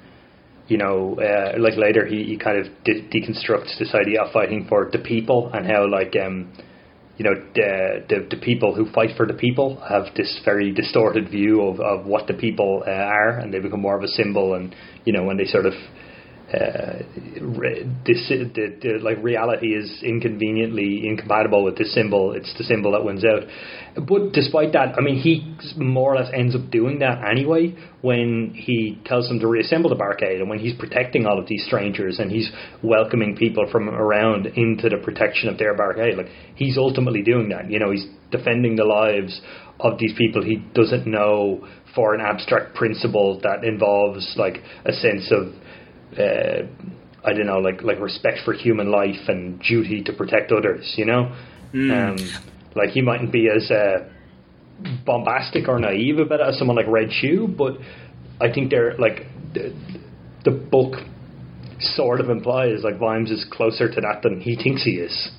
[0.69, 4.67] you know, uh, like later he, he kind of de- deconstructs this idea of fighting
[4.69, 6.53] for the people and how like, um,
[7.17, 11.31] you know, the, the the people who fight for the people have this very distorted
[11.31, 14.55] view of, of what the people uh, are, and they become more of a symbol,
[14.55, 14.75] and
[15.05, 15.73] you know, when they sort of
[16.47, 17.03] uh,
[18.07, 22.33] this the, the like reality is inconveniently incompatible with this symbol.
[22.33, 23.43] It's the symbol that wins out.
[24.07, 28.53] But despite that, I mean, he more or less ends up doing that anyway when
[28.55, 32.21] he tells them to reassemble the barricade and when he's protecting all of these strangers
[32.21, 32.49] and he's
[32.81, 36.17] welcoming people from around into the protection of their barricade.
[36.17, 37.69] Like he's ultimately doing that.
[37.69, 39.41] You know, he's defending the lives
[39.81, 45.33] of these people he doesn't know for an abstract principle that involves like a sense
[45.33, 45.53] of
[46.19, 46.67] uh,
[47.25, 50.95] I don't know, like like respect for human life and duty to protect others.
[50.97, 51.33] You know,
[51.75, 52.17] um,
[52.75, 54.09] like he mightn't be as uh,
[55.05, 57.79] bombastic or naive about it as someone like Reg Shoe, but
[58.41, 59.75] I think they're like the,
[60.45, 60.97] the book
[61.81, 65.31] sort of implies like Vimes is closer to that than he thinks he is.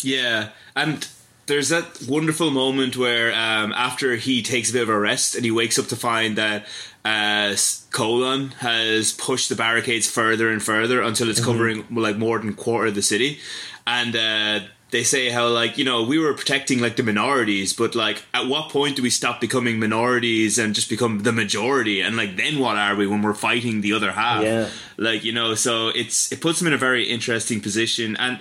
[0.00, 1.06] Yeah, and
[1.46, 5.44] there's that wonderful moment where um, after he takes a bit of a rest and
[5.44, 6.66] he wakes up to find that
[7.04, 7.56] uh,
[7.90, 12.88] Colon has pushed the barricades further and further until it's covering like more than quarter
[12.88, 13.38] of the city,
[13.86, 14.60] and uh,
[14.90, 18.46] they say how like you know we were protecting like the minorities, but like at
[18.48, 22.00] what point do we stop becoming minorities and just become the majority?
[22.00, 24.42] And like then what are we when we're fighting the other half?
[24.42, 24.68] Yeah.
[24.96, 28.40] like you know so it's it puts him in a very interesting position and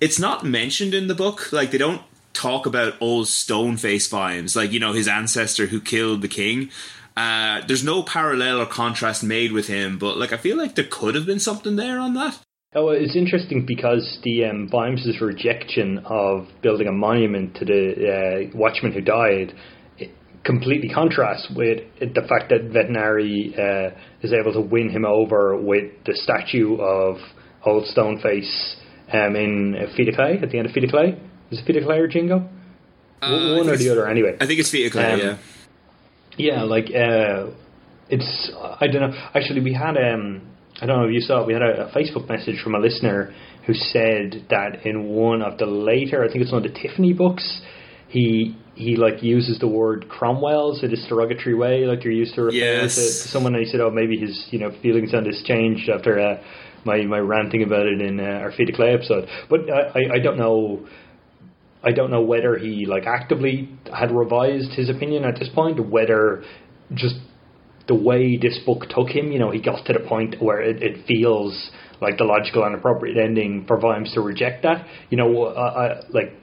[0.00, 4.56] it's not mentioned in the book like they don't talk about old stone face Vimes
[4.56, 6.70] like you know his ancestor who killed the king
[7.16, 10.86] uh, there's no parallel or contrast made with him but like i feel like there
[10.90, 12.38] could have been something there on that
[12.72, 18.56] Oh, it's interesting because the um, Vimes' rejection of building a monument to the uh,
[18.56, 19.52] watchman who died
[20.44, 25.92] completely contrasts with the fact that Vetinari uh, is able to win him over with
[26.06, 27.16] the statue of
[27.64, 28.76] Old Stoneface
[29.12, 31.20] um, in of Clay at the end of of Clay.
[31.50, 32.48] Is it of Clay or Jingo?
[33.20, 34.36] Uh, One or the other, anyway.
[34.40, 35.12] I think it's of Clay.
[35.12, 35.36] Um, yeah.
[36.40, 37.50] Yeah, like uh,
[38.08, 38.50] it's
[38.80, 39.30] I don't know.
[39.34, 40.42] Actually, we had um
[40.80, 41.46] I don't know if you saw it.
[41.46, 43.34] We had a, a Facebook message from a listener
[43.66, 47.12] who said that in one of the later, I think it's one of the Tiffany
[47.12, 47.60] books,
[48.10, 52.42] he he like uses the word Cromwell's in a derogatory way, like you're used to
[52.42, 52.94] refer yes.
[52.94, 53.54] to, to, someone.
[53.54, 56.42] And he said, "Oh, maybe his you know feelings on this changed after uh,
[56.84, 60.18] my my ranting about it in uh, our Feet of Clay episode." But I, I
[60.18, 60.86] don't know.
[61.82, 66.42] I don't know whether he like actively had revised his opinion at this point, whether
[66.94, 67.16] just
[67.88, 70.82] the way this book took him, you know, he got to the point where it,
[70.82, 71.70] it feels
[72.00, 74.86] like the logical and appropriate ending for Vimes to reject that.
[75.10, 76.34] You know, I, I, like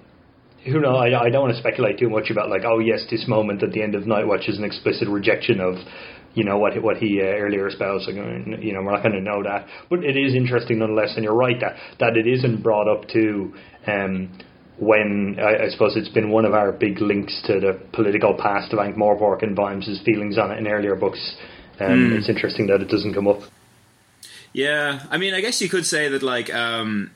[0.66, 0.96] who know?
[0.96, 3.72] I, I don't want to speculate too much about like, oh yes, this moment at
[3.72, 5.76] the end of Night Watch is an explicit rejection of,
[6.34, 8.08] you know, what what he uh, earlier espoused.
[8.08, 11.14] Like, you know, we're not going to know that, but it is interesting nonetheless.
[11.16, 13.54] And you're right that that it isn't brought up to.
[13.88, 14.40] Um,
[14.80, 18.74] when I, I suppose it's been one of our big links to the political past
[18.74, 21.36] of Ankh-Morpork and Vimes' feelings on it in earlier books.
[21.80, 22.18] Um, mm.
[22.18, 23.42] It's interesting that it doesn't come up.
[24.54, 27.12] Yeah, I mean, I guess you could say that, like, um,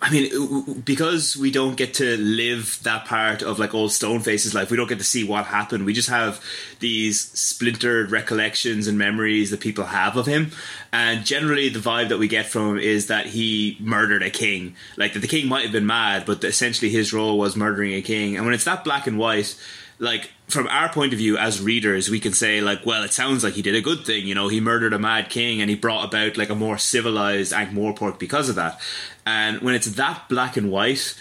[0.00, 4.70] I mean, because we don't get to live that part of like old Stoneface's life,
[4.70, 5.84] we don't get to see what happened.
[5.84, 6.40] We just have
[6.78, 10.52] these splintered recollections and memories that people have of him.
[10.92, 14.76] And generally, the vibe that we get from him is that he murdered a king.
[14.96, 18.02] Like that the king might have been mad, but essentially his role was murdering a
[18.02, 18.36] king.
[18.36, 19.56] And when it's that black and white,
[19.98, 23.44] like from our point of view as readers, we can say like, well, it sounds
[23.44, 24.26] like he did a good thing.
[24.26, 27.52] You know, he murdered a mad king and he brought about like a more civilized
[27.52, 28.80] Ankh Morpork because of that.
[29.26, 31.14] And when it's that black and white,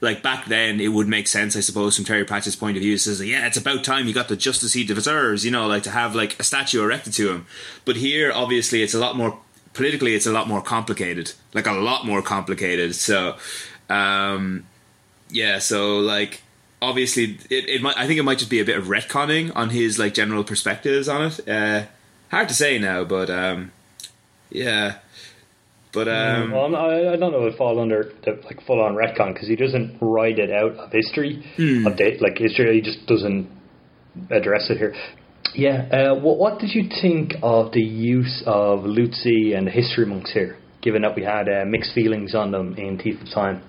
[0.00, 2.94] like back then, it would make sense, I suppose, from Terry Pratchett's point of view.
[2.94, 5.82] It says, yeah, it's about time he got the justice he deserves, you know, like
[5.82, 7.46] to have like a statue erected to him.
[7.84, 9.38] But here, obviously, it's a lot more
[9.74, 12.94] politically, it's a lot more complicated, like a lot more complicated.
[12.94, 13.36] So,
[13.90, 14.66] um,
[15.28, 16.42] yeah, so like
[16.82, 17.96] obviously, it, it might.
[17.96, 21.08] I think it might just be a bit of retconning on his like general perspectives
[21.08, 21.48] on it.
[21.48, 21.86] Uh,
[22.30, 23.72] hard to say now, but um,
[24.50, 24.98] yeah.
[25.92, 28.80] But mm, um, well, I, I don't know if it fall under the like full
[28.80, 31.86] on retcon because he doesn't write it out of history mm.
[31.86, 32.76] of date like history.
[32.76, 33.50] He just doesn't
[34.30, 34.94] address it here.
[35.54, 35.88] Yeah.
[35.90, 40.32] Uh, what what did you think of the use of Lu-Tze and the history monks
[40.32, 40.56] here?
[40.80, 43.62] Given that we had uh, mixed feelings on them in Thief of Time.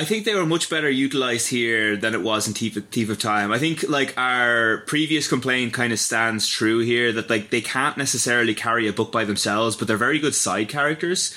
[0.00, 3.10] I think they were much better utilized here than it was in Thief of, Thief
[3.10, 3.52] of Time.
[3.52, 7.98] I think like our previous complaint kind of stands true here that like they can't
[7.98, 11.34] necessarily carry a book by themselves, but they're very good side characters.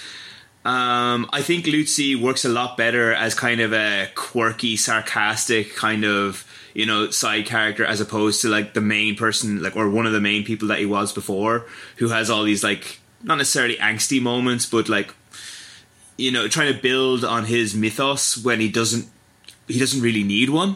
[0.64, 6.06] Um, I think Lu-Tze works a lot better as kind of a quirky, sarcastic kind
[6.06, 10.06] of you know side character as opposed to like the main person, like or one
[10.06, 11.66] of the main people that he was before,
[11.98, 15.14] who has all these like not necessarily angsty moments, but like
[16.18, 19.08] you know, trying to build on his mythos when he doesn't
[19.68, 20.76] he doesn't really need one.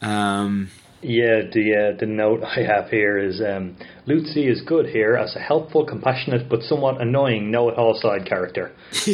[0.00, 0.70] Um,
[1.02, 5.36] yeah, the uh, the note I have here is um, Lu-Tze is good here as
[5.36, 8.72] a helpful, compassionate, but somewhat annoying know-it-all side character.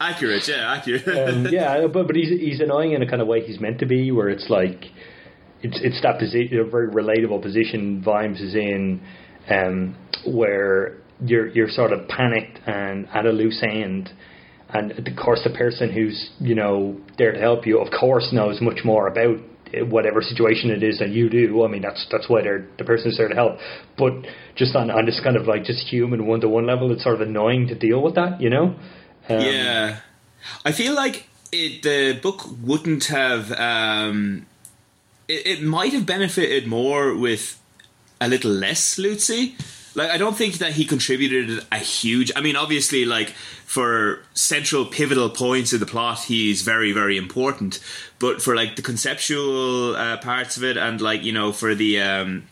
[0.00, 1.06] accurate, yeah, accurate.
[1.06, 3.86] um, yeah, but but he's he's annoying in a kind of way he's meant to
[3.86, 4.86] be, where it's like
[5.62, 9.02] it's it's that position, a very relatable position Vimes is in,
[9.50, 9.96] um,
[10.26, 14.10] where you're you're sort of panicked and at a loose end.
[14.72, 18.60] And of course the person who's you know there to help you of course knows
[18.60, 19.38] much more about
[19.88, 21.64] whatever situation it is that you do.
[21.64, 23.58] I mean that's that's why they're the person who's there to help.
[23.98, 24.12] But
[24.56, 27.16] just on on this kind of like just human one to one level it's sort
[27.16, 28.74] of annoying to deal with that you know?
[29.28, 30.00] Um, yeah.
[30.64, 34.46] I feel like it the book wouldn't have um
[35.28, 37.60] it, it might have benefited more with
[38.20, 39.54] a little less Lu-Tze
[39.94, 42.30] like I don't think that he contributed a huge.
[42.36, 43.30] I mean, obviously, like
[43.64, 47.80] for central pivotal points of the plot, he's very very important.
[48.18, 52.00] But for like the conceptual uh, parts of it, and like you know, for the
[52.00, 52.44] um,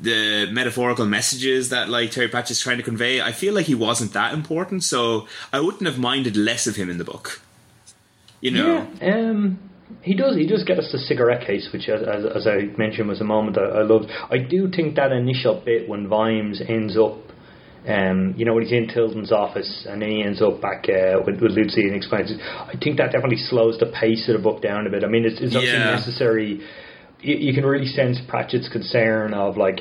[0.00, 3.74] the metaphorical messages that like Terry Pratchett is trying to convey, I feel like he
[3.74, 4.84] wasn't that important.
[4.84, 7.40] So I wouldn't have minded less of him in the book.
[8.40, 8.88] You know.
[9.00, 9.30] Yeah.
[9.30, 9.69] Um
[10.02, 10.36] he does.
[10.36, 13.58] He does get us the cigarette case, which, as, as I mentioned, was a moment
[13.58, 14.06] I, I loved.
[14.30, 17.18] I do think that initial bit when Vimes ends up,
[17.86, 21.20] um, you know, when he's in Tilden's office and then he ends up back uh,
[21.24, 22.40] with, with Lu-Tze and explains it.
[22.40, 25.04] I think that definitely slows the pace of the book down a bit.
[25.04, 25.96] I mean, it's, it's obviously yeah.
[25.96, 26.60] necessary.
[27.20, 29.80] You, you can really sense Pratchett's concern of like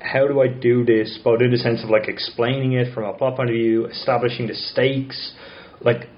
[0.00, 3.12] how do I do this, But in the sense of like explaining it from a
[3.12, 5.32] plot point of view, establishing the stakes,
[5.80, 6.08] like,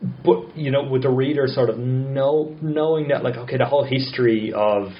[0.00, 3.84] but you know, with the reader sort of know knowing that like okay, the whole
[3.84, 4.92] history of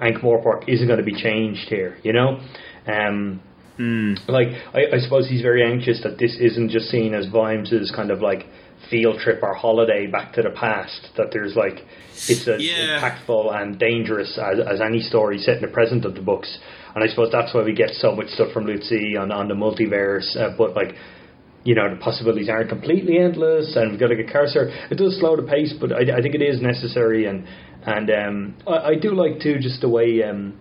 [0.00, 2.40] Ankh Morpork isn't going to be changed here, you know,
[2.86, 3.40] um.
[3.78, 4.28] Mm.
[4.28, 8.10] Like I, I suppose he's very anxious that this isn't just seen as Vimes' kind
[8.10, 8.44] of like
[8.90, 11.08] field trip or holiday back to the past.
[11.16, 11.84] That there's like
[12.28, 13.00] it's as Yeah.
[13.00, 16.58] impactful and dangerous as, as any story set in the present of the books.
[16.94, 19.54] And I suppose that's why we get so much stuff from Lu-Tze on on the
[19.54, 20.36] multiverse.
[20.36, 20.94] Uh, but like
[21.64, 24.90] you know the possibilities aren't completely endless, and we've got to get Carcer.
[24.90, 27.26] It does slow the pace, but I, I think it is necessary.
[27.26, 27.46] And
[27.84, 30.22] and um, I, I do like too just the way.
[30.22, 30.58] Um,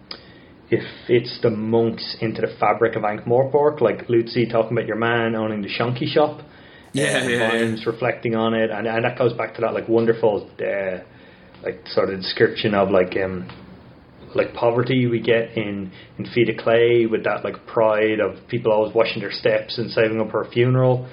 [0.69, 4.95] it fits the monks into the fabric of Ankh Morpork, like Lu-Tze talking about your
[4.95, 6.47] man owning the shonky shop.
[6.93, 7.75] Yeah, yeah, yeah.
[7.85, 11.03] Reflecting on it, and, and that goes back to that like wonderful, uh,
[11.61, 13.49] like sort of description of like um,
[14.35, 18.71] like poverty we get in in Feet of Clay with that like pride of people
[18.71, 21.09] always washing their steps and saving up for a funeral.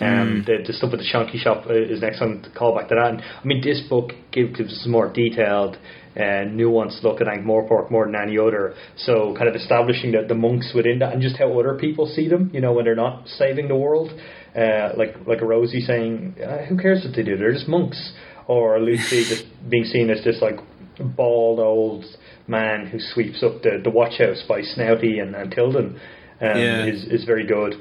[0.00, 2.88] Um, the, the stuff with the shonky shop uh, is next one to call back
[2.88, 3.10] to that.
[3.10, 5.76] And, I mean, this book gives, gives us more detailed,
[6.16, 8.74] uh, nuanced look at Ankh Morpork more than any other.
[8.96, 12.28] So, kind of establishing the, the monks within that and just how other people see
[12.28, 12.50] them.
[12.54, 14.10] You know, when they're not saving the world,
[14.56, 17.36] uh, like like a Rosie saying, uh, "Who cares what they do?
[17.36, 18.12] They're just monks."
[18.48, 20.58] Or Lu-Tze just being seen as this like
[20.98, 22.04] bald old
[22.50, 26.00] man who sweeps up the, the watch house by Snouty and, and Tilden
[26.40, 26.84] um, Yeah.
[26.86, 27.74] is is very good.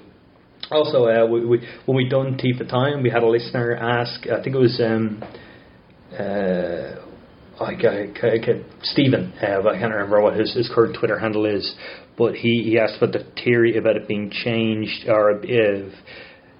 [0.71, 4.27] Also, uh, we, we, when we done Thief of Time, we had a listener ask.
[4.27, 5.23] I think it was um,
[6.13, 6.95] uh,
[7.59, 9.33] I, I, I, I, Stephen.
[9.41, 11.73] Uh, I can't remember what his, his current Twitter handle is.
[12.17, 15.93] But he, he asked about the theory about it being changed or if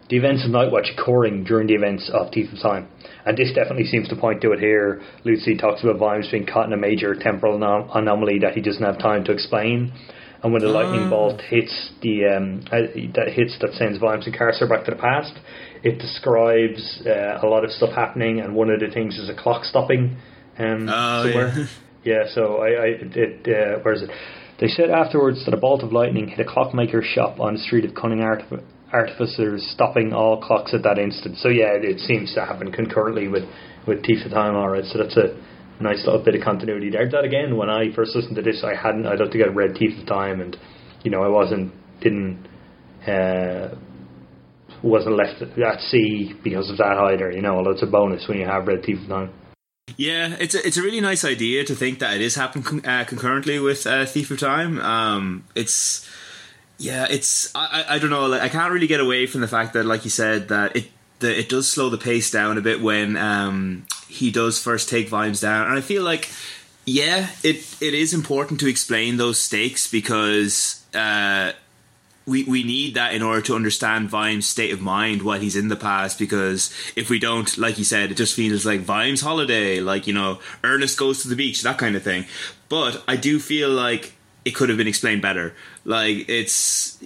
[0.10, 2.88] the events of Nightwatch occurring during the events of Thief of Time.
[3.26, 5.02] And this definitely seems to point to it here.
[5.24, 8.84] Lu-Tze talks about Vimes being caught in a major temporal anom- anomaly that he doesn't
[8.84, 9.92] have time to explain.
[10.42, 11.10] And when the lightning Ah.
[11.10, 12.78] bolt hits the um, uh,
[13.16, 15.34] that hits that sends Vimes and Carcer back to the past,
[15.84, 19.34] it describes uh, a lot of stuff happening, and one of the things is a
[19.36, 20.16] clock stopping
[20.58, 21.54] um, Oh, somewhere.
[21.58, 21.66] yeah.
[22.02, 24.10] Yeah, so I, I it, uh, where is it?
[24.62, 27.84] They said afterwards that a bolt of lightning hit a clockmaker's shop on the street
[27.84, 31.38] of Cunning Artif- Artificers, stopping all clocks at that instant.
[31.38, 33.44] So yeah, it, it seems to happen concurrently with
[33.88, 34.56] with Thief of Time.
[34.56, 35.38] All right, so that's a
[35.82, 37.10] nice little bit of continuity there.
[37.10, 39.06] That again, when I first listened to this, I hadn't.
[39.06, 40.58] I don't think I'd read Thief of Time, and
[41.04, 42.48] you know, I wasn't didn't.
[43.08, 43.76] Uh,
[44.82, 48.38] wasn't left at sea because of that either, you know, although it's a bonus when
[48.38, 49.30] you have read Thief of Time.
[49.98, 53.06] Yeah, it's a, it's a really nice idea to think that it is happening uh,
[53.08, 54.80] concurrently with uh, Thief of Time.
[54.80, 56.08] Um, it's
[56.80, 58.26] yeah, it's I, I don't know.
[58.28, 60.88] Like, I can't really get away from the fact that, like you said, that it
[61.20, 65.10] that it does slow the pace down a bit when um, he does first take
[65.10, 66.30] Vimes down, and I feel like
[66.86, 70.84] yeah, it it is important to explain those stakes because.
[70.94, 71.52] Uh,
[72.26, 75.68] we, we need that in order to understand Vimes' state of mind while he's in
[75.68, 79.80] the past because if we don't, like you said, it just feels like Vimes' holiday,
[79.80, 82.26] like, you know, Ernest goes to the beach, that kind of thing.
[82.68, 84.14] But I do feel like
[84.50, 85.54] it could have been explained better.
[85.86, 86.98] Like it's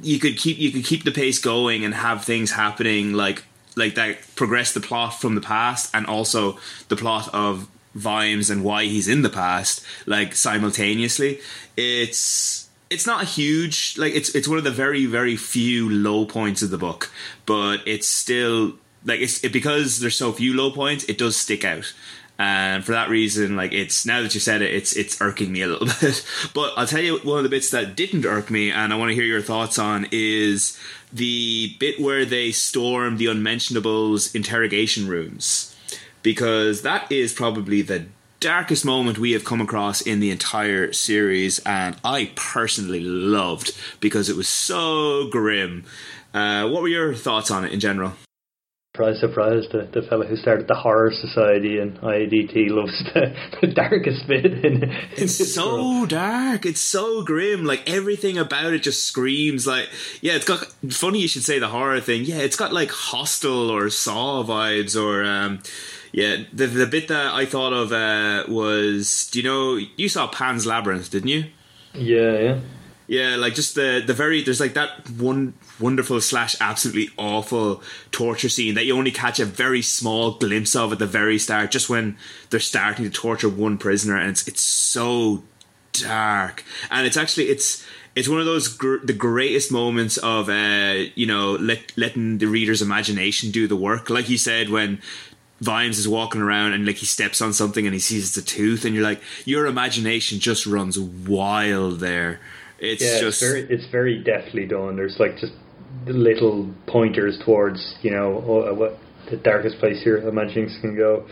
[0.00, 3.44] you could keep you could keep the pace going and have things happening like
[3.76, 6.58] like that progress the plot from the past and also
[6.88, 11.40] the plot of Vimes and why he's in the past like simultaneously.
[11.76, 16.24] It's it's not a huge like it's it's one of the very very few low
[16.24, 17.12] points of the book,
[17.46, 18.74] but it's still
[19.04, 21.92] like it's it, because there's so few low points, it does stick out.
[22.38, 25.62] And for that reason, like it's now that you said it, it's it's irking me
[25.62, 26.26] a little bit.
[26.54, 29.10] But I'll tell you one of the bits that didn't irk me, and I want
[29.10, 30.78] to hear your thoughts on is
[31.12, 35.76] the bit where they storm the unmentionables interrogation rooms,
[36.22, 38.06] because that is probably the
[38.40, 44.28] darkest moment we have come across in the entire series, and I personally loved because
[44.28, 45.84] it was so grim.
[46.34, 48.14] Uh, what were your thoughts on it in general?
[48.94, 53.68] Surprise, surprise, the, the fellow who started the Horror Society in IADT loves the, the
[53.68, 56.10] darkest bit in, in It's so world.
[56.10, 56.66] dark.
[56.66, 57.64] It's so grim.
[57.64, 59.88] Like everything about it just screams like
[60.20, 60.34] yeah.
[60.34, 62.24] It's got funny you should say the horror thing.
[62.24, 65.62] Yeah, it's got like Hostel or Saw vibes or um,
[66.12, 66.44] yeah.
[66.52, 70.66] The the bit that I thought of uh, was do you know you saw Pan's
[70.66, 71.44] Labyrinth didn't you?
[71.94, 72.60] Yeah, yeah.
[73.12, 78.48] Yeah, like just the the very there's like that one wonderful slash absolutely awful torture
[78.48, 81.90] scene that you only catch a very small glimpse of at the very start, just
[81.90, 82.16] when
[82.48, 85.42] they're starting to torture one prisoner, and it's it's so
[85.92, 87.86] dark, and it's actually it's
[88.16, 92.46] it's one of those gr- the greatest moments of uh you know let, letting the
[92.46, 95.02] reader's imagination do the work, like you said when.
[95.60, 98.42] Vimes is walking around and like he steps on something and he sees it's a
[98.42, 102.40] tooth and you're like your imagination just runs wild there
[102.82, 104.96] It's yeah, just it's very, it's very deftly done.
[104.96, 105.52] There's like just
[106.06, 108.98] little pointers towards you know oh, what
[109.30, 111.26] the darkest place here imaginings can go.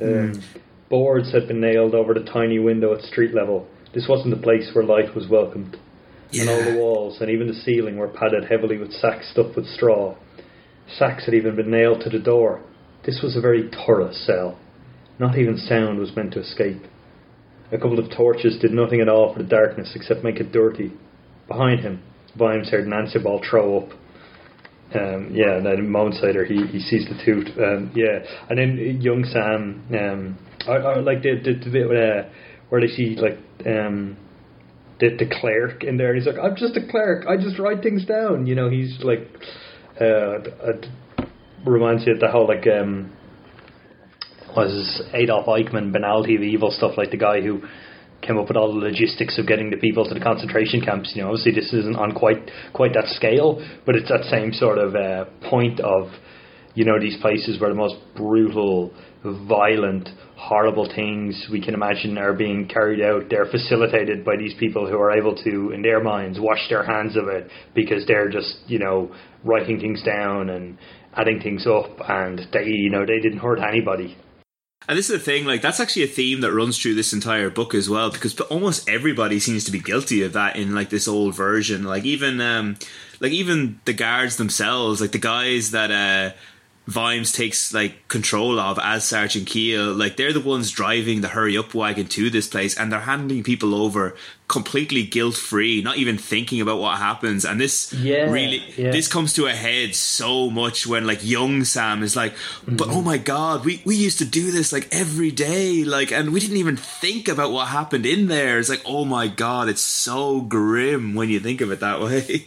[0.00, 0.40] Um, Hmm.
[0.88, 3.66] Boards had been nailed over the tiny window at street level.
[3.92, 5.76] This wasn't the place where light was welcomed.
[6.32, 9.66] And all the walls and even the ceiling were padded heavily with sacks stuffed with
[9.66, 10.14] straw.
[10.96, 12.62] Sacks had even been nailed to the door.
[13.04, 14.58] This was a very thorough cell.
[15.18, 16.82] Not even sound was meant to escape.
[17.70, 20.92] A couple of torches did nothing at all for the darkness except make it dirty.
[21.46, 22.02] Behind him,
[22.36, 23.90] Vimes heard Nancyball throw up.
[24.94, 27.48] Um, yeah, and then moments later he, he sees the tooth.
[27.58, 32.28] Um, yeah, and then young Sam, um, I, I like the, the, the bit uh,
[32.70, 34.16] where they see like um,
[34.98, 37.26] the, the clerk in there, and he's like, "I'm just a clerk.
[37.28, 39.28] I just write things down." You know, he's like,
[40.00, 40.38] uh,
[41.66, 43.12] reminds you of the whole like um,
[44.56, 47.62] was Adolf Eichmann banality of evil stuff, like the guy who
[48.22, 51.12] came up with all the logistics of getting the people to the concentration camps.
[51.14, 54.78] You know, obviously this isn't on quite quite that scale, but it's that same sort
[54.78, 56.10] of uh, point of
[56.74, 58.92] you know these places where the most brutal,
[59.24, 63.24] violent, horrible things we can imagine are being carried out.
[63.30, 67.16] They're facilitated by these people who are able to, in their minds, wash their hands
[67.16, 69.14] of it because they're just you know
[69.44, 70.78] writing things down and
[71.16, 74.16] adding things up, and they you know they didn't hurt anybody.
[74.86, 77.50] And this is the thing, like that's actually a theme that runs through this entire
[77.50, 81.08] book as well, because almost everybody seems to be guilty of that in like this
[81.08, 81.84] old version.
[81.84, 82.76] Like even, um,
[83.20, 86.34] like even the guards themselves, like the guys that uh,
[86.88, 91.56] Vimes takes like control of as Sergeant Keel, like they're the ones driving the hurry
[91.58, 94.16] up wagon to this place, and they're handing people over
[94.48, 97.44] completely guilt free, not even thinking about what happens.
[97.44, 98.90] And this Yeah, really, yeah.
[98.90, 102.32] this comes to a head so much when like young Sam is like,
[102.66, 106.32] but oh my god, we, we used to do this like every day, like, and
[106.32, 108.58] we didn't even think about what happened in there.
[108.58, 112.46] It's like, oh my god, it's so grim when you think of it that way.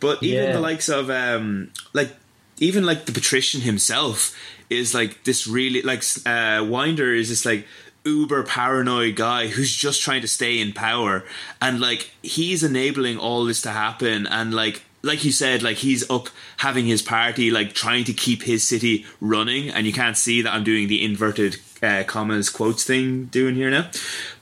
[0.00, 0.52] but even Yeah.
[0.54, 2.10] the likes of um, like
[2.58, 4.36] even like the patrician himself
[4.70, 7.66] is like this really like uh, Winder is this like
[8.04, 11.24] uber paranoid guy who's just trying to stay in power.
[11.60, 14.26] And like he's enabling all this to happen.
[14.26, 16.28] And like like you said like he's up
[16.58, 19.70] having his party like trying to keep his city running.
[19.70, 23.70] And you can't see that I'm doing the inverted uh, commas quotes thing doing here
[23.70, 23.90] now.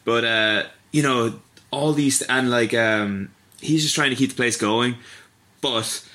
[0.05, 0.63] But uh
[0.93, 3.31] you know all these and like um
[3.61, 4.97] he's just trying to keep the place going.
[5.61, 6.07] But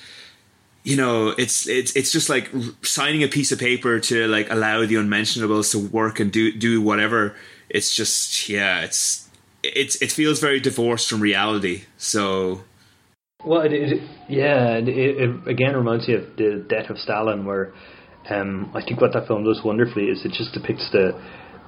[0.90, 2.50] you know it's it's it's just like
[2.82, 6.82] signing a piece of paper to like allow the unmentionables to work and do do
[6.82, 7.34] whatever
[7.68, 9.30] it's just yeah it's
[9.62, 12.62] it's it feels very divorced from reality so.
[13.42, 17.72] Well, it, it, yeah, it, it again reminds me of the death of Stalin, where
[18.28, 21.18] um, I think what that film does wonderfully is it just depicts the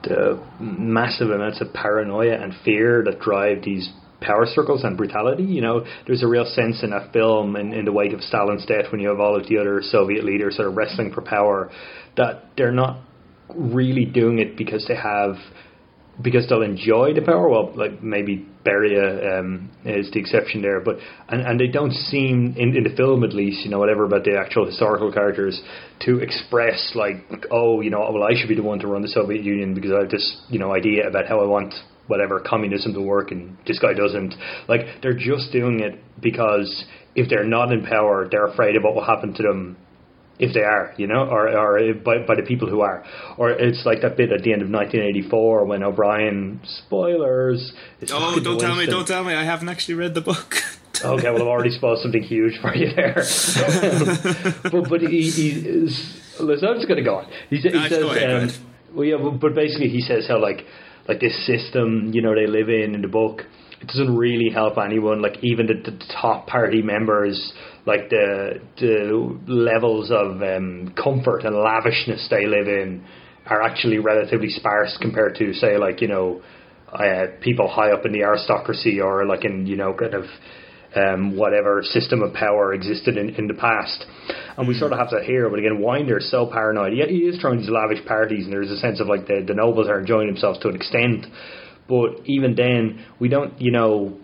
[0.04, 3.88] the massive amounts of paranoia and fear that drive these
[4.22, 5.44] power circles and brutality.
[5.44, 8.64] You know, there's a real sense in that film, in, in the wake of Stalin's
[8.66, 11.70] death, when you have all of the other Soviet leaders sort of wrestling for power,
[12.16, 13.00] that they're not
[13.54, 15.36] really doing it because they have
[16.20, 17.48] because they'll enjoy the power.
[17.48, 20.96] Well, like maybe Beria um, is the exception there, but
[21.28, 24.24] and, and they don't seem in, in the film at least, you know, whatever about
[24.24, 25.60] the actual historical characters
[26.00, 29.08] to express like, oh, you know, well, I should be the one to run the
[29.08, 31.74] Soviet Union because I have this, you know, idea about how I want
[32.06, 34.34] whatever communism to work, and this guy doesn't.
[34.68, 36.84] Like they're just doing it because
[37.14, 39.76] if they're not in power, they're afraid of what will happen to them
[40.38, 43.04] if they are, you know, or or by, by the people who are,
[43.36, 47.72] or it's like that bit at the end of 1984 when O'Brien spoilers.
[48.10, 50.54] oh don't tell me don't tell me I haven't actually read the book
[51.04, 53.14] Okay, well I've already spoiled something huge for you there.
[54.70, 56.20] but but he, he is.
[56.40, 57.30] Listen, I'm just going to go on.
[57.50, 58.58] He, he No, says, go ahead, go um, ahead.
[58.94, 60.64] well, yeah, but basically he says how like
[61.08, 63.42] like this system, you know, they live in in the book.
[63.80, 65.20] It doesn't really help anyone.
[65.20, 67.52] Like even the, the top party members,
[67.86, 73.04] like the the levels of um, comfort and lavishness they live in,
[73.46, 76.42] are actually relatively sparse compared to say like you know
[76.92, 80.24] uh, people high up in the aristocracy or like in you know kind of
[80.94, 84.04] um, whatever system of power existed in, in the past.
[84.56, 86.94] And we sort of have that here, but again, Winder's so paranoid.
[86.94, 89.54] Yeah, he is throwing these lavish parties, and there's a sense of like the, the
[89.54, 91.26] nobles are enjoying themselves to an extent.
[91.88, 94.18] But even then, we don't, you know,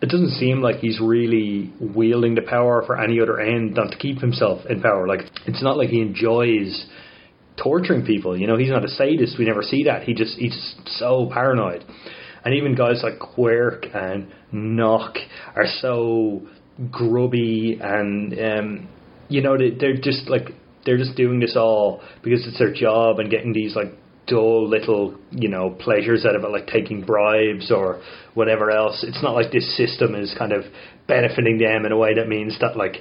[0.00, 3.96] it doesn't seem like he's really wielding the power for any other end than to
[3.96, 5.06] keep himself in power.
[5.06, 6.86] Like, it's not like he enjoys
[7.62, 8.36] torturing people.
[8.36, 9.38] You know, he's not a sadist.
[9.38, 10.02] We never see that.
[10.02, 11.84] He just he's so paranoid.
[12.44, 15.16] And even guys like Quirke and Knock
[15.56, 16.42] are so
[16.90, 18.88] grubby and um,
[19.28, 20.48] you know they, they're just like
[20.84, 23.92] they're just doing this all because it's their job and getting these like
[24.26, 28.02] dull little you know pleasures out of it, like taking bribes or
[28.34, 29.04] whatever else.
[29.06, 30.64] It's not like this system is kind of
[31.06, 32.96] benefiting them in a way that means that like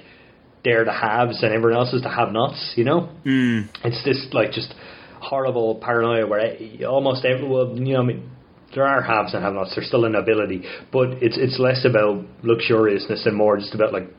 [0.63, 2.73] they're the haves and everyone else is the have-nots.
[2.75, 3.67] You know, mm.
[3.84, 4.73] it's this like just
[5.19, 6.57] horrible paranoia where
[6.88, 8.31] almost everyone, you know, I mean,
[8.74, 9.74] there are haves and have-nots.
[9.76, 14.10] There's still a nobility, but it's it's less about luxuriousness and more just about like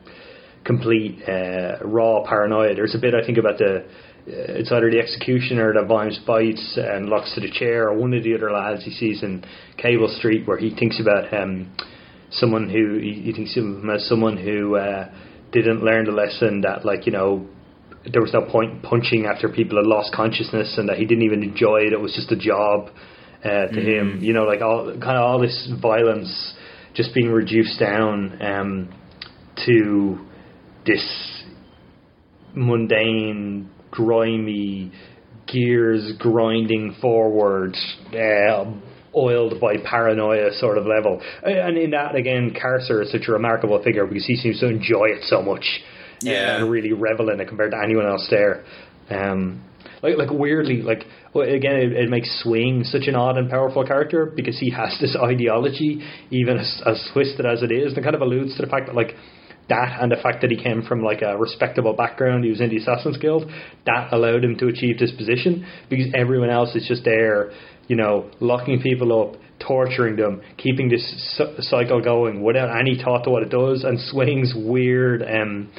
[0.63, 2.73] complete uh, raw paranoia.
[2.75, 3.85] There's a bit I think about the
[4.27, 8.13] uh, it's either the executioner that Vimes bites and locks to the chair, or one
[8.13, 9.45] of the other lads he sees in
[9.77, 11.75] Cable Street, where he thinks about um,
[12.31, 15.11] someone who he, he thinks of him as someone who uh,
[15.51, 17.47] didn't learn the lesson that, like you know,
[18.11, 21.43] there was no point punching after people had lost consciousness, and that he didn't even
[21.43, 21.93] enjoy it.
[21.93, 22.89] It was just a job
[23.45, 24.17] uh, to mm-hmm.
[24.17, 24.23] him.
[24.23, 26.55] You know, like all kind of all this violence
[26.95, 28.93] just being reduced down um,
[29.65, 30.19] to
[30.85, 31.43] this
[32.55, 34.91] mundane grimy
[35.47, 37.75] gears grinding forward,
[38.13, 38.65] uh,
[39.15, 41.21] oiled by paranoia sort of level.
[41.43, 45.07] And in that, again, Carcer is such a remarkable figure because he seems to enjoy
[45.07, 45.65] it so much.
[46.25, 46.57] Uh, yeah.
[46.57, 48.63] and really revel in it compared to anyone else there.
[49.09, 49.61] Um,
[50.05, 51.03] like, like weirdly, like
[51.35, 55.15] again, it, it, makes Swing such an odd and powerful character because he has this
[55.21, 56.01] ideology,
[56.31, 58.95] even as, as twisted as it is, and kind of alludes to the fact that
[58.95, 59.15] like
[59.69, 62.69] that and the fact that he came from like a respectable background, he was in
[62.69, 63.49] the Assassin's Guild,
[63.85, 67.51] that allowed him to achieve this position because everyone else is just there,
[67.87, 73.29] you know, locking people up, torturing them, keeping this cycle going without any thought to
[73.29, 75.71] what it does, and Swing's weird um,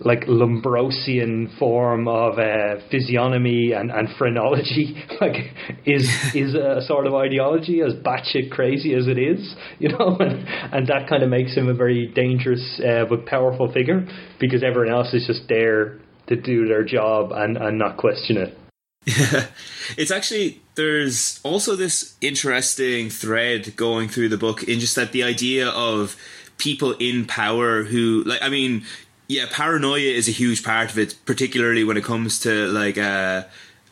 [0.00, 5.36] like Lombrosian form of uh, physiognomy and, and phrenology, like
[5.84, 10.46] is is a sort of ideology as batshit crazy as it is, you know, and,
[10.72, 14.06] and that kind of makes him a very dangerous uh, but powerful figure
[14.38, 18.58] because everyone else is just there to do their job and, and not question it.
[19.06, 19.46] Yeah,
[19.96, 25.22] it's actually there's also this interesting thread going through the book in just that the
[25.22, 26.16] idea of
[26.58, 28.84] people in power who like I mean
[29.28, 33.44] yeah, paranoia is a huge part of it, particularly when it comes to like uh,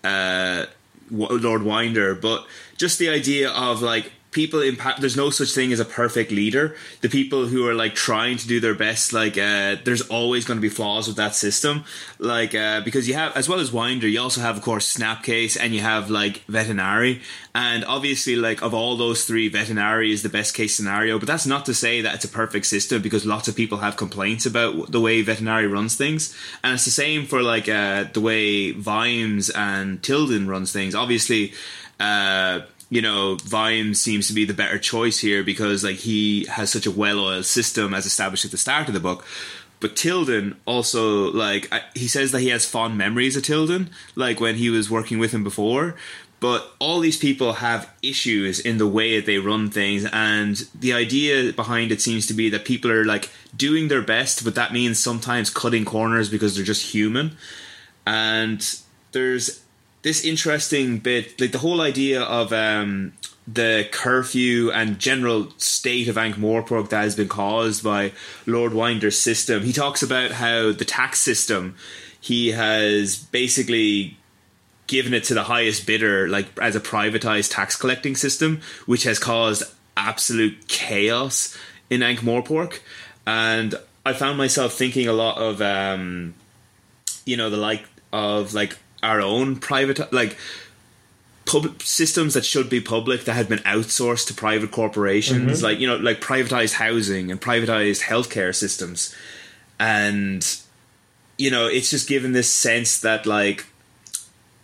[0.04, 0.66] uh,
[1.10, 2.14] Lord Winder.
[2.14, 2.46] But
[2.76, 6.76] just the idea of like people in there's no such thing as a perfect leader.
[7.00, 10.58] The people who are like trying to do their best like uh, there's always going
[10.58, 11.84] to be flaws with that system.
[12.18, 15.56] Like uh, because you have as well as winder you also have of course snapcase
[15.58, 17.22] and you have like vetinari
[17.54, 21.18] and obviously like of all those three vetinari is the best case scenario.
[21.18, 23.96] But that's not to say that it's a perfect system because lots of people have
[23.96, 26.36] complaints about the way vetinari runs things.
[26.62, 30.94] And it's the same for like uh, the way vimes and tilden runs things.
[30.94, 31.52] Obviously
[32.00, 36.70] uh, you know, Vimes seems to be the better choice here because like he has
[36.70, 39.24] such a well-oiled system as established at the start of the book.
[39.80, 44.54] But Tilden also like he says that he has fond memories of Tilden, like when
[44.56, 45.96] he was working with him before.
[46.40, 50.92] But all these people have issues in the way that they run things, and the
[50.92, 54.72] idea behind it seems to be that people are like doing their best, but that
[54.72, 57.38] means sometimes cutting corners because they're just human.
[58.06, 58.62] And
[59.12, 59.63] there's
[60.04, 63.14] this interesting bit, like the whole idea of um,
[63.48, 68.12] the curfew and general state of Ankh Morpork that has been caused by
[68.46, 69.62] Lord Winder's system.
[69.62, 71.74] He talks about how the tax system
[72.20, 74.18] he has basically
[74.86, 79.18] given it to the highest bidder, like as a privatized tax collecting system, which has
[79.18, 79.62] caused
[79.96, 81.56] absolute chaos
[81.88, 82.80] in Ankh Morpork.
[83.26, 83.74] And
[84.04, 86.34] I found myself thinking a lot of, um,
[87.24, 90.36] you know, the like of like our own private like
[91.46, 95.64] public systems that should be public that had been outsourced to private corporations mm-hmm.
[95.64, 99.14] like you know like privatized housing and privatized healthcare systems
[99.78, 100.58] and
[101.36, 103.66] you know it's just given this sense that like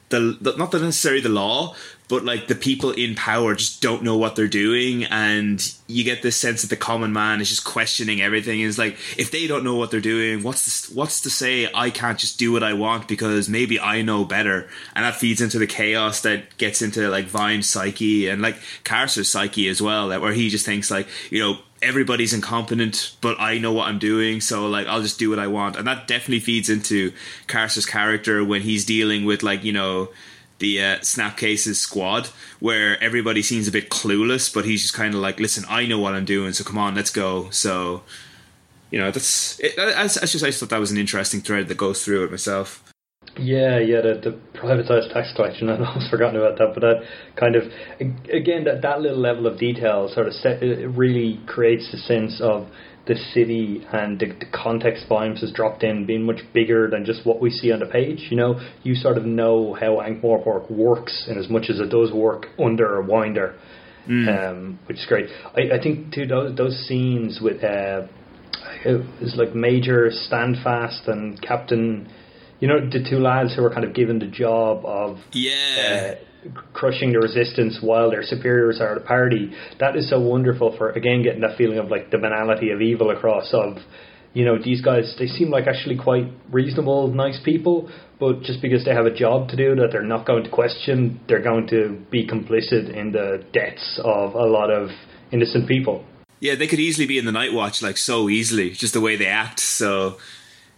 [0.09, 1.75] the, the not necessarily the law
[2.11, 6.23] but like the people in power just don't know what they're doing and you get
[6.23, 9.65] this sense that the common man is just questioning everything is like if they don't
[9.65, 12.75] know what they're doing what's the, what's to say i can't just do what i
[12.75, 17.09] want because maybe i know better and that feeds into the chaos that gets into
[17.09, 21.07] like vimes' psyche and like carcer's psyche as well that where he just thinks like
[21.31, 25.31] you know everybody's incompetent, but I know what I'm doing, so like I'll just do
[25.31, 25.77] what I want.
[25.77, 27.13] And that definitely feeds into
[27.47, 30.11] Carcer's character when he's dealing with like, you know,
[30.61, 32.29] the uh, Snapcase's squad,
[32.61, 35.99] where everybody seems a bit clueless, but he's just kind of like, "Listen, I know
[35.99, 38.03] what I'm doing, so come on, let's go." So,
[38.91, 42.05] you know, that's it, just I just thought that was an interesting thread that goes
[42.05, 42.85] through it myself.
[43.37, 45.69] Yeah, yeah, the, the privatized tax collection.
[45.71, 47.03] I'd almost forgotten about that, but that
[47.37, 47.65] kind of
[48.31, 52.41] again that that little level of detail sort of set, it really creates a sense
[52.41, 52.69] of
[53.11, 57.27] the city and the, the context volumes has dropped in being much bigger than just
[57.27, 58.29] what we see on the page.
[58.31, 61.91] You know, you sort of know how Ankh Morpork works in as much as it
[61.91, 63.57] does work under a Winder,
[64.09, 64.29] mm.
[64.29, 65.27] um, which is great.
[65.57, 68.07] I, I think too those those scenes with uh,
[68.85, 72.09] it's like Major Standfast and Captain.
[72.61, 76.15] You know the two lads who were kind of given the job of yeah.
[76.21, 76.25] Uh,
[76.73, 79.53] crushing the resistance while their superiors are at a party.
[79.79, 83.11] That is so wonderful for again getting that feeling of like the banality of evil
[83.11, 83.79] across of
[84.33, 88.85] you know these guys they seem like actually quite reasonable nice people but just because
[88.85, 92.01] they have a job to do that they're not going to question they're going to
[92.11, 94.91] be complicit in the deaths of a lot of
[95.33, 96.05] innocent people
[96.39, 99.17] yeah they could easily be in the night watch like so easily just the way
[99.17, 100.17] they act so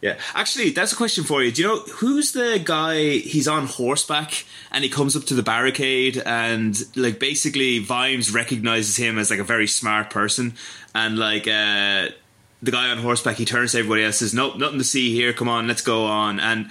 [0.02, 1.52] yeah, actually, that's a question for you.
[1.52, 3.18] Do you know who's the guy?
[3.18, 8.96] He's on horseback and he comes up to the barricade, and like basically, Vimes recognizes
[8.96, 10.54] him as like a very smart person,
[10.92, 12.08] and like uh,
[12.60, 15.32] the guy on horseback, he turns to everybody else, says, "Nope, nothing to see here.
[15.32, 16.68] Come on, let's go on." And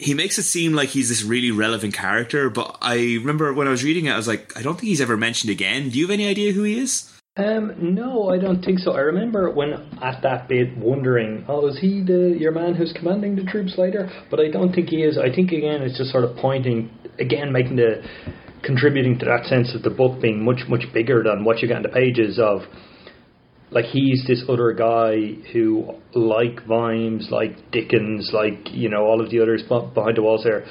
[0.00, 3.70] he makes it seem like he's this really relevant character, but I remember when I
[3.70, 5.90] was reading it, I was like, I don't think he's ever mentioned again.
[5.90, 7.11] Do you have any idea who he is?
[7.34, 8.92] Um, no, I don't think so.
[8.92, 9.72] I remember when
[10.02, 14.10] at that bit wondering, oh, is he the your man who's commanding the troops later?
[14.30, 15.16] But I don't think he is.
[15.16, 18.02] I think again it's just sort of pointing again, making the
[18.62, 21.78] contributing to that sense of the book being much much bigger than what you get
[21.78, 22.62] in the pages of.
[23.70, 29.30] Like he's this other guy who, like Vimes, like Dickins, like you know all of
[29.30, 30.64] the others behind the walls there,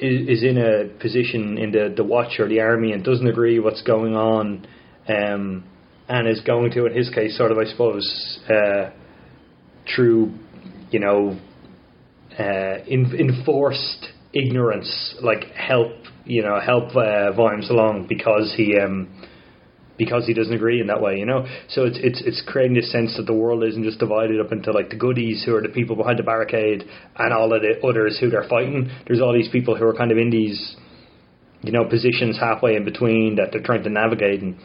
[0.00, 3.58] is, is in a position in the the watch or the army and doesn't agree
[3.58, 4.64] what's going on.
[5.08, 5.64] Um,
[6.08, 8.90] and is going to, in his case, sort of, I suppose, uh,
[9.94, 10.32] through,
[10.90, 11.38] you know,
[12.38, 15.92] uh, in, enforced ignorance, like help,
[16.24, 19.08] you know, help uh, Vimes along because he, um,
[19.98, 21.46] because he doesn't agree in that way, you know.
[21.68, 24.70] So it's it's it's creating this sense that the world isn't just divided up into
[24.70, 26.84] like the goodies who are the people behind the barricade
[27.16, 28.90] and all of the others who they're fighting.
[29.06, 30.76] There's all these people who are kind of in these,
[31.62, 34.56] you know, positions halfway in between that they're trying to navigate and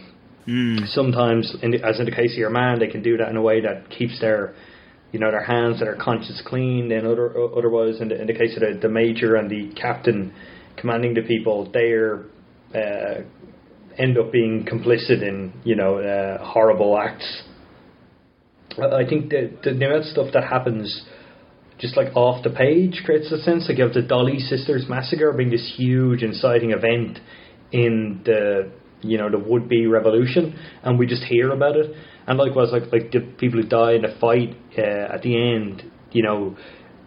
[0.48, 0.88] Mm.
[0.88, 3.38] Sometimes, in the, as in the case of your man, they can do that in
[3.38, 4.54] a way that keeps their,
[5.12, 6.92] you know, their hands and their conscience clean.
[6.92, 10.34] And other, otherwise, in the, in the case of the, the major and the captain
[10.78, 12.26] commanding the people, they're
[12.76, 13.22] uh,
[13.98, 17.44] end up being complicit in, you know, uh, horrible acts.
[18.72, 21.06] I think the the amount of stuff that happens
[21.80, 25.32] just like off the page creates a sense like you have the Dolly sisters massacre
[25.34, 27.20] being this huge inciting event
[27.72, 28.72] in the
[29.04, 31.92] you know the would be revolution, and we just hear about it.
[32.28, 35.84] And likewise, like like the people who die in the fight uh, at the end,
[36.12, 36.58] you know,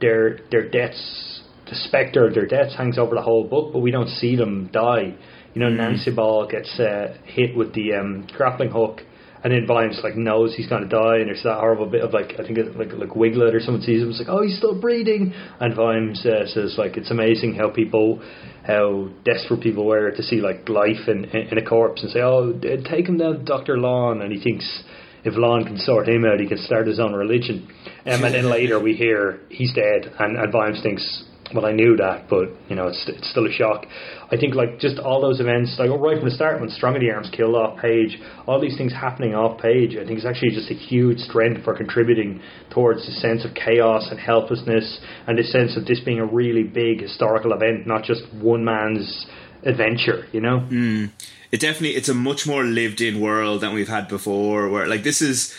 [0.00, 3.90] their their deaths, the specter of their deaths hangs over the whole book, but we
[3.90, 5.14] don't see them die.
[5.54, 5.78] You know, mm.
[5.78, 9.00] Nancyball gets uh, hit with the um, grappling hook
[9.44, 12.34] and then Vimes like knows he's to die, and there's that horrible bit of like
[12.38, 14.80] I think it, like like Wiglet or someone sees him, it's like oh he's still
[14.80, 18.22] breathing, and Vimes uh, says like it's amazing how people,
[18.66, 22.52] how desperate people were to see like life in in a corpse, and say oh
[22.88, 24.84] take him down to Doctor Lawn, and he thinks
[25.24, 27.68] if Lawn can sort him out, he can start his own religion.
[28.06, 31.24] Um, and then later we hear he's dead, and, and Vimes thinks
[31.54, 33.86] well, I knew that, but you know, it's it's still a shock.
[34.30, 37.00] I think like just all those events, like right from the start when Strong of
[37.00, 40.50] the Arms killed off Page, all these things happening off Page, I think it's actually
[40.50, 42.40] just a huge strength for contributing
[42.70, 46.64] towards the sense of chaos and helplessness, and the sense of this being a really
[46.64, 49.26] big historical event, not just one man's
[49.62, 50.26] adventure.
[50.32, 51.10] You know, mm.
[51.52, 54.68] it definitely it's a much more lived in world than we've had before.
[54.68, 55.54] Where like this is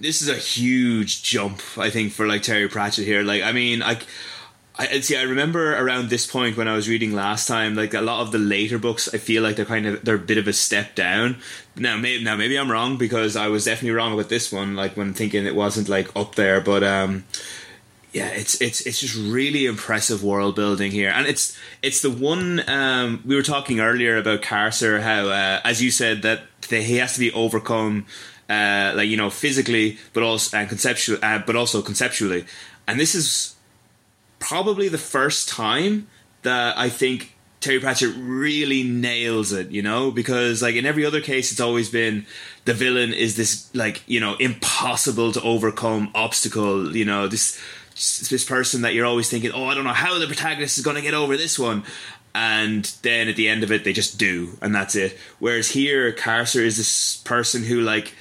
[0.00, 3.22] this is a huge jump, I think, for like Terry Pratchett here.
[3.22, 4.00] Like, I mean, I
[4.86, 5.16] I see.
[5.16, 8.32] I remember around this point when I was reading last time, like a lot of
[8.32, 10.94] the later books, I feel like they're kind of they're a bit of a step
[10.94, 11.36] down.
[11.76, 14.76] Now, maybe now maybe I'm wrong because I was definitely wrong with this one.
[14.76, 17.24] Like when thinking it wasn't like up there, but um,
[18.12, 22.66] yeah, it's it's it's just really impressive world building here, and it's it's the one
[22.68, 26.96] um, we were talking earlier about Carcer, how uh, as you said that they, he
[26.96, 28.06] has to be overcome.
[28.48, 32.44] Uh, like you know, physically, but also and conceptual, uh, but also conceptually,
[32.88, 33.54] and this is
[34.40, 36.08] probably the first time
[36.42, 41.20] that I think Terry Pratchett really nails it, you know, because like in every other
[41.20, 42.26] case, it's always been
[42.64, 47.28] the villain is this like you know impossible to overcome obstacle, you know?
[47.28, 47.60] This
[48.30, 50.96] this person that you're always thinking, oh, I don't know how the protagonist is going
[50.96, 51.84] to get over this one,
[52.34, 55.18] and then at the end of it, they just do, and that's it.
[55.38, 58.14] Whereas here, Carcer is this person who like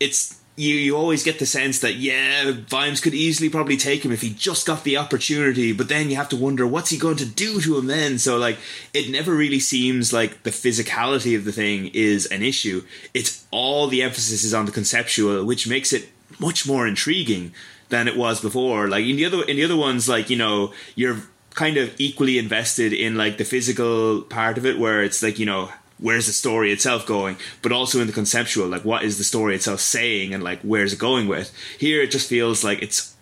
[0.00, 4.12] it's you you always get the sense that yeah, Vimes could easily probably take him
[4.12, 7.16] if he just got the opportunity, but then you have to wonder what's he going
[7.16, 8.18] to do to him then.
[8.18, 8.58] So like
[8.92, 12.84] it never really seems like the physicality of the thing is an issue.
[13.12, 16.08] It's all the emphasis is on the conceptual, which makes it
[16.38, 17.52] much more intriguing
[17.88, 18.88] than it was before.
[18.88, 21.22] Like in the other in the other ones, like you know, you're
[21.54, 25.46] kind of equally invested in like the physical part of it, where it's like you
[25.46, 25.70] know
[26.04, 29.54] where's the story itself going, but also in the conceptual, like what is the story
[29.54, 31.50] itself saying and like where's it going with.
[31.78, 33.16] Here it just feels like it's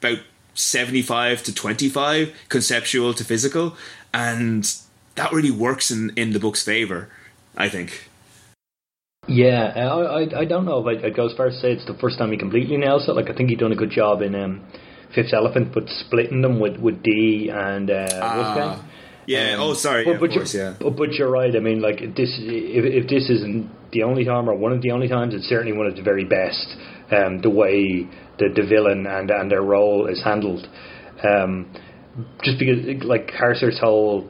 [0.00, 0.18] about
[0.54, 3.76] 75 to 25 conceptual to physical
[4.12, 4.68] and
[5.14, 7.08] that really works in, in the book's favor,
[7.56, 8.08] I think.
[9.28, 11.72] Yeah, I, I, I don't know if I'd, I'd, go as far as to say
[11.74, 13.12] it's the first time he completely nails it.
[13.12, 14.66] Like I think he'd done a good job in um,
[15.14, 18.82] Fifth Elephant, but splitting them with, with D and uh, uh
[19.26, 19.54] Yeah.
[19.54, 20.04] Um, oh, sorry.
[20.04, 20.76] But, yeah, but, course, you're, yeah.
[20.80, 21.54] but, but, you're right.
[21.54, 22.38] I mean, like this.
[22.38, 25.76] If, if this isn't the only time or one of the only times, it's certainly
[25.76, 26.66] one of the very best.
[27.10, 28.08] Um, the way
[28.38, 30.66] the, the villain and and their role is handled.
[31.22, 31.72] Um,
[32.42, 34.28] just because, like Carcer's whole,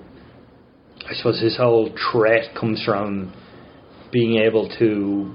[1.08, 3.32] I suppose his whole threat comes from
[4.12, 5.34] being able to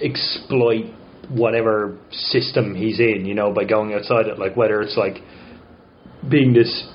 [0.00, 0.86] exploit
[1.28, 4.38] whatever system he's in, you know, by going outside it.
[4.38, 5.18] Like whether it's like
[6.28, 6.86] being this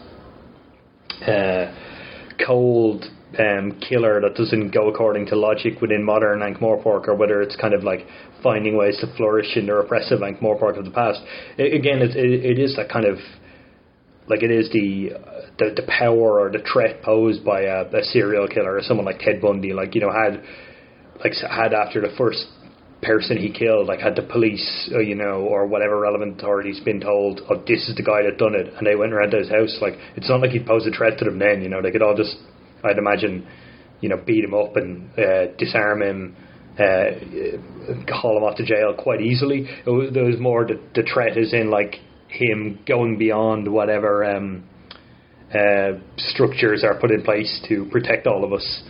[1.28, 1.74] uh,
[2.46, 3.06] cold
[3.38, 7.56] um, killer that doesn't go according to logic within modern Ankh Morpork, or whether it's
[7.56, 8.08] kind of like
[8.42, 11.20] finding ways to flourish in the repressive Ankh Morpork of the past.
[11.58, 13.18] It, again, it, it, it is that kind of
[14.28, 15.12] like it is the
[15.58, 19.20] the, the power or the threat posed by a, a serial killer or someone like
[19.20, 19.74] Ted Bundy.
[19.74, 20.42] Like you know had
[21.24, 22.46] like had after the first
[23.02, 27.00] person he killed, like had the police, uh, you know, or whatever relevant authorities been
[27.00, 29.50] told, oh, this is the guy that done it, and they went around to his
[29.50, 29.78] house.
[29.82, 31.82] Like it's not like he'd pose a threat to them then, you know.
[31.82, 32.36] They could all just,
[32.84, 33.48] I'd imagine,
[34.02, 36.36] you know, beat him up and uh, disarm him.
[36.78, 39.68] Uh, haul him off to jail quite easily.
[39.86, 41.96] It was, there was more the, the threat is in like
[42.30, 44.64] him going beyond whatever um,
[45.54, 48.84] uh, structures are put in place to protect all of us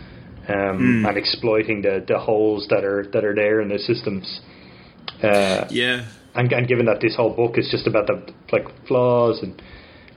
[0.50, 1.08] um, mm.
[1.08, 4.40] and exploiting the, the holes that are that are there in the systems.
[5.22, 9.40] Uh, yeah, and, and given that this whole book is just about the like flaws
[9.42, 9.60] and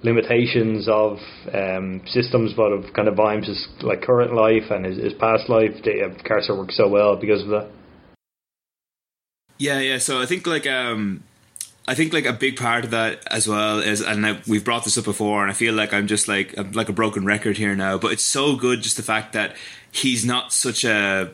[0.04, 1.18] limitations of
[1.54, 5.72] um, systems, but of kind of Vimes' like current life and his, his past life,
[5.84, 7.70] they, uh, Carcer works so well because of that.
[9.58, 9.98] Yeah, yeah.
[10.00, 11.24] So I think like um,
[11.88, 14.84] I think like a big part of that as well is, and I, we've brought
[14.84, 17.58] this up before, and I feel like I'm just like I'm like a broken record
[17.58, 17.98] here now.
[17.98, 19.56] But it's so good, just the fact that
[19.94, 21.32] he's not such a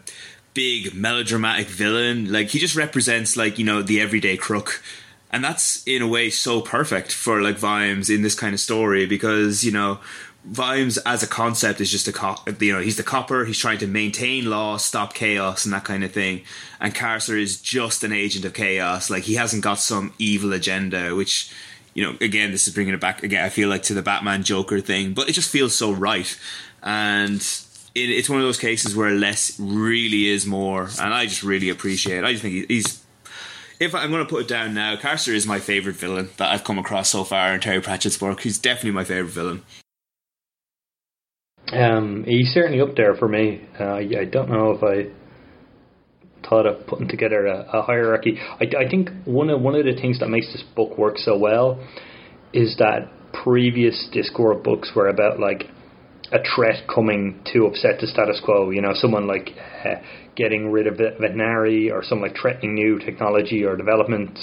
[0.54, 2.32] big melodramatic villain.
[2.32, 4.84] Like he just represents like you know the everyday crook,
[5.32, 9.06] and that's in a way so perfect for like Vimes in this kind of story
[9.06, 10.00] because you know
[10.46, 12.48] Vimes as a concept is just a cop.
[12.62, 13.46] You know, he's the copper.
[13.46, 16.44] He's trying to maintain law, stop chaos, and that kind of thing.
[16.80, 19.10] And Carcer is just an agent of chaos.
[19.10, 21.54] Like he hasn't got some evil agenda, which
[21.94, 23.44] you know, again, this is bringing it back again.
[23.44, 26.38] I feel like to the Batman Joker thing, but it just feels so right.
[26.82, 27.42] And
[27.96, 31.70] it, it's one of those cases where less really is more, and I just really
[31.70, 32.20] appreciate.
[32.20, 32.24] it.
[32.26, 33.04] I just think he's
[33.80, 36.64] if I'm going to put it down now, Carcer is my favorite villain that I've
[36.64, 38.42] come across so far in Terry Pratchett's work.
[38.42, 39.64] He's definitely my favorite villain.
[41.72, 43.62] Um, he's certainly up there for me.
[43.80, 45.12] Uh, I don't know if I
[46.48, 48.40] thought of putting together a, a hierarchy.
[48.60, 51.38] I, I, think one of one of the things that makes this book work so
[51.38, 51.80] well
[52.54, 53.12] is that
[53.44, 55.70] previous Discworld books were about like
[56.32, 58.70] a threat coming to upset the status quo.
[58.70, 59.50] You know, someone like
[59.86, 59.96] uh,
[60.36, 64.38] getting rid of Vetinari, or someone like threatening new technology or development.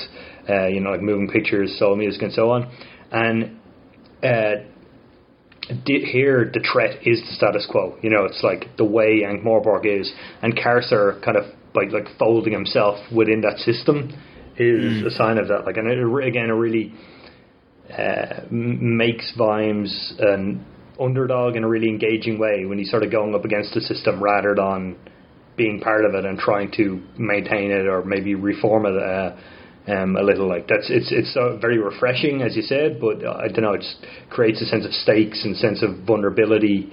[0.49, 2.71] Uh, you know, like moving pictures, soul music, and so on.
[3.11, 3.59] And
[4.23, 4.63] uh,
[5.85, 7.97] here the threat is the status quo.
[8.03, 11.45] You know, it's like the way Ankh Morpork is, and Carcer kind of
[11.75, 14.13] like like folding himself within that system
[14.59, 15.07] is mm.
[15.07, 15.65] a sign of that.
[15.67, 16.95] Like, and it, again, it really
[17.93, 20.65] uh, makes Vimes an
[21.01, 24.23] underdog in a really engaging way when he's sort of going up against the system
[24.23, 24.97] rather than
[25.57, 28.97] being part of it and trying to maintain it or maybe reform it.
[28.97, 29.37] Uh,
[29.89, 33.35] um, a little like that's it's it's uh, very refreshing as you said, but uh,
[33.35, 33.85] I don't know, it
[34.31, 36.91] creates a sense of stakes and sense of vulnerability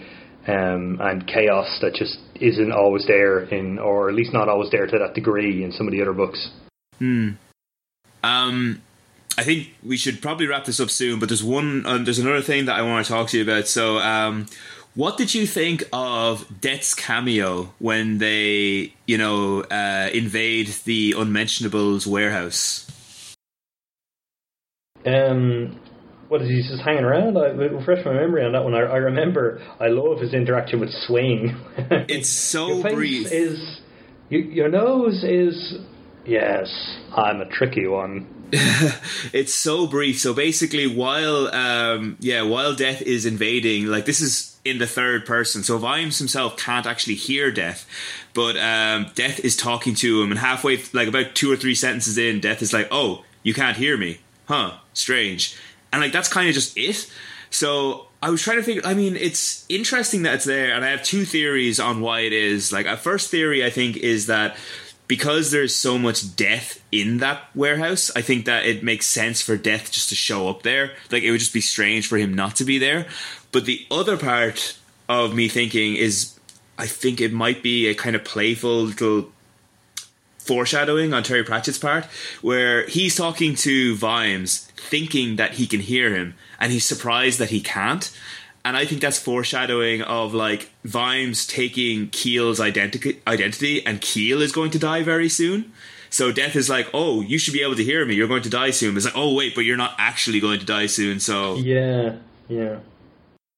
[0.48, 4.86] um, and chaos that just isn't always there in, or at least not always there
[4.86, 6.52] to that degree in some of the other books.
[7.00, 7.30] Hmm.
[8.22, 8.82] Um,
[9.38, 12.42] I think we should probably wrap this up soon, but there's one, uh, there's another
[12.42, 13.68] thing that I want to talk to you about.
[13.68, 14.46] So, um,
[14.96, 22.06] what did you think of Death's cameo when they, you know, uh, invade the Unmentionables
[22.06, 22.86] warehouse?
[25.04, 25.80] Um,
[26.28, 27.38] what is he just hanging around?
[27.38, 28.76] I refresh my memory on that one.
[28.76, 29.62] I, I remember.
[29.80, 31.60] I love his interaction with Swing.
[32.08, 33.32] It's so brief.
[33.32, 33.82] Is
[34.30, 35.80] you, your nose is
[36.26, 36.68] yes?
[37.16, 38.28] I'm a tricky one.
[39.34, 40.20] it's so brief.
[40.20, 45.26] So basically, while um, yeah, while Death is invading, like this is in the third
[45.26, 45.64] person.
[45.64, 47.88] So Vimes himself can't actually hear Death,
[48.36, 52.18] but um, Death is talking to him, and halfway, like about two or three sentences
[52.18, 54.20] in, Death is like, "Oh, You can't hear me.
[54.48, 55.58] Huh, strange.
[55.92, 57.12] And like that's kind of just it.
[57.50, 58.84] So I was trying to figure.
[58.86, 62.34] I mean, it's interesting that it's there, and I have two theories on why it
[62.34, 62.72] is.
[62.72, 64.56] Like, a first theory I think is that
[65.08, 69.58] because there's so much death in that warehouse, I think that it makes sense for
[69.58, 70.94] death just to show up there.
[71.12, 73.08] Like, it would just be strange for him not to be there.
[73.52, 74.78] But the other part
[75.10, 76.40] of me thinking is,
[76.78, 79.32] I think it might be a kind of playful little
[80.40, 82.06] foreshadowing on Terry Pratchett's part,
[82.42, 87.50] where he's talking to Vimes, thinking that he can hear him, and he's surprised that
[87.50, 88.12] he can't.
[88.66, 94.54] And I think that's foreshadowing of like Vimes taking Keel's identity, identity, and Keel is
[94.54, 95.74] going to die very soon.
[96.10, 98.16] So Death is like, "Oh, you should be able to hear me.
[98.16, 100.66] You're going to die soon." It's like, "Oh, wait, but you're not actually going to
[100.66, 102.16] die soon." So yeah,
[102.48, 102.80] yeah.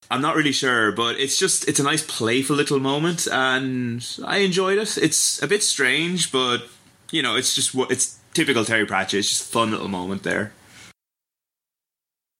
[0.09, 4.37] I'm not really sure, but it's just it's a nice playful little moment, and I
[4.37, 4.97] enjoyed it.
[4.97, 6.63] It's a bit strange, but
[7.11, 9.19] you know, it's just what it's typical Terry Pratchett.
[9.19, 10.53] It's just a fun little moment there.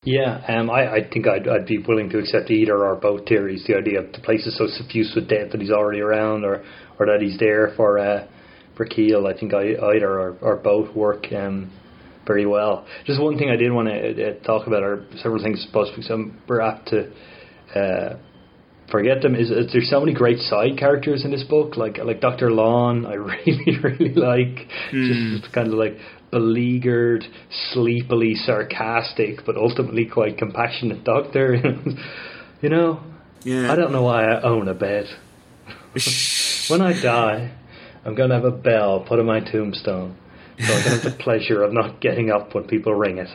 [0.06, 3.66] Yeah, um, I, I think I'd, I'd be willing to accept either or both theories.
[3.68, 6.64] The idea of the place is so suffused with death that he's already around, or
[7.00, 8.28] or that he's there for uh,
[8.78, 9.26] for Keel.
[9.26, 11.72] I think I, either or, or both work um,
[12.28, 12.86] very well.
[13.06, 15.90] Just one thing I did want to uh, talk about, or several things, I suppose,
[15.96, 16.12] because
[16.48, 17.12] we're apt to
[17.76, 18.18] uh,
[18.92, 22.22] forget them is, is there's so many great side characters in this book like like
[22.22, 22.52] Dr.
[22.52, 25.40] Lawn I really really like mm.
[25.40, 25.98] just kind of like
[26.36, 27.26] beleaguered
[27.72, 31.56] sleepily sarcastic but ultimately quite compassionate doctor.
[32.62, 33.04] You know?
[33.44, 33.72] Yeah.
[33.72, 35.06] I don't know why I own a bed.
[36.70, 37.52] When I die
[38.04, 40.18] I'm going to have a bell put on my tombstone
[40.60, 43.30] so I can have the pleasure of not getting up when people ring it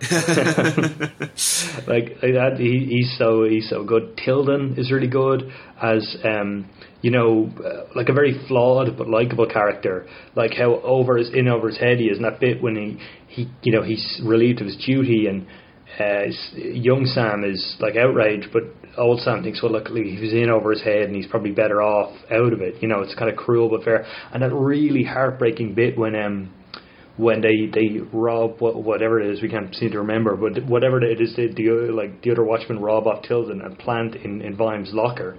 [1.86, 4.20] like that, he, he's so he's so good.
[4.22, 5.50] Tilden is really good
[5.82, 6.68] as um,
[7.00, 10.06] you know, uh, like a very flawed but likable character.
[10.34, 12.98] Like how over his in over his head he is, and that bit when he
[13.28, 15.46] he you know he's relieved of his duty and.
[15.98, 18.64] Uh, young Sam is like outraged, but
[18.98, 21.80] old Sam thinks, well, look, he was in over his head and he's probably better
[21.80, 22.82] off out of it.
[22.82, 24.04] You know, it's kind of cruel but fair.
[24.32, 26.52] And that really heartbreaking bit when um,
[27.16, 31.20] when they they rob whatever it is we can't seem to remember, but whatever it
[31.20, 34.90] is, the, the like the other watchmen rob off Tilden and plant in in Vimes'
[34.92, 35.38] locker,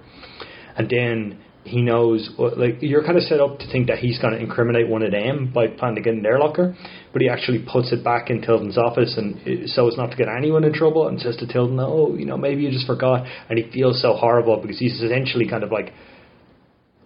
[0.76, 4.18] and then he knows uh, like you're kind of set up to think that he's
[4.18, 6.74] going to incriminate one of them by planting it in their locker,
[7.12, 10.16] but he actually puts it back in Tilden's office and uh, so as not to
[10.16, 13.26] get anyone in trouble and says to Tilden, "Oh, you know, maybe you just forgot,"
[13.48, 15.92] and he feels so horrible because he's essentially kind of like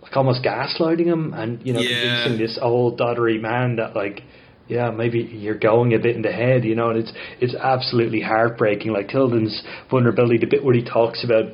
[0.02, 2.24] like almost gaslighting him and you know yeah.
[2.24, 4.22] convincing this old doddery man that like
[4.68, 8.20] yeah, maybe you're going a bit in the head, you know, and it's it's absolutely
[8.20, 8.92] heartbreaking.
[8.92, 11.52] Like Tilden's vulnerability, the bit where he talks about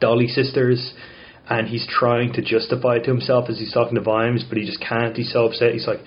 [0.00, 0.94] Dolly sisters,
[1.48, 4.64] and he's trying to justify it to himself as he's talking to Vimes, but he
[4.64, 5.16] just can't.
[5.16, 5.72] He's so upset.
[5.72, 6.00] He's like,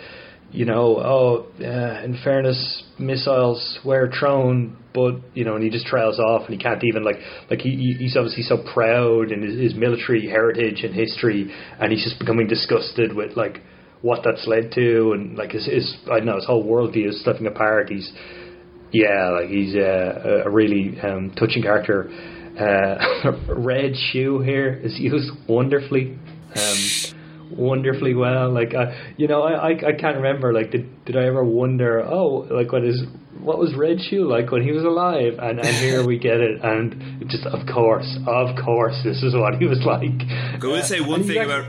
[0.52, 5.85] you know, oh, yeah, in fairness, missiles were thrown, but you know, and he just
[5.85, 7.18] trails off, and he can't even like,
[7.49, 12.03] like he he's obviously so proud in his, his military heritage and history, and he's
[12.03, 13.61] just becoming disgusted with like
[14.06, 17.48] what that's led to, and like his, his I know his whole worldview is slipping
[17.48, 17.90] apart.
[17.90, 18.14] He's
[18.94, 22.11] yeah, like he's uh, a really um, touching character.
[22.57, 26.19] Uh, Reg Shoe here is used wonderfully,
[26.56, 28.53] um, wonderfully well.
[28.53, 30.53] Like uh, you know, I, I I can't remember.
[30.53, 31.99] Like did did I ever wonder?
[32.07, 33.02] Oh, like what is
[33.40, 35.40] what was Reg Shoe like when he was alive?
[35.40, 36.64] And and here we get it.
[36.64, 40.14] And just of course, of course, this is what he was like.
[40.61, 41.65] I will say one thing about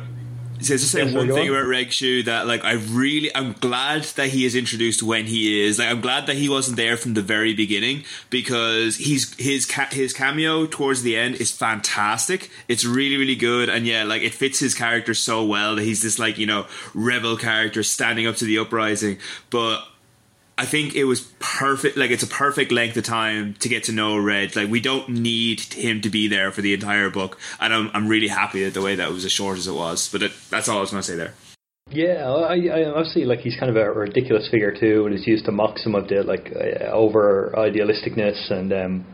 [0.60, 4.28] so just say one thing about Reg Shoe that like I really I'm glad that
[4.28, 5.78] he is introduced when he is.
[5.78, 9.88] Like I'm glad that he wasn't there from the very beginning because he's his ca-
[9.90, 12.50] his cameo towards the end is fantastic.
[12.68, 16.02] It's really really good and yeah, like it fits his character so well that he's
[16.02, 19.18] this like, you know, rebel character standing up to the uprising.
[19.50, 19.84] But
[20.58, 21.98] I think it was perfect.
[21.98, 24.56] Like it's a perfect length of time to get to know Reg.
[24.56, 28.08] Like we don't need him to be there for the entire book, and I'm I'm
[28.08, 30.08] really happy that the way that was as short as it was.
[30.10, 31.34] But it, that's all I was going to say there.
[31.90, 35.44] Yeah, I, I obviously like he's kind of a ridiculous figure too, and he's used
[35.44, 39.06] to mock some of the like uh, over idealisticness and um,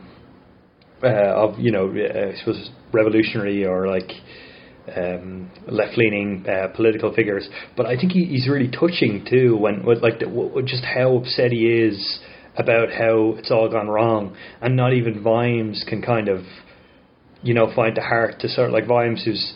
[1.03, 4.09] uh, of you know uh, I suppose revolutionary or like
[4.95, 7.47] um, left-leaning uh, political figures.
[7.75, 11.17] But I think he, he's really touching too when, with like the, w- just how
[11.17, 12.19] upset he is
[12.55, 16.41] about how it's all gone wrong, and not even Vimes can kind of,
[17.41, 19.53] you know, find the heart to sort of like Vimes who's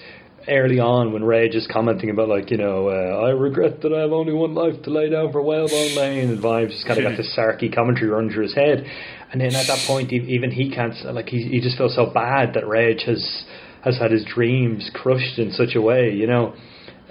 [0.49, 4.01] early on when Reg is commenting about like you know uh, I regret that I
[4.01, 6.29] have only one life to lay down for Whalebone Lane.
[6.29, 8.85] And Vimes just kind of got this sarky commentary run through his head.
[9.31, 12.53] And then at that point even he can't like he, he just feels so bad
[12.53, 13.43] that Reg has
[13.83, 16.55] has had his dreams crushed in such a way, you know.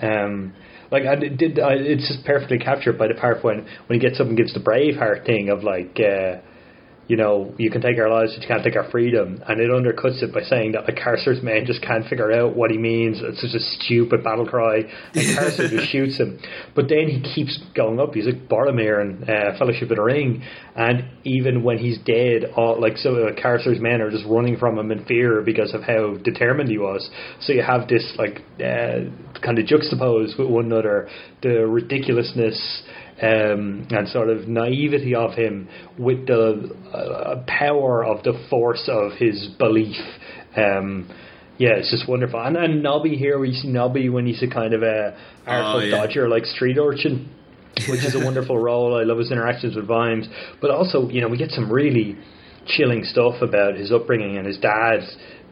[0.00, 0.54] Um,
[0.90, 1.58] like I did.
[1.58, 4.54] I, it's just perfectly captured by the part when when he gets up and gives
[4.54, 5.98] the Braveheart thing of like.
[5.98, 6.40] Uh,
[7.08, 9.40] you know, you can take our lives, but you can't take our freedom.
[9.46, 12.72] And it undercuts it by saying that like Carcer's men just can't figure out what
[12.72, 13.20] he means.
[13.22, 14.78] It's such a stupid battle cry.
[15.14, 16.40] And Carcer just shoots him.
[16.74, 18.14] But then he keeps going up.
[18.14, 20.42] He's like Boromir in uh, Fellowship of the Ring.
[20.74, 24.76] And even when he's dead, all, like so uh, Carcer's men are just running from
[24.76, 27.08] him in fear because of how determined he was.
[27.40, 29.06] So you have this like uh,
[29.42, 31.08] kind of juxtaposed with one another,
[31.42, 32.82] the ridiculousness
[33.22, 35.68] um, and sort of naivety of him
[35.98, 39.96] with the uh, power of the force of his belief.
[40.56, 41.10] Um,
[41.58, 42.40] yeah, it's just wonderful.
[42.40, 45.16] And, and Nobby here, we see Nobby when he's a kind of a
[45.46, 45.96] artful oh, yeah.
[45.96, 47.30] dodger, like street urchin,
[47.88, 48.98] which is a wonderful role.
[48.98, 50.28] I love his interactions with Vimes,
[50.60, 52.18] but also you know we get some really
[52.66, 55.00] chilling stuff about his upbringing and his dad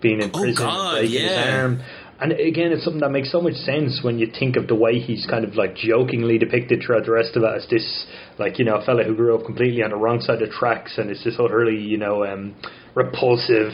[0.02, 1.28] being in oh, prison, God, breaking yeah.
[1.28, 1.82] his arm.
[2.20, 5.00] And again, it's something that makes so much sense when you think of the way
[5.00, 8.06] he's kind of like jokingly depicted throughout the rest of it as this,
[8.38, 10.96] like, you know, a fella who grew up completely on the wrong side of tracks
[10.96, 12.54] and is this utterly, you know, um,
[12.94, 13.72] repulsive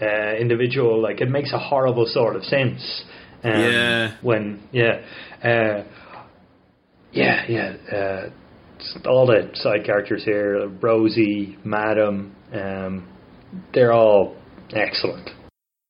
[0.00, 1.02] uh, individual.
[1.02, 3.04] Like, it makes a horrible sort of sense.
[3.42, 4.16] Um, yeah.
[4.22, 5.02] When, yeah.
[5.42, 5.84] Uh,
[7.10, 7.76] yeah, yeah.
[7.92, 8.30] Uh,
[9.08, 13.08] all the side characters here, Rosie, Madam, um,
[13.74, 14.36] they're all
[14.72, 15.30] excellent.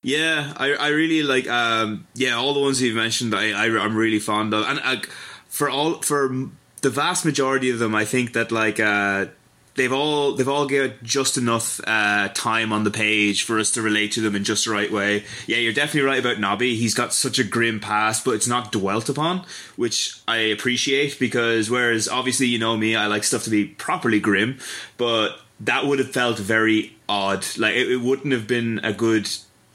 [0.02, 3.96] Yeah, I I really like um yeah all the ones you've mentioned I, I am
[3.96, 5.02] really fond of and uh,
[5.48, 6.48] for all for
[6.80, 9.26] the vast majority of them I think that like uh
[9.74, 13.82] they've all they've all got just enough uh, time on the page for us to
[13.82, 15.24] relate to them in just the right way.
[15.46, 16.76] Yeah, you're definitely right about Nobby.
[16.76, 19.44] He's got such a grim past, but it's not dwelt upon,
[19.76, 24.20] which I appreciate because whereas obviously you know me, I like stuff to be properly
[24.20, 24.58] grim,
[24.96, 27.46] but that would have felt very odd.
[27.56, 29.28] Like it, it wouldn't have been a good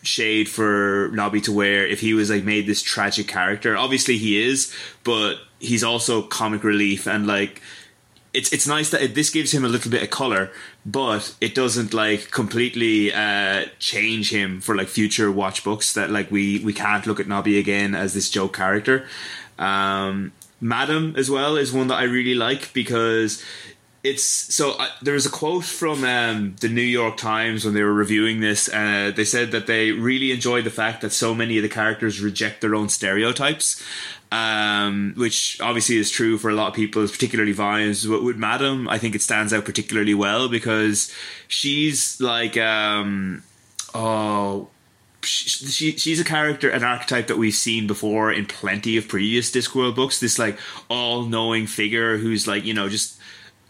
[0.07, 3.77] shade for Nobby to wear if he was like made this tragic character.
[3.77, 4.73] Obviously he is,
[5.03, 7.61] but he's also comic relief and like
[8.33, 10.51] it's it's nice that it, this gives him a little bit of color,
[10.85, 15.93] but it doesn't like completely uh, change him for like future watch books.
[15.93, 19.07] That like we we can't look at Nobby again as this joke character.
[19.57, 23.43] Um, Madam as well is one that I really like because
[24.07, 27.83] it's so uh, there was a quote from um, the New York Times when they
[27.83, 28.69] were reviewing this.
[28.73, 32.21] Uh, they said that they really enjoyed the fact that so many of the characters
[32.21, 33.83] reject their own stereotypes,
[34.31, 38.05] um, which obviously is true for a lot of people, particularly Vimes.
[38.05, 41.13] But with Madam, I think it stands out particularly well because
[41.49, 43.43] she's like, um,
[43.93, 44.69] oh,
[45.21, 49.95] she, she's a character, an archetype that we've seen before in plenty of previous Discworld
[49.95, 50.21] books.
[50.21, 50.57] This like
[50.89, 53.16] all-knowing figure who's like you know just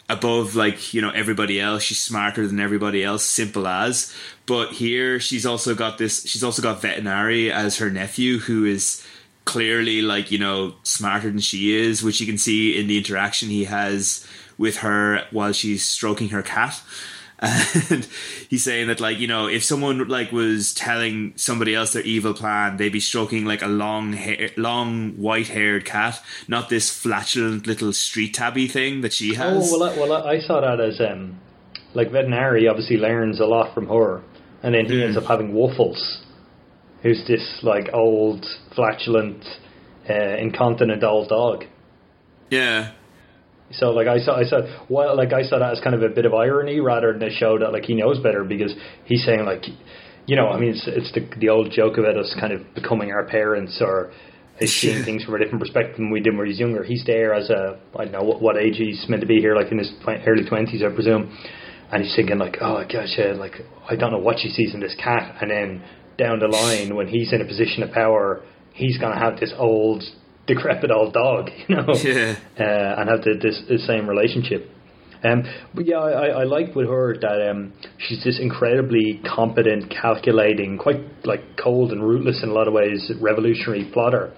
[0.09, 1.83] above like you know everybody else.
[1.83, 4.13] She's smarter than everybody else simple as.
[4.45, 9.05] But here she's also got this she's also got Vetinari as her nephew who is
[9.45, 13.47] clearly like you know smarter than she is which you can see in the interaction
[13.47, 14.27] he has
[14.57, 16.81] with her while she's stroking her cat
[17.39, 18.07] and
[18.49, 22.33] he's saying that like you know if someone like was telling somebody else their evil
[22.33, 27.67] plan they'd be stroking like a long hair long white haired cat not this flatulent
[27.67, 29.71] little street tabby thing that she has.
[29.71, 31.39] oh well I, well I saw that as um
[31.93, 34.23] like Vetinari obviously learns a lot from her
[34.63, 35.05] and then he mm.
[35.05, 36.23] ends up having Wuffles.
[37.03, 38.45] Who's this like old
[38.75, 39.45] flatulent
[40.09, 41.65] uh, incontinent old dog?
[42.49, 42.91] Yeah
[43.71, 46.09] so like I saw, I saw, well, like I saw that as kind of a
[46.09, 48.73] bit of irony rather than a show that like he knows better because
[49.05, 49.63] he's saying like,
[50.25, 53.11] you know, I mean, it's it's the the old joke about us kind of becoming
[53.11, 54.11] our parents or
[54.65, 56.83] seeing things from a different perspective than we did when he's younger.
[56.83, 59.55] He's there as a I don't know what, what age he's meant to be here,
[59.55, 61.37] like in his early twenties, I presume.
[61.91, 63.55] And he's thinking like, oh gosh, yeah, like
[63.89, 65.37] I don't know what she sees in this cat.
[65.41, 65.83] And then
[66.17, 70.03] down the line, when he's in a position of power, he's gonna have this old
[70.47, 72.35] decrepit old dog, you know, yeah.
[72.59, 74.71] uh, and have the, this, the same relationship.
[75.23, 75.43] Um,
[75.73, 81.01] but yeah, I, I like with her that um, she's this incredibly competent, calculating, quite
[81.25, 84.31] like cold and rootless in a lot of ways, revolutionary plotter.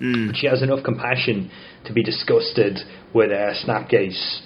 [0.00, 0.34] Mm.
[0.34, 1.50] She has enough compassion
[1.86, 2.78] to be disgusted
[3.12, 4.40] with uh, Snapcase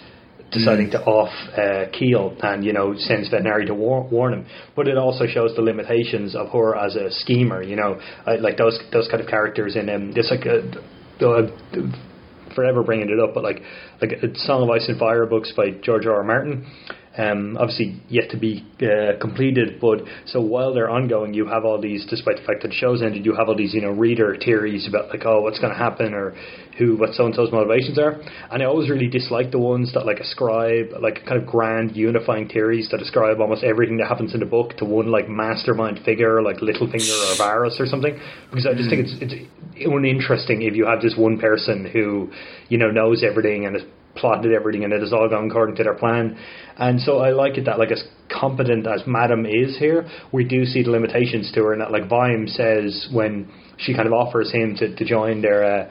[0.51, 0.93] deciding mm.
[0.93, 4.47] to off uh, Keel and you know sends Vetinari to war- warn him.
[4.75, 7.63] But it also shows the limitations of her as a schemer.
[7.63, 10.63] You know, uh, like those those kind of characters in um, there's like a
[11.21, 11.49] uh,
[12.55, 13.63] forever bringing it up, but like
[14.01, 16.17] like a Song of Ice and Fire books by George R.
[16.17, 16.25] R.
[16.25, 16.67] Martin.
[17.17, 19.81] Um, obviously yet to be uh, completed.
[19.81, 23.03] But so while they're ongoing, you have all these, despite the fact that the show's
[23.03, 25.79] ended, you have all these you know reader theories about like oh what's going to
[25.79, 26.35] happen or
[26.79, 28.21] who what so and so's motivations are.
[28.51, 32.49] And I always really dislike the ones that like ascribe like kind of grand unifying
[32.49, 36.43] theories that ascribe almost everything that happens in the book to one like mastermind figure
[36.43, 38.19] like Littlefinger or Varys or something.
[38.51, 42.33] Because I just think it's it's uninteresting if you have this one person who
[42.69, 43.85] you know knows everything and has
[44.17, 46.39] plotted everything and it has all gone according to their plan.
[46.77, 50.65] And so I like it that like as competent as Madam is here, we do
[50.65, 54.53] see the limitations to her and that like Vimes says when she kind of offers
[54.53, 55.91] him to, to join their uh,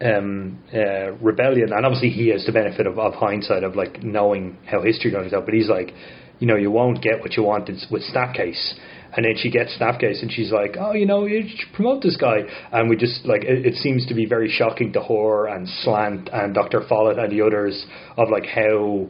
[0.00, 4.56] um, uh, rebellion, and obviously he has the benefit of, of hindsight of like knowing
[4.64, 5.44] how history goes out.
[5.44, 5.92] But he's like,
[6.38, 8.74] you know, you won't get what you want with Snapcase.
[9.16, 12.16] And then she gets Snapcase, and she's like, "Oh, you know, you should promote this
[12.16, 12.40] guy."
[12.72, 16.28] And we just like it, it seems to be very shocking to her and Slant
[16.32, 17.86] and Doctor Follett and the others
[18.16, 19.08] of like how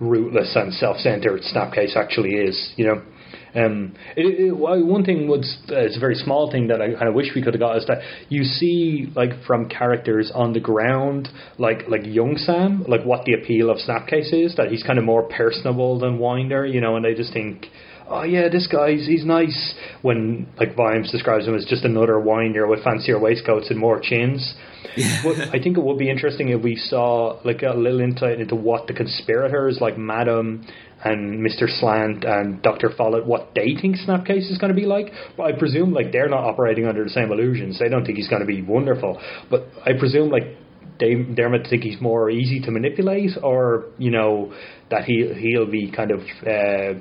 [0.00, 2.72] rootless and self-centered Snapcase actually is.
[2.76, 3.02] You know.
[3.56, 7.06] Um, it, it, one thing was uh, it's a very small thing that I kind
[7.08, 7.98] of wish we could have got is that
[8.28, 13.34] you see like from characters on the ground, like like young Sam, like what the
[13.34, 17.06] appeal of Snapcase is that he's kind of more personable than Winder, you know, and
[17.06, 17.66] I just think.
[18.08, 19.74] Oh yeah, this guy's he's nice.
[20.02, 24.54] When like Vimes describes him as just another winder with fancier waistcoats and more chins.
[24.96, 25.50] Yeah.
[25.52, 28.86] I think it would be interesting if we saw like a little insight into what
[28.86, 30.66] the conspirators like Madam
[31.02, 31.66] and Mr.
[31.66, 32.90] Slant and Dr.
[32.96, 35.12] Follett what they think Snapcase is going to be like.
[35.36, 37.78] But I presume like they're not operating under the same illusions.
[37.78, 39.20] They don't think he's going to be wonderful.
[39.50, 40.44] But I presume like
[41.00, 44.52] they they're meant to think he's more easy to manipulate, or you know
[44.90, 47.00] that he he'll be kind of uh,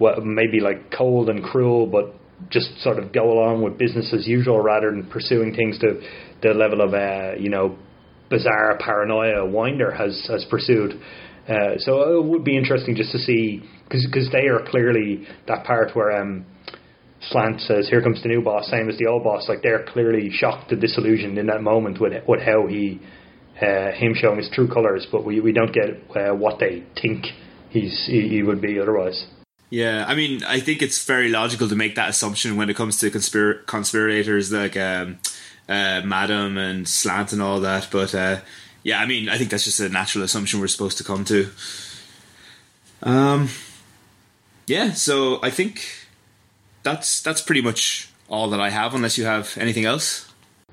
[0.00, 2.14] well maybe like cold and cruel, but
[2.50, 6.00] just sort of go along with business as usual rather than pursuing things to
[6.42, 7.76] the level of uh, you know
[8.30, 11.00] bizarre paranoia Winder has has pursued.
[11.48, 15.96] Uh, so it would be interesting just to see because they are clearly that part
[15.96, 16.44] where um,
[17.22, 19.48] Slant says, "Here comes the new boss," same as the old boss.
[19.48, 23.00] Like they're clearly shocked and disillusioned in that moment with with how he
[23.60, 27.24] uh, him showing his true colors, but we we don't get uh, what they think
[27.70, 29.26] he's he, he, would be otherwise.
[29.70, 32.98] Yeah, I mean, I think it's very logical to make that assumption when it comes
[33.00, 35.18] to conspir- conspirators like um,
[35.68, 38.40] uh, Madam and Slant and all that, but uh,
[38.82, 41.50] yeah, I mean, I think that's just a natural assumption we're supposed to come to.
[43.02, 43.48] Um,
[44.66, 45.84] yeah, so I think
[46.82, 50.27] that's that's pretty much all that I have, unless you have anything else.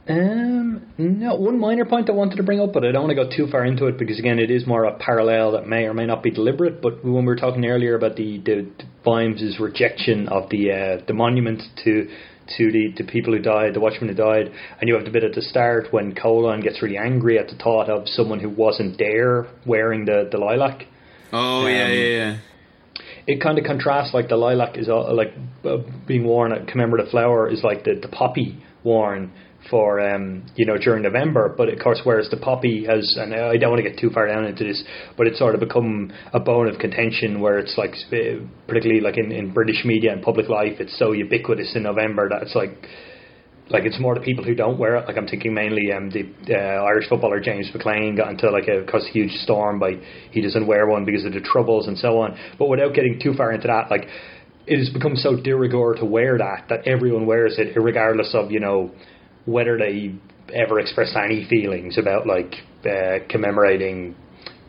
[0.08, 3.24] Um, no, one minor point I wanted to bring up, but I don't want to
[3.24, 5.96] go too far into it because again, it is more a parallel that may or
[5.96, 6.80] may not be deliberate.
[6.80, 11.06] But when we were talking earlier about the the, the Vimes' rejection of the uh,
[11.08, 12.08] the monument to
[12.58, 15.24] to the, the people who died, the watchmen who died, and you have the bit
[15.24, 19.00] at the start when Colon gets really angry at the thought of someone who wasn't
[19.00, 20.84] there wearing the, the lilac.
[21.34, 22.38] Oh um, yeah, yeah, yeah.
[23.26, 25.34] It kind of contrasts like the lilac is uh, like
[25.64, 25.78] uh,
[26.08, 29.32] being worn a commemorative flower is like the, the poppy worn
[29.70, 31.54] for um, you know during November.
[31.56, 34.28] But of course, whereas the poppy has, and I don't want to get too far
[34.28, 34.84] down into this,
[35.18, 37.94] but it's sort of become a bone of contention where it's like,
[38.68, 42.44] particularly like in, in British media and public life, it's so ubiquitous in November that
[42.44, 42.88] it's like.
[43.68, 45.08] Like it's more the people who don't wear it.
[45.08, 48.86] Like I'm thinking mainly um, the uh, Irish footballer James McClean got into like a
[48.86, 49.94] cause a huge storm by
[50.30, 52.38] he doesn't wear one because of the troubles and so on.
[52.60, 54.08] But without getting too far into that, like
[54.68, 58.52] it has become so de rigueur to wear that that everyone wears it, regardless of
[58.52, 58.92] you know
[59.46, 60.16] whether they
[60.54, 62.54] ever express any feelings about like
[62.86, 64.16] uh, commemorating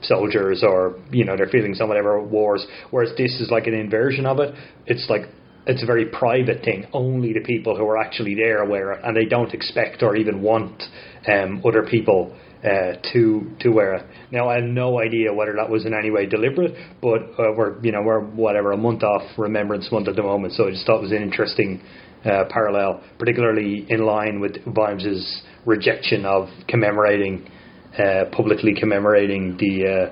[0.03, 2.67] soldiers or you know their feelings on whatever wars.
[2.91, 4.55] Whereas this is like an inversion of it.
[4.87, 5.23] It's like
[5.67, 6.87] it's a very private thing.
[6.93, 10.41] Only the people who are actually there wear it, and they don't expect or even
[10.41, 10.83] want
[11.27, 14.07] um, other people uh, to to wear it.
[14.31, 17.83] Now I have no idea whether that was in any way deliberate, but uh, we're
[17.83, 20.87] you know we're whatever a month off Remembrance Month at the moment, so I just
[20.87, 21.83] thought it was an interesting
[22.25, 27.51] uh, parallel, particularly in line with Vimes's rejection of commemorating
[27.99, 30.11] uh, publicly commemorating the uh,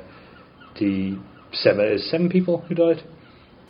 [0.79, 1.19] the
[1.53, 3.03] seven seven people who died.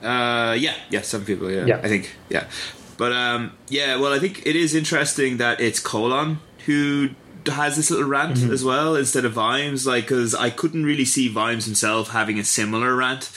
[0.03, 1.51] Uh, yeah, yeah, seven people.
[1.51, 1.81] Yeah, yeah.
[1.83, 2.49] I think yeah,
[2.97, 3.97] but um, yeah.
[3.97, 7.11] Well, I think it is interesting that it's Colon who
[7.47, 8.53] has this little rant mm-hmm.
[8.53, 12.45] as well instead of Vimes, like because I couldn't really see Vimes himself having a
[12.45, 13.31] similar rant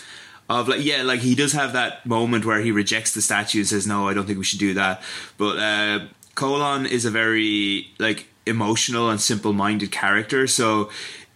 [0.49, 3.67] of like yeah like he does have that moment where he rejects the statue and
[3.67, 5.01] says no i don't think we should do that.
[5.37, 6.05] But uh
[6.35, 10.47] colon is a very like emotional and simple-minded character.
[10.47, 10.89] So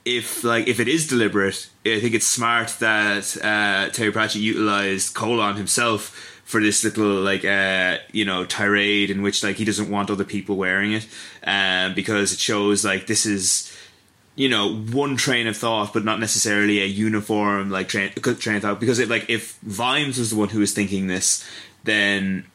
[0.05, 5.13] if like if it is deliberate i think it's smart that uh terry pratchett utilized
[5.13, 9.91] colon himself for this little like uh you know tirade in which like he doesn't
[9.91, 11.07] want other people wearing it
[11.45, 13.70] um because it shows like this is
[14.35, 18.61] you know one train of thought, but not necessarily a uniform like train train of
[18.61, 18.79] thought.
[18.79, 21.47] Because it like if Vimes was the one who was thinking this,
[21.83, 22.45] then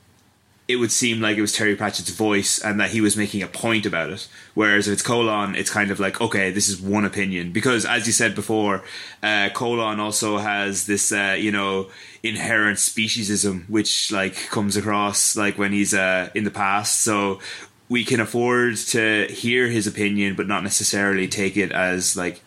[0.68, 3.46] it would seem like it was Terry Pratchett's voice and that he was making a
[3.46, 4.26] point about it.
[4.54, 7.52] Whereas if it's Colon, it's kind of like, okay, this is one opinion.
[7.52, 8.82] Because as you said before,
[9.22, 11.88] uh, Colon also has this, uh, you know,
[12.24, 17.02] inherent speciesism, which like comes across like when he's uh, in the past.
[17.02, 17.38] So
[17.88, 22.42] we can afford to hear his opinion, but not necessarily take it as like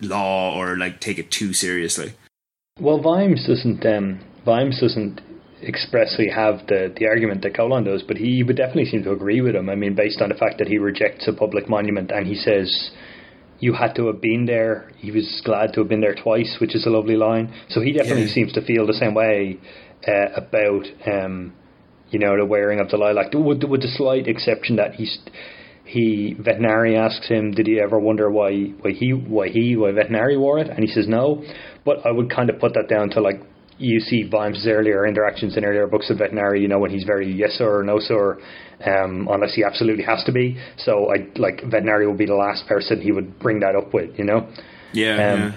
[0.00, 2.12] law or like take it too seriously.
[2.78, 3.84] Well, Vimes doesn't.
[3.86, 5.20] Um, Vimes doesn't
[5.62, 9.40] expressly have the, the argument that Colon does, but he would definitely seem to agree
[9.40, 9.68] with him.
[9.68, 12.90] I mean, based on the fact that he rejects a public monument and he says
[13.58, 14.92] you had to have been there.
[14.98, 17.52] He was glad to have been there twice, which is a lovely line.
[17.70, 18.34] So he definitely yeah.
[18.34, 19.58] seems to feel the same way
[20.06, 21.54] uh, about um,
[22.10, 25.18] you know the wearing of the lilac, with, with the slight exception that he's
[25.84, 30.38] he Vetinari asks him, did he ever wonder why why he why he why Vetinari
[30.38, 30.68] wore it?
[30.68, 31.44] And he says no.
[31.84, 33.40] But I would kind of put that down to like
[33.78, 37.30] you see Vimes' earlier interactions in earlier books of Vetinari, you know, when he's very
[37.30, 38.38] yes sir or no sir,
[38.84, 40.58] um, unless he absolutely has to be.
[40.78, 44.18] So I like Vetinari would be the last person he would bring that up with,
[44.18, 44.48] you know.
[44.92, 45.12] Yeah.
[45.12, 45.52] Um, yeah.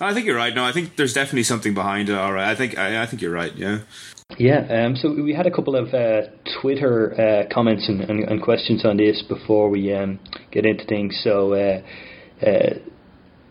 [0.00, 0.54] I think you're right.
[0.54, 2.14] No, I think there's definitely something behind it.
[2.14, 3.54] All right, I think I, I think you're right.
[3.56, 3.80] Yeah.
[4.36, 6.28] Yeah, um, so we had a couple of uh,
[6.60, 10.20] Twitter uh, comments and, and, and, questions on this before we um,
[10.52, 11.18] get into things.
[11.24, 11.80] So, uh,
[12.46, 12.74] uh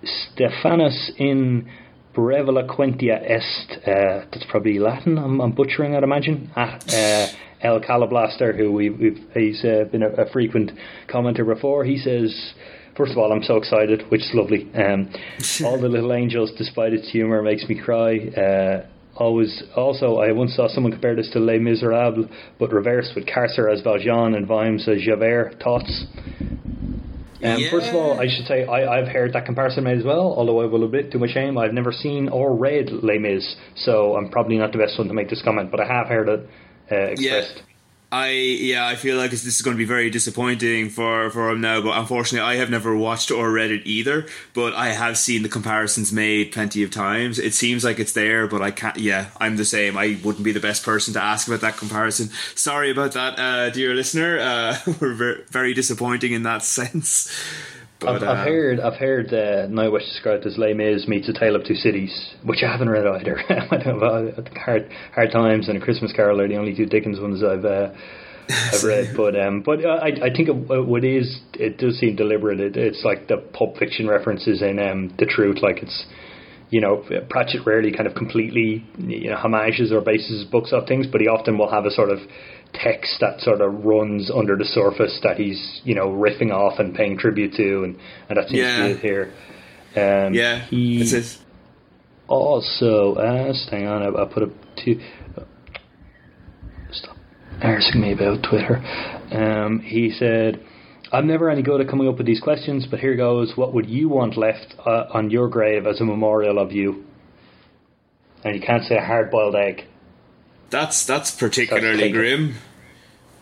[0.04, 1.68] Stephanus in
[2.16, 6.52] Breviloquentia est, uh, that's probably Latin, I'm, I'm, butchering, I'd imagine.
[6.56, 7.28] Ah, uh,
[7.60, 10.72] El Calablaster, who we, we've, he's been a, a, frequent
[11.10, 12.54] commenter before, he says,
[12.98, 14.68] First of all, I'm so excited, which is lovely.
[14.74, 15.14] Um,
[15.64, 18.18] all the little angels, despite its humour, makes me cry.
[18.18, 22.28] Uh, always, also, I once saw someone compare this to Les Miserables,
[22.60, 25.62] but reversed with Carcer as Valjean and Vimes as Javert.
[25.64, 26.06] Thoughts?
[27.44, 27.70] Um, yeah.
[27.70, 30.62] First of all, I should say I, have heard that comparison made as well, although
[30.62, 34.30] I will admit to my shame I've never seen or read Les Mis, so I'm
[34.30, 36.50] probably not the best one to make this comment, but I have heard it
[36.92, 37.58] uh, expressed.
[37.58, 37.64] Yeah.
[38.10, 41.60] I yeah, I feel like this is going to be very disappointing for for him
[41.60, 41.82] now.
[41.82, 44.26] But unfortunately, I have never watched or read it either.
[44.54, 47.38] But I have seen the comparisons made plenty of times.
[47.38, 48.98] It seems like it's there, but I can't.
[48.98, 49.98] Yeah, I'm the same.
[49.98, 52.30] I wouldn't be the best person to ask about that comparison.
[52.56, 54.40] Sorry about that, uh, dear listener.
[54.40, 57.30] Uh, we're very, very disappointing in that sense.
[58.00, 61.28] But, I've, I've, uh, heard I've heard uh, Night Watch described as Les Mis meets
[61.30, 63.40] A Tale of Two Cities, which I haven't read either.
[63.50, 64.00] I don't
[64.58, 67.90] Hard Hard Times and A Christmas Carol are the only two Dickens ones I've uh,
[68.50, 69.14] I've read.
[69.18, 72.60] But um, but uh, I I think it, what is it does seem deliberate.
[72.60, 76.06] It, it's like the Pulp Fiction references in um, The Truth, like it's
[76.70, 81.08] you know, Pratchett rarely kind of completely you know homages or bases books off things,
[81.08, 82.20] but he often will have a sort of
[82.74, 86.96] text that sort of runs under the surface that he's you know riffing off and
[86.96, 87.98] paying tribute to, and
[88.30, 88.88] and that seems yeah.
[88.88, 89.34] to be here.
[89.96, 91.38] Um, yeah, he it.
[92.28, 93.70] also asked.
[93.70, 94.50] Hang on, I, I put up
[94.84, 95.02] two.
[96.92, 97.18] Stop
[97.62, 98.78] asking me about Twitter.
[99.32, 100.64] Um, he said.
[101.10, 103.54] I'm never any good at coming up with these questions, but here goes.
[103.56, 107.06] What would you want left uh, on your grave as a memorial of you?
[108.44, 109.86] And you can't say a hard boiled egg.
[110.70, 112.56] That's that's particularly that's grim.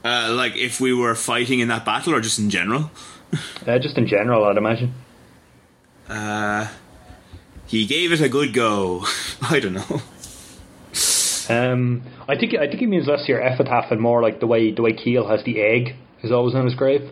[0.04, 2.92] Uh, like if we were fighting in that battle, or just in general.
[3.68, 4.94] uh, just in general, I'd imagine.
[6.08, 6.68] Uh,
[7.66, 9.06] he gave it a good go.
[9.42, 10.02] I don't know.
[11.48, 14.72] Um, I think I think he means less your epitaph and more like the way
[14.72, 17.12] the way Keel has the egg is always on his grave.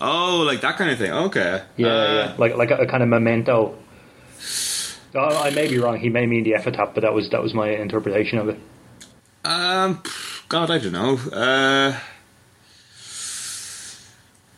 [0.00, 1.12] Oh, like that kind of thing.
[1.12, 1.62] Okay.
[1.76, 2.34] Yeah, uh, yeah.
[2.38, 3.76] Like like a, a, kind of memento.
[5.14, 5.98] Oh, I may be wrong.
[5.98, 8.58] He may mean the epitaph, but that was that was my interpretation of it.
[9.44, 10.02] Um,
[10.48, 11.16] God, I don't know.
[11.32, 11.98] Uh,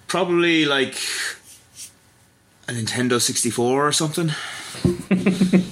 [0.08, 0.94] probably like
[2.68, 4.30] a Nintendo 64 or something.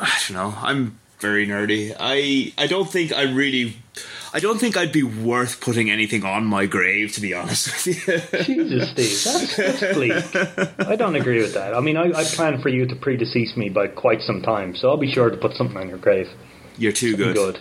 [0.00, 0.54] I don't know.
[0.60, 1.96] I'm very nerdy.
[1.98, 3.76] I I don't think I really
[4.32, 7.86] I don't think I'd be worth putting anything on my grave, to be honest with
[7.86, 7.94] you.
[8.44, 10.86] Jesus, Steve, that's, that's bleak.
[10.86, 11.74] I don't agree with that.
[11.74, 14.90] I mean, I, I plan for you to predecease me by quite some time, so
[14.90, 16.28] I'll be sure to put something on your grave.
[16.76, 17.34] You're too good.
[17.34, 17.60] good.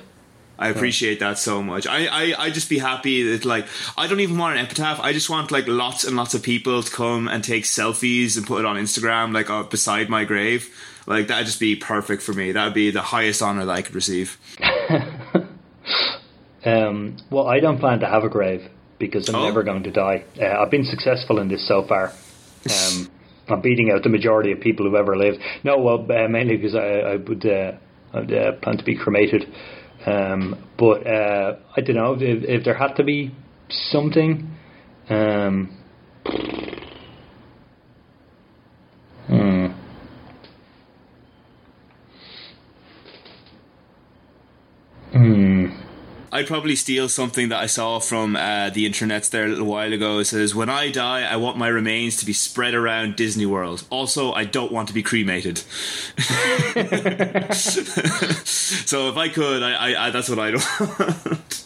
[0.59, 1.85] I appreciate that so much.
[1.85, 3.67] I, I, I just be happy that like
[3.97, 4.99] I don't even want an epitaph.
[4.99, 8.45] I just want like lots and lots of people to come and take selfies and
[8.45, 10.73] put it on Instagram like uh, beside my grave.
[11.05, 12.51] Like that'd just be perfect for me.
[12.51, 14.37] That'd be the highest honor that I could receive.
[16.65, 18.67] um, well, I don't plan to have a grave
[18.99, 19.45] because I'm oh.
[19.45, 20.25] never going to die.
[20.39, 22.11] Uh, I've been successful in this so far.
[22.69, 23.09] Um,
[23.47, 25.39] I'm beating out the majority of people who've ever lived.
[25.63, 27.73] No, well, uh, mainly because I, I would uh,
[28.13, 29.47] I'd, uh, plan to be cremated.
[30.07, 33.35] Um, but uh, I don't know if, if, there had to be
[33.69, 34.49] something.
[35.09, 35.77] Um,
[39.27, 39.65] hmm.
[45.11, 45.56] Hmm.
[46.37, 49.91] I'd probably steal something that I saw from uh, the internet there a little while
[49.91, 50.19] ago.
[50.19, 53.83] It says, "When I die, I want my remains to be spread around Disney World.
[53.89, 55.57] Also, I don't want to be cremated."
[57.57, 61.65] so if I could, I, I, I that's what I'd want.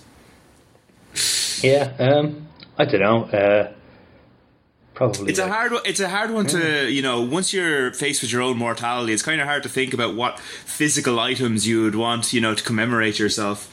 [1.62, 3.24] yeah, um, I don't know.
[3.26, 3.74] Uh,
[4.94, 6.52] probably it's like, a hard it's a hard one yeah.
[6.52, 9.70] to you know once you're faced with your own mortality it's kind of hard to
[9.70, 13.70] think about what physical items you would want you know to commemorate yourself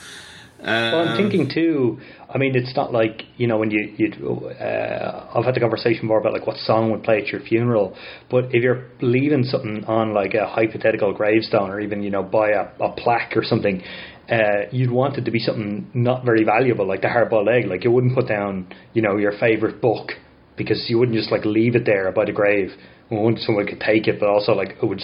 [0.61, 2.01] well, I'm thinking too.
[2.29, 4.49] I mean, it's not like you know when you you.
[4.49, 7.97] Uh, I've had the conversation more about like what song would play at your funeral,
[8.31, 12.51] but if you're leaving something on like a hypothetical gravestone or even you know by
[12.51, 13.83] a, a plaque or something,
[14.29, 17.67] uh, you'd want it to be something not very valuable, like the hard-boiled egg.
[17.67, 20.11] Like you wouldn't put down you know your favorite book
[20.57, 22.71] because you wouldn't just like leave it there by the grave.
[23.11, 25.01] Well, someone could take it, but also like it would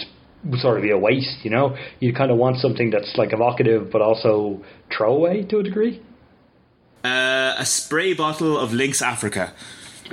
[0.59, 1.43] sort of be a waste.
[1.43, 4.63] You know, you kind of want something that's like evocative, but also
[4.95, 6.01] throwaway to a degree.
[7.03, 9.53] Uh, a spray bottle of Lynx Africa.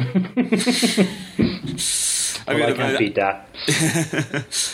[2.46, 3.48] I, mean, I can't beat that.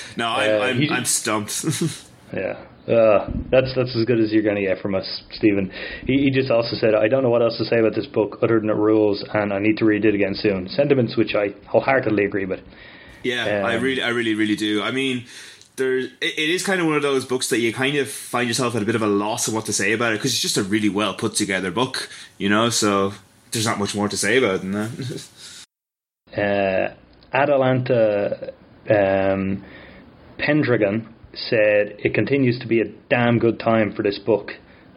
[0.17, 1.65] no, I, uh, I'm, I'm stumped.
[2.33, 2.65] yeah.
[2.89, 5.71] Uh, that's that's as good as you're going to get from us, Stephen.
[6.07, 8.39] He, he, just also said, I don't know what else to say about this book
[8.43, 10.69] other than it rules, and I need to read it again soon.
[10.71, 12.61] Sentiments which I wholeheartedly agree with.
[13.23, 14.83] Yeah, um, I really, I really, really do.
[14.83, 15.25] I mean,
[15.77, 18.49] there, it, it is kind of one of those books that you kind of find
[18.49, 20.43] yourself at a bit of a loss of what to say about it because it's
[20.43, 22.69] just a really well put together book, you know.
[22.71, 23.13] So
[23.53, 25.29] there's not much more to say about it than that.
[26.37, 28.53] uh, Atalanta
[28.91, 29.65] um,
[30.39, 34.53] Pendragon said it continues to be a damn good time for this book,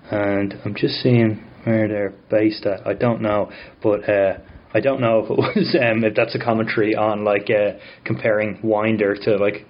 [0.09, 2.85] and I'm just seeing where they're based at.
[2.87, 4.37] I don't know, but uh,
[4.73, 8.59] I don't know if it was um, if that's a commentary on like uh, comparing
[8.63, 9.65] Winder to like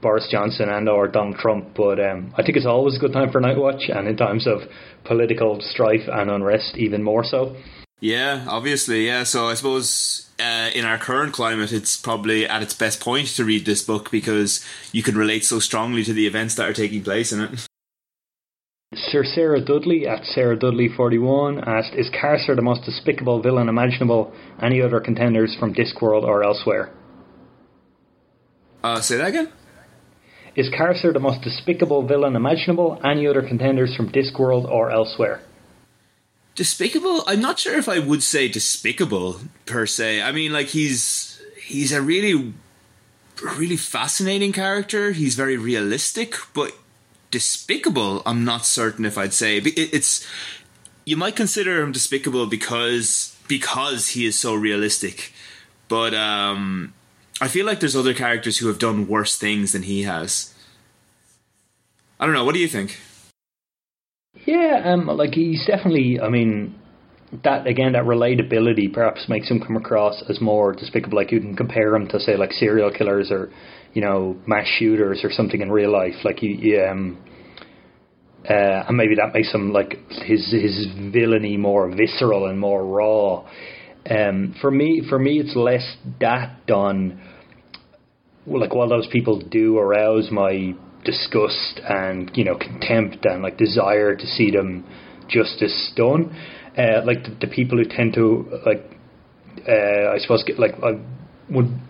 [0.00, 1.74] Boris Johnson and or Donald Trump.
[1.74, 4.46] But um, I think it's always a good time for Night Watch, and in times
[4.46, 4.60] of
[5.04, 7.56] political strife and unrest, even more so.
[8.00, 9.24] Yeah, obviously, yeah.
[9.24, 13.44] So I suppose uh, in our current climate, it's probably at its best point to
[13.44, 17.02] read this book because you can relate so strongly to the events that are taking
[17.02, 17.66] place in it.
[18.94, 23.68] Sir Sarah Dudley at Sarah Dudley forty one asked, "Is Carcer the most despicable villain
[23.68, 24.32] imaginable?
[24.62, 26.90] Any other contenders from Discworld or elsewhere?"
[28.82, 29.48] Uh, say that again.
[30.56, 33.00] Is Carcer the most despicable villain imaginable?
[33.04, 35.40] Any other contenders from Discworld or elsewhere?
[36.54, 37.24] Despicable?
[37.26, 40.22] I'm not sure if I would say despicable per se.
[40.22, 42.54] I mean, like he's he's a really
[43.58, 45.10] really fascinating character.
[45.10, 46.70] He's very realistic, but
[47.34, 50.24] despicable, I'm not certain if I'd say it's.
[51.04, 55.32] You might consider him despicable because because he is so realistic,
[55.88, 56.94] but um,
[57.40, 60.54] I feel like there's other characters who have done worse things than he has.
[62.20, 62.44] I don't know.
[62.44, 63.00] What do you think?
[64.46, 66.20] Yeah, um, like he's definitely.
[66.20, 66.78] I mean,
[67.42, 71.16] that again, that relatability perhaps makes him come across as more despicable.
[71.16, 73.50] Like you can compare him to say like serial killers or
[73.94, 76.14] you know mass shooters or something in real life.
[76.24, 77.18] Like you, um,
[78.48, 83.48] uh, and maybe that makes him like his his villainy more visceral and more raw.
[84.10, 87.22] Um, for me, for me, it's less that done.
[88.44, 93.56] Well, like while those people do arouse my disgust and you know contempt and like
[93.56, 94.84] desire to see them
[95.28, 96.36] justice done,
[96.76, 98.84] uh, like the, the, people who tend to like,
[99.66, 101.00] uh, I suppose get like I
[101.48, 101.80] would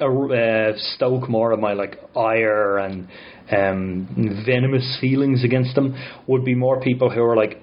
[0.00, 3.08] uh, stoke more of my like ire and
[3.50, 5.96] um, venomous feelings against them
[6.26, 7.58] would be more people who are like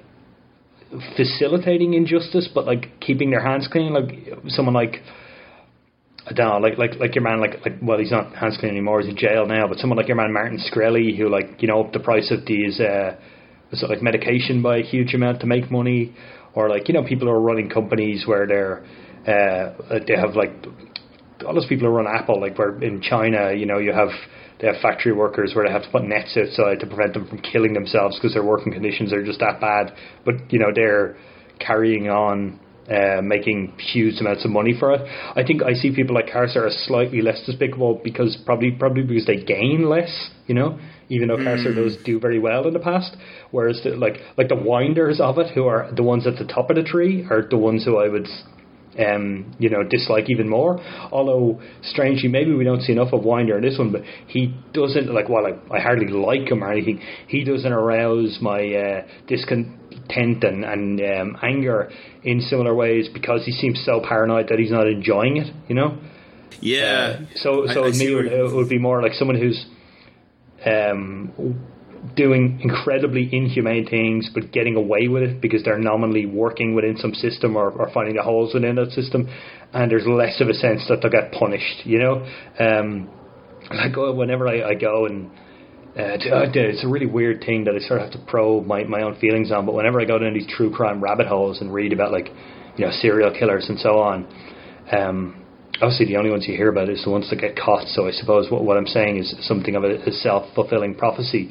[1.15, 3.93] facilitating injustice, but like keeping their hands clean.
[3.93, 5.01] Like someone like
[6.25, 8.71] I don't know, like like like your man, like like well, he's not hands clean
[8.71, 9.01] anymore.
[9.01, 9.67] He's in jail now.
[9.67, 12.79] But someone like your man Martin Shkreli, who like you know the price of these
[12.79, 13.15] uh,
[13.71, 16.13] was it like medication by a huge amount to make money,
[16.53, 18.85] or like you know people who are running companies where they're
[19.27, 20.51] uh, they have like
[21.45, 24.09] all those people who run Apple, like where in China, you know, you have
[24.59, 27.39] they have factory workers where they have to put nets outside to prevent them from
[27.39, 29.93] killing themselves because their working conditions are just that bad.
[30.25, 31.15] But you know they're
[31.59, 32.59] carrying on,
[32.89, 35.01] uh, making huge amounts of money for it.
[35.35, 39.25] I think I see people like Carcer as slightly less despicable because probably probably because
[39.25, 40.29] they gain less.
[40.47, 41.75] You know, even though Carcer mm.
[41.75, 43.15] does do very well in the past.
[43.51, 46.69] Whereas the, like like the winders of it, who are the ones at the top
[46.71, 48.27] of the tree, are the ones who I would
[48.99, 50.79] um, you know, dislike even more.
[51.11, 55.13] Although, strangely, maybe we don't see enough of Winder in this one, but he doesn't,
[55.13, 60.43] like, while I, I hardly like him or anything, he doesn't arouse my uh, discontent
[60.43, 61.91] and, and um, anger
[62.23, 65.97] in similar ways because he seems so paranoid that he's not enjoying it, you know?
[66.59, 67.19] Yeah.
[67.19, 69.65] Uh, so, so I, I me, it would, it would be more like someone who's
[70.65, 71.31] um,
[72.15, 77.13] doing incredibly inhumane things, but getting away with it because they're nominally working within some
[77.13, 79.27] system or, or finding the holes within that system,
[79.73, 81.85] and there's less of a sense that they'll get punished.
[81.85, 82.27] You know,
[82.59, 83.09] um,
[83.69, 85.29] like whenever I, I go and
[85.97, 86.13] uh,
[86.53, 89.19] it's a really weird thing that I sort of have to probe my, my own
[89.19, 89.65] feelings on.
[89.65, 92.27] But whenever I go down these true crime rabbit holes and read about like
[92.77, 94.27] you know serial killers and so on,
[94.91, 95.43] um,
[95.81, 97.87] obviously the only ones you hear about is the ones that get caught.
[97.87, 101.49] So I suppose what, what I'm saying is something of a, a self fulfilling prophecy.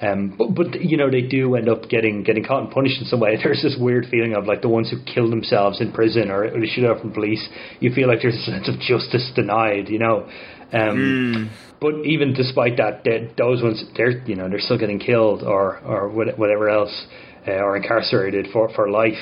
[0.00, 3.06] Um, but, but you know they do end up getting getting caught and punished in
[3.06, 3.36] some way.
[3.42, 6.60] There's this weird feeling of like the ones who kill themselves in prison or, or
[6.60, 7.46] they shoot out from police.
[7.80, 9.88] You feel like there's a sense of justice denied.
[9.88, 10.28] You know.
[10.72, 11.76] Um, mm.
[11.80, 13.04] But even despite that,
[13.38, 17.06] those ones they're you know they're still getting killed or or whatever else
[17.46, 19.18] uh, or incarcerated for for life.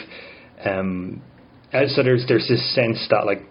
[0.65, 1.23] Um,
[1.73, 3.43] so there's there's this sense that like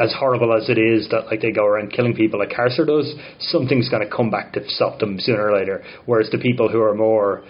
[0.00, 3.14] as horrible as it is that like they go around killing people like Carcer does,
[3.38, 5.82] something's going to come back to stop them sooner or later.
[6.06, 7.44] Whereas the people who are more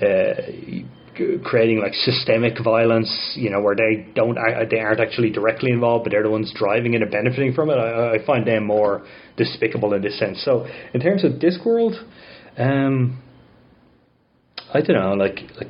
[0.00, 0.34] uh,
[1.44, 4.38] creating like systemic violence, you know, where they don't
[4.70, 7.74] they aren't actually directly involved, but they're the ones driving it and benefiting from it.
[7.74, 9.04] I, I find them more
[9.36, 10.42] despicable in this sense.
[10.44, 12.00] So in terms of Discworld,
[12.56, 13.20] um,
[14.72, 15.68] I don't know, like like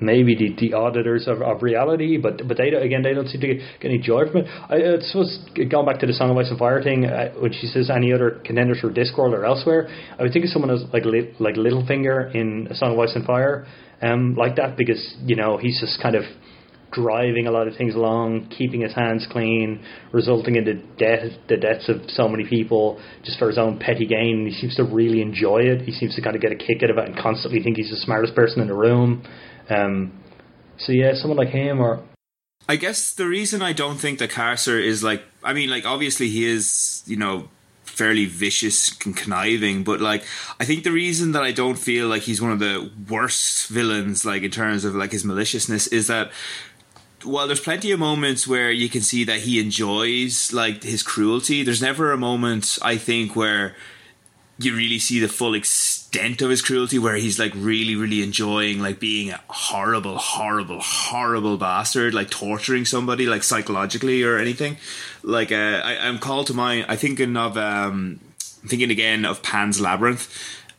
[0.00, 3.46] maybe the, the auditors of, of reality, but but they again they don't seem to
[3.46, 4.46] get, get any joy from it.
[4.46, 7.52] I, I suppose going back to the Song of Ice and Fire thing, uh, when
[7.52, 9.88] she says any other contenders for Discworld or elsewhere,
[10.18, 11.04] I would think of someone as like
[11.38, 13.66] like Littlefinger in A Song of Ice and Fire,
[14.02, 16.24] um, like that because you know he's just kind of
[16.92, 21.56] driving a lot of things along, keeping his hands clean, resulting in the death the
[21.56, 24.46] deaths of so many people just for his own petty gain.
[24.46, 25.82] He seems to really enjoy it.
[25.82, 27.90] He seems to kind of get a kick out of it and constantly think he's
[27.90, 29.22] the smartest person in the room.
[29.68, 30.18] Um,
[30.78, 32.02] so yeah, someone like him or.
[32.68, 36.28] I guess the reason I don't think that Carcer is like, I mean, like obviously
[36.28, 37.48] he is, you know,
[37.98, 40.24] fairly vicious and conniving, but like
[40.60, 44.24] I think the reason that I don't feel like he's one of the worst villains,
[44.24, 46.30] like in terms of like his maliciousness, is that
[47.24, 51.62] while there's plenty of moments where you can see that he enjoys like his cruelty,
[51.62, 53.74] there's never a moment I think where
[54.58, 58.80] you really see the full extent of his cruelty where he's like really really enjoying
[58.80, 64.76] like being a horrible horrible horrible bastard like torturing somebody like psychologically or anything.
[65.22, 68.20] Like uh, I, am called to mind i thinking of um
[68.62, 70.28] I'm thinking again of pan's labyrinth.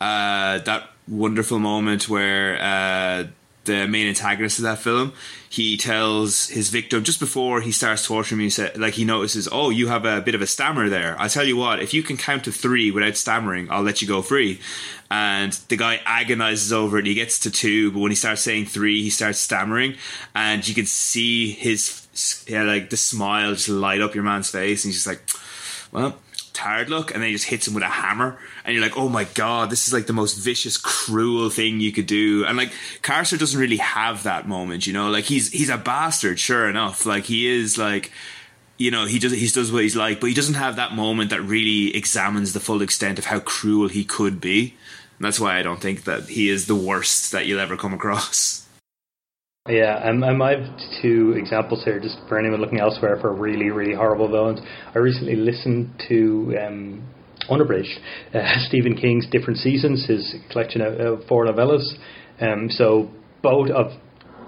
[0.02, 3.28] Uh that wonderful moment where uh
[3.70, 5.14] the main antagonist of that film,
[5.50, 9.70] he tells his victim just before he starts torturing him, me, like he notices, oh,
[9.70, 11.16] you have a bit of a stammer there.
[11.20, 14.08] I'll tell you what, if you can count to three without stammering, I'll let you
[14.08, 14.60] go free.
[15.12, 17.06] And the guy agonizes over it.
[17.06, 19.96] He gets to two, but when he starts saying three, he starts stammering,
[20.36, 24.84] and you can see his yeah, like the smile just light up your man's face,
[24.84, 25.22] and he's just like,
[25.92, 26.18] well
[26.60, 28.38] tired look, and then he just hits him with a hammer,
[28.70, 31.92] and you're like, oh my god, this is like the most vicious, cruel thing you
[31.92, 32.46] could do.
[32.46, 32.72] And like
[33.02, 37.06] Carcer doesn't really have that moment, you know, like he's he's a bastard, sure enough,
[37.06, 38.12] like he is like.
[38.82, 41.32] You know, he does he does what he's like, but he doesn't have that moment
[41.32, 44.74] that really examines the full extent of how cruel he could be.
[45.18, 47.94] And that's why I don't think that he is the worst that you'll ever come
[47.94, 48.66] across.
[49.68, 53.70] Yeah, um, um, I have two examples here, just for anyone looking elsewhere for really,
[53.70, 54.62] really horrible villains.
[54.96, 57.04] I recently listened to um,
[57.50, 58.00] Unabridged,
[58.34, 61.94] uh, Stephen King's Different Seasons, his collection of, of four novellas.
[62.42, 63.10] Um, so
[63.42, 63.92] both of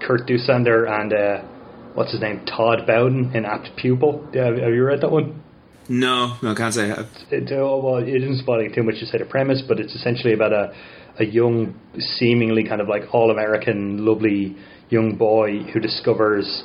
[0.00, 4.24] Kurt Dussander and uh, what's his name, Todd Bowden in Apt Pupil.
[4.34, 5.42] Have, have you read that one?
[5.88, 7.06] No, no, can't say I have.
[7.30, 10.32] It, oh, well, it isn't spoiling too much to say the premise, but it's essentially
[10.32, 10.72] about a
[11.18, 14.56] a young, seemingly kind of like all American, lovely
[14.88, 16.64] young boy who discovers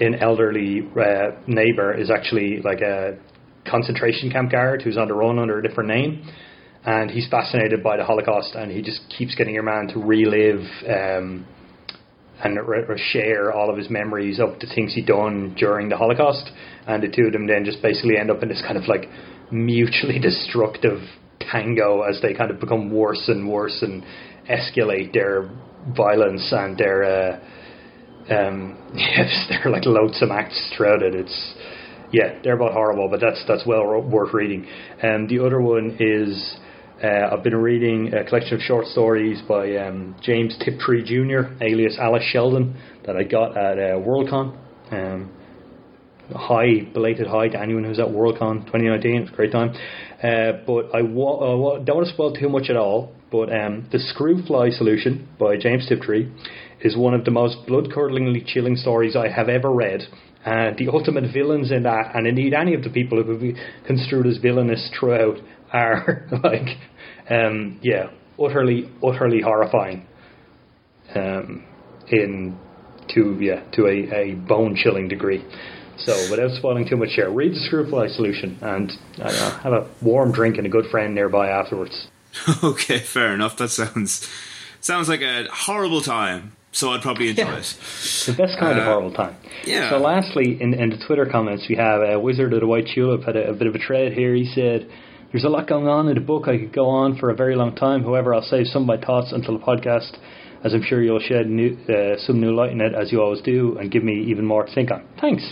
[0.00, 3.18] an elderly uh, neighbor is actually like a
[3.68, 6.28] concentration camp guard who's on the run under a different name.
[6.84, 10.66] And he's fascinated by the Holocaust, and he just keeps getting your man to relive
[10.88, 11.46] um,
[12.42, 16.50] and re- share all of his memories of the things he'd done during the Holocaust.
[16.88, 19.08] And the two of them then just basically end up in this kind of like
[19.52, 20.98] mutually destructive
[21.38, 24.04] tango as they kind of become worse and worse and
[24.50, 25.48] escalate their
[25.96, 27.40] violence and their uh,
[28.30, 31.14] um, yes, they're like loadsome acts throughout it.
[31.14, 31.54] It's
[32.12, 34.66] yeah, they're both horrible, but that's that's well worth reading.
[35.02, 36.56] And the other one is
[37.02, 41.98] uh, I've been reading a collection of short stories by um, James Tiptree Jr., alias
[42.00, 42.76] Alice Sheldon,
[43.06, 44.56] that I got at uh, Worldcon.
[44.90, 45.32] Um,
[46.30, 49.22] hi, belated hi to anyone who's at Worldcon 2019.
[49.22, 49.74] It's a great time.
[50.22, 53.12] Uh, but I wa- uh, don't want to spoil too much at all.
[53.32, 56.30] But um, the Screwfly Solution by James Tiptree
[56.82, 60.02] is one of the most blood-curdlingly chilling stories I have ever read.
[60.44, 63.56] Uh, the ultimate villains in that, and indeed any of the people who have been
[63.86, 65.38] construed as villainous throughout,
[65.72, 66.78] are like
[67.30, 70.06] Um, yeah, utterly, utterly horrifying.
[71.14, 71.64] Um,
[72.08, 72.58] in
[73.14, 75.44] to yeah to a, a bone chilling degree.
[75.98, 78.90] So without spoiling too much here, read the Screwfly Solution and
[79.20, 82.08] uh, have a warm drink and a good friend nearby afterwards.
[82.64, 83.56] okay, fair enough.
[83.58, 84.28] That sounds
[84.80, 86.52] sounds like a horrible time.
[86.74, 87.58] So I'd probably enjoy Yeah.
[87.58, 87.76] it.
[88.26, 89.34] The best kind of Uh, horrible time.
[89.64, 89.90] yeah.
[89.90, 93.24] So lastly, in, in the Twitter comments, we have a Wizard of the White Tulip
[93.24, 94.34] had a, a bit of a thread here.
[94.34, 94.86] He said,
[95.30, 96.48] "There's a lot going on in the book.
[96.48, 98.02] I could go on for a very long time.
[98.02, 100.12] However, I'll save some of my thoughts until the podcast,
[100.64, 103.42] as I'm sure you'll shed new, uh, some new light in it, as you always
[103.42, 105.02] do, and give me even more to think on.
[105.20, 105.44] Thanks."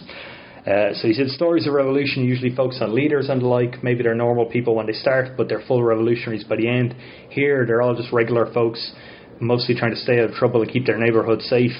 [0.67, 3.83] Uh, so he said, stories of revolution usually focus on leaders and the like.
[3.83, 6.95] Maybe they're normal people when they start, but they're full revolutionaries by the end.
[7.31, 8.93] Here, they're all just regular folks,
[9.41, 11.77] mostly trying to stay out of trouble and keep their neighbourhood safe.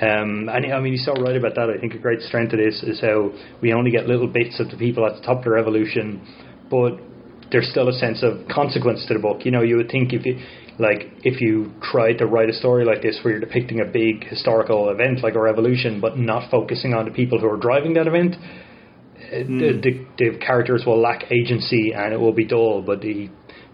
[0.00, 1.70] Um, and I mean, he's so right about that.
[1.70, 4.70] I think a great strength of this is how we only get little bits of
[4.70, 6.22] the people at the top of the revolution,
[6.70, 6.98] but
[7.50, 9.44] there's still a sense of consequence to the book.
[9.44, 10.38] You know, you would think if you
[10.78, 14.24] like if you tried to write a story like this where you're depicting a big
[14.28, 18.06] historical event like a revolution, but not focusing on the people who are driving that
[18.06, 22.82] event, uh, the, the, the characters will lack agency and it will be dull.
[22.82, 23.28] But the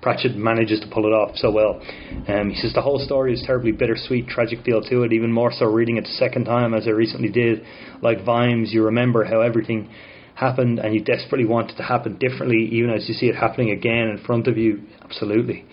[0.05, 1.81] Pratchett manages to pull it off so well.
[2.29, 5.15] Um, he says the whole story is terribly bittersweet, tragic feel to it.
[5.15, 7.65] Even more so reading it the second time, as I recently did.
[8.03, 9.89] Like Vimes, you remember how everything
[10.35, 13.71] happened, and you desperately want it to happen differently, even as you see it happening
[13.71, 14.83] again in front of you.
[15.01, 15.65] Absolutely.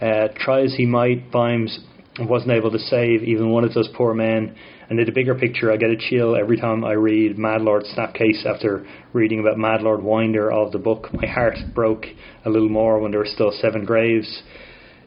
[0.00, 1.78] Uh, try as he might, Vimes
[2.20, 4.56] wasn't able to save even one of those poor men.
[4.90, 7.84] And in the bigger picture, I get a chill every time I read Mad Lord
[7.84, 11.08] Snapcase after reading about Mad Lord Winder of the book.
[11.12, 12.04] My heart broke
[12.44, 14.42] a little more when there were still seven graves.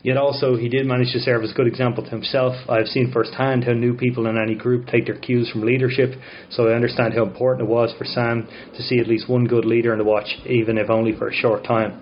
[0.03, 2.55] Yet also, he did manage to serve as a good example to himself.
[2.69, 6.11] I have seen firsthand how new people in any group take their cues from leadership,
[6.49, 9.65] so I understand how important it was for Sam to see at least one good
[9.65, 12.01] leader in the watch, even if only for a short time.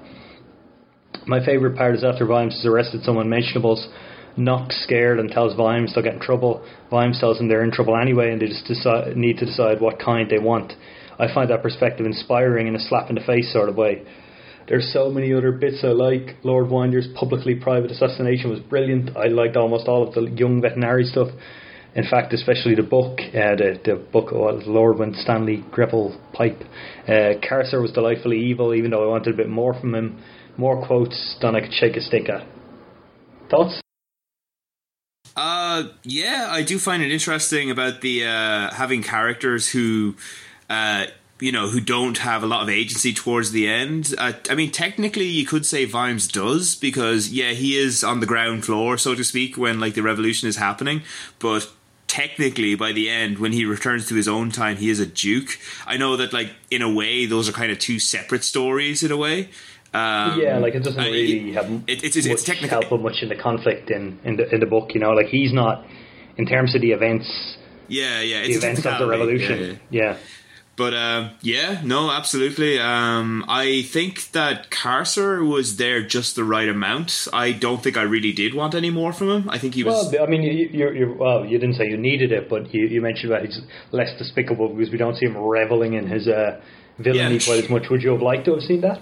[1.25, 3.87] My favourite part is after Vimes has arrested some unmentionables.
[4.37, 6.65] Nock scared and tells Vimes they'll get in trouble.
[6.89, 9.99] Vimes tells them they're in trouble anyway and they just decide, need to decide what
[9.99, 10.73] kind they want.
[11.17, 14.03] I find that perspective inspiring in a slap in the face sort of way.
[14.67, 16.37] There's so many other bits I like.
[16.43, 19.15] Lord Winder's publicly private assassination was brilliant.
[19.15, 21.29] I liked almost all of the young Vetinari stuff.
[21.93, 26.61] In fact, especially the book, uh, the, the book of Lord Winstanley Grapple Pipe.
[27.07, 30.21] Uh, Carcer was delightfully evil, even though I wanted a bit more from him.
[30.57, 32.45] More quotes than I could shake a stick at.
[33.49, 33.84] Thoughts?
[35.35, 40.15] Uh, yeah, I do find it interesting about the uh, having characters who,
[40.69, 41.07] uh,
[41.41, 44.15] you know, who don't have a lot of agency towards the end.
[44.17, 48.25] Uh, I mean, technically, you could say Vimes does because yeah, he is on the
[48.25, 51.01] ground floor, so to speak, when like the revolution is happening,
[51.39, 51.71] but.
[52.07, 55.59] Technically, by the end, when he returns to his own time, he is a duke.
[55.87, 59.03] I know that, like in a way, those are kind of two separate stories.
[59.03, 59.49] In a way,
[59.95, 63.17] um, yeah, like it doesn't really have it- it's- it's- much it's technically- help much
[63.23, 64.87] in the conflict in, in the in the book.
[64.95, 65.75] You know, like he's not
[66.37, 67.27] in terms of the events,
[67.87, 69.57] yeah, yeah, the events of the revolution.
[69.59, 69.65] Yeah,
[70.01, 70.11] yeah.
[70.11, 70.17] yeah.
[70.77, 72.73] But um, yeah, no, absolutely.
[72.79, 77.29] Um, I think that Carcer was there just the right amount.
[77.31, 79.43] I don't think I really did want any more from him.
[79.49, 80.11] I think he was.
[80.11, 82.87] Well, I mean, you, you're, you're, well, you didn't say you needed it, but you,
[82.87, 83.57] you mentioned that he's
[83.93, 86.59] less despicable because we don't see him reveling in his uh,
[86.99, 87.45] villainy Yeah.
[87.47, 87.83] quite as much.
[87.89, 88.99] Would you have liked to have seen that?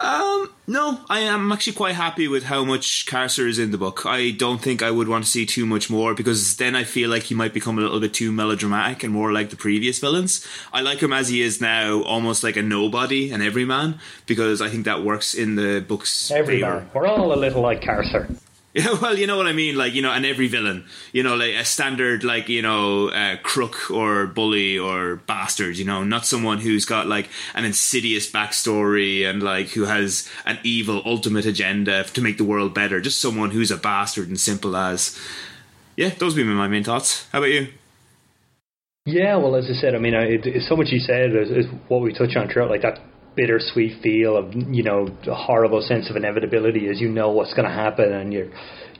[0.00, 4.06] Um, no, I am actually quite happy with how much Carcer is in the book.
[4.06, 7.10] I don't think I would want to see too much more because then I feel
[7.10, 10.46] like he might become a little bit too melodramatic and more like the previous villains.
[10.72, 14.70] I like him as he is now, almost like a nobody, an everyman, because I
[14.70, 16.86] think that works in the book's Every favor.
[16.94, 18.34] We're all a little like Carcer.
[18.72, 21.34] Yeah, well, you know what I mean, like you know, and every villain, you know,
[21.34, 26.24] like a standard, like you know, uh, crook or bully or bastard, you know, not
[26.24, 32.04] someone who's got like an insidious backstory and like who has an evil ultimate agenda
[32.04, 33.00] to make the world better.
[33.00, 35.18] Just someone who's a bastard and simple as.
[35.96, 37.28] Yeah, those would be my main thoughts.
[37.32, 37.68] How about you?
[39.04, 41.66] Yeah, well, as I said, I mean, it, it's so much you said is, is
[41.88, 43.00] what we touch on throughout, like that
[43.40, 47.66] bittersweet feel of you know a horrible sense of inevitability as you know what's going
[47.66, 48.50] to happen, and you're,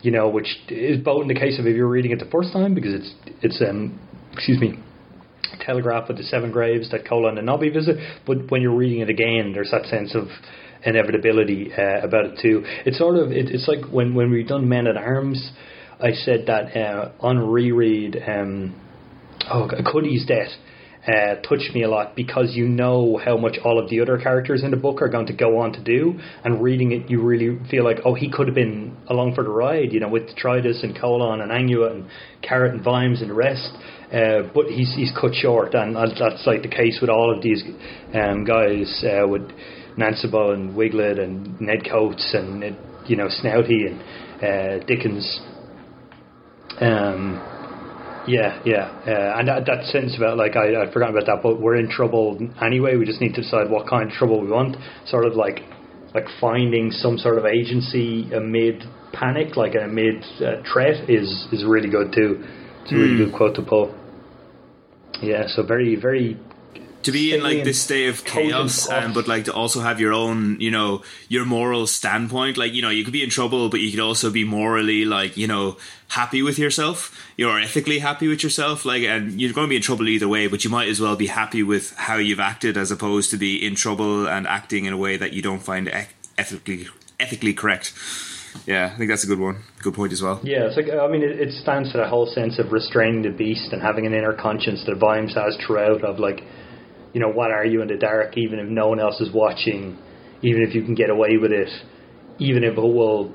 [0.00, 2.50] you know, which is both in the case of if you're reading it the first
[2.50, 4.00] time because it's it's um
[4.32, 4.78] excuse me.
[5.60, 7.96] Telegraph with the seven graves that Colon and Nobby visit,
[8.26, 10.28] but when you're reading it again, there's that sense of
[10.84, 12.62] inevitability uh, about it too.
[12.86, 15.50] It's sort of it, it's like when when we done Men at Arms,
[16.00, 18.16] I said that uh, on reread.
[18.26, 18.80] Um,
[19.50, 20.50] oh, Cuddy's death
[21.06, 24.62] uh, touched me a lot because you know how much all of the other characters
[24.62, 27.58] in the book are going to go on to do, and reading it, you really
[27.70, 30.82] feel like, oh, he could have been along for the ride, you know, with Detritus
[30.82, 32.06] and Colon and Angua and
[32.42, 33.70] Carrot and Vimes and the rest.
[34.12, 37.62] Uh, but he's he's cut short, and that's like the case with all of these
[38.12, 39.48] um, guys uh, with
[39.96, 42.74] Nancyball and Wiglet and Ned Coates and it,
[43.06, 44.00] you know snouty and
[44.42, 45.38] uh, Dickins.
[46.80, 47.59] Um,
[48.26, 51.60] yeah, yeah, uh, and that, that sentence about like I I forgot about that, but
[51.60, 52.96] we're in trouble anyway.
[52.96, 54.76] We just need to decide what kind of trouble we want.
[55.06, 55.60] Sort of like
[56.14, 58.82] like finding some sort of agency amid
[59.12, 62.44] panic, like amid uh, threat, is is really good too.
[62.82, 63.24] It's a really Hmm.
[63.24, 63.94] good quote to pull.
[65.22, 66.38] Yeah, so very very
[67.02, 70.12] to be in like this state of chaos um, but like to also have your
[70.12, 73.80] own you know your moral standpoint like you know you could be in trouble but
[73.80, 75.76] you could also be morally like you know
[76.10, 77.16] happy with yourself.
[77.36, 80.46] You're ethically happy with yourself like and you're going to be in trouble either way
[80.46, 83.64] but you might as well be happy with how you've acted as opposed to be
[83.64, 86.88] in trouble and acting in a way that you don't find eth- ethically
[87.18, 87.92] ethically correct.
[88.66, 89.62] Yeah i think that's a good one.
[89.82, 90.40] Good point as well.
[90.42, 93.30] Yeah, it's like I mean, it, it stands for the whole sense of restraining the
[93.30, 96.04] beast and having an inner conscience that Vimes has throughout.
[96.04, 96.42] Of like,
[97.12, 98.36] you know, what are you in the dark?
[98.36, 99.98] Even if no one else is watching,
[100.42, 101.68] even if you can get away with it,
[102.38, 103.32] even if it will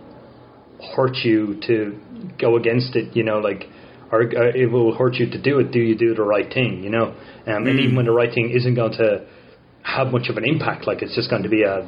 [0.95, 2.00] hurt you to
[2.40, 3.64] go against it, you know, like,
[4.12, 5.72] or uh, it will hurt you to do it.
[5.72, 6.84] Do you do the right thing?
[6.84, 7.16] You know,
[7.48, 9.28] um, and even when the right thing isn't going to
[9.84, 11.88] have much of an impact, like it's just going to be a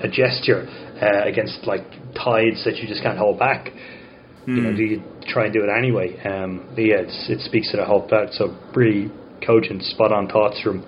[0.00, 0.66] a gesture
[1.00, 3.70] uh, against like tides that you just can't hold back.
[4.46, 6.16] You know, do you try and do it anyway?
[6.22, 8.32] Um, yeah, it's, it speaks to the whole part.
[8.32, 9.10] So really
[9.44, 10.84] cogent, spot on thoughts from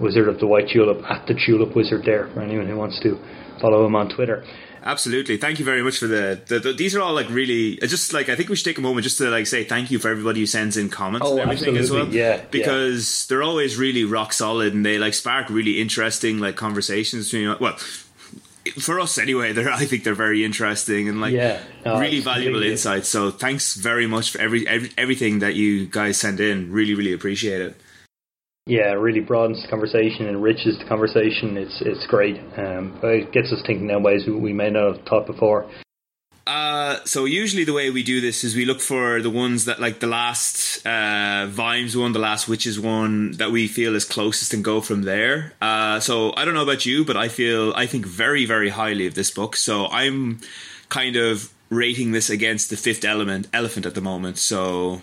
[0.00, 3.18] Wizard of the White Tulip at the Tulip Wizard there for anyone who wants to
[3.60, 4.44] follow him on Twitter.
[4.82, 5.36] Absolutely.
[5.36, 8.12] Thank you very much for the, the, the these are all like really uh, just
[8.12, 10.08] like I think we should take a moment just to like say thank you for
[10.08, 12.02] everybody who sends in comments Oh, and everything as well.
[12.02, 12.20] absolutely.
[12.20, 12.44] Yeah, yeah.
[12.52, 17.56] Because they're always really rock solid and they like spark really interesting like conversations between
[17.58, 17.76] well
[18.80, 21.60] for us anyway, they're I think they're very interesting and like Yeah.
[21.84, 23.08] No, really valuable insights.
[23.08, 26.70] So thanks very much for every, every everything that you guys send in.
[26.70, 27.76] Really, really appreciate it.
[28.66, 31.56] Yeah, it really broadens the conversation, enriches the conversation.
[31.56, 32.40] It's it's great.
[32.56, 35.66] Um, it gets us thinking in ways we- we may not have thought before.
[36.48, 39.80] Uh, so usually the way we do this is we look for the ones that
[39.80, 44.52] like the last uh, Vimes one, the last Witches one that we feel is closest
[44.54, 45.54] and go from there.
[45.60, 49.06] Uh, so I don't know about you, but I feel I think very very highly
[49.06, 49.54] of this book.
[49.56, 50.40] So I'm
[50.88, 54.38] kind of rating this against the Fifth Element Elephant at the moment.
[54.38, 55.02] So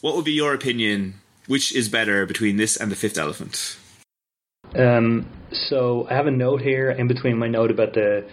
[0.00, 1.19] what would be your opinion?
[1.50, 3.76] Which is better between this and the Fifth Elephant?
[4.72, 8.24] Um, so I have a note here in between my note about the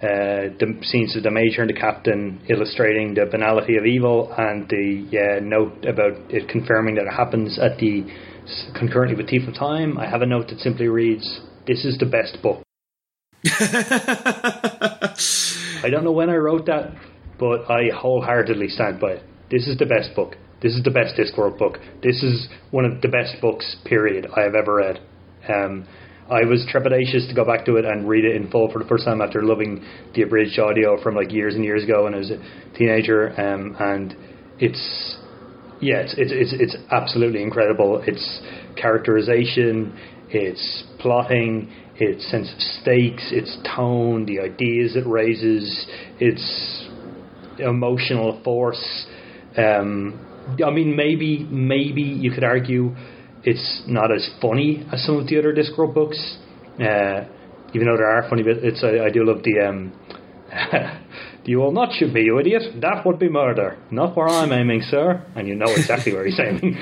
[0.00, 4.68] uh, the scenes of the major and the captain illustrating the banality of evil, and
[4.68, 4.86] the
[5.18, 8.04] uh, note about it confirming that it happens at the
[8.78, 9.98] concurrently with Thief of Time.
[9.98, 12.62] I have a note that simply reads, "This is the best book."
[15.82, 16.92] I don't know when I wrote that,
[17.36, 19.24] but I wholeheartedly stand by it.
[19.50, 20.36] This is the best book.
[20.62, 21.78] This is the best Discworld book.
[22.02, 25.00] This is one of the best books, period, I have ever read.
[25.48, 25.86] Um,
[26.30, 28.84] I was trepidatious to go back to it and read it in full for the
[28.84, 32.18] first time after loving the abridged audio from like years and years ago when I
[32.18, 32.38] was a
[32.78, 33.30] teenager.
[33.40, 34.14] Um, and
[34.60, 35.16] it's
[35.80, 38.04] yeah, it's, it's it's it's absolutely incredible.
[38.06, 38.40] It's
[38.76, 39.98] characterization,
[40.28, 45.86] it's plotting, its sense of stakes, its tone, the ideas it raises,
[46.20, 46.88] its
[47.58, 49.06] emotional force.
[49.56, 50.26] Um,
[50.64, 52.94] I mean, maybe maybe you could argue
[53.42, 56.38] it's not as funny as some of the other Discworld books,
[56.78, 57.24] uh,
[57.74, 58.60] even though there are funny bits.
[58.62, 59.60] It's I, I do love the.
[59.60, 59.92] Um,
[61.44, 62.80] you will not shoot me, you idiot.
[62.80, 63.78] That would be murder.
[63.90, 65.24] Not where I'm aiming, sir.
[65.36, 66.76] And you know exactly where he's aiming.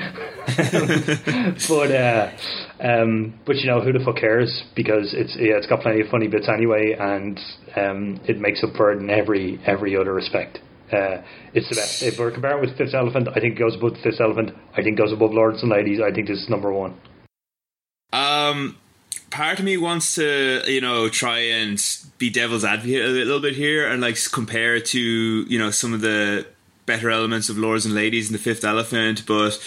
[1.67, 2.31] but uh,
[2.79, 6.07] um, but you know who the fuck cares because it's yeah it's got plenty of
[6.07, 7.39] funny bits anyway, and
[7.75, 10.59] um, it makes up for it in every every other respect.
[10.91, 11.21] Uh,
[11.53, 12.01] it's the best.
[12.01, 14.51] If we're comparing with Fifth Elephant, I think it goes above Fifth Elephant.
[14.73, 15.99] I think it goes above Lords and Ladies.
[16.01, 16.95] I think this is number one.
[18.11, 18.77] Um,
[19.29, 21.83] part of me wants to, you know, try and
[22.17, 25.93] be devil's advocate a little bit here and like compare it to, you know, some
[25.93, 26.47] of the
[26.85, 29.59] better elements of Lords and Ladies and the Fifth Elephant, but.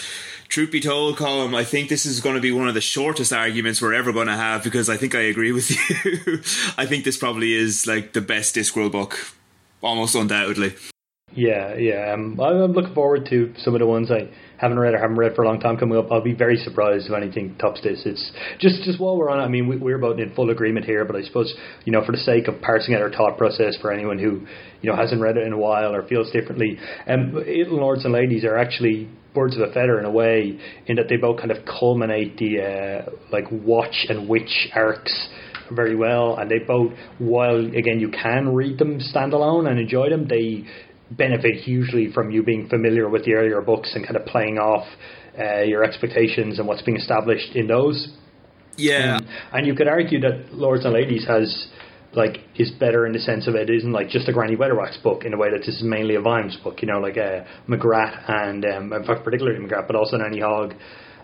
[0.49, 3.33] Truth be told, Colin, I think this is going to be one of the shortest
[3.33, 5.71] arguments we're ever going to have because I think I agree with
[6.05, 6.41] you.
[6.77, 9.17] I think this probably is like the best Discworld book,
[9.81, 10.75] almost undoubtedly.
[11.35, 12.13] Yeah, yeah.
[12.13, 15.35] Um, I'm looking forward to some of the ones I haven't read or haven't read
[15.35, 16.11] for a long time coming up.
[16.11, 18.03] I'll be very surprised if anything tops this.
[18.05, 19.39] It's just just while we're on.
[19.39, 21.53] it, I mean, we, we're both in full agreement here, but I suppose
[21.85, 24.45] you know, for the sake of parsing out our thought process for anyone who
[24.81, 27.33] you know hasn't read it in a while or feels differently, um,
[27.69, 31.17] Lords and Ladies are actually birds of a feather in a way, in that they
[31.17, 35.29] both kind of culminate the uh, like watch and witch arcs
[35.71, 40.27] very well, and they both, while again you can read them standalone and enjoy them,
[40.27, 40.65] they
[41.17, 44.87] benefit hugely from you being familiar with the earlier books and kind of playing off
[45.37, 48.15] uh, your expectations and what's being established in those.
[48.77, 49.17] Yeah.
[49.17, 51.67] Um, and you could argue that Lords and Ladies has
[52.15, 55.25] like is better in the sense of it isn't like just a Granny Weatherwax book
[55.25, 56.81] in a way that this is mainly a Vimes book.
[56.81, 60.73] You know, like uh, Magrat and um, in fact particularly Magrat, but also Nanny Ogg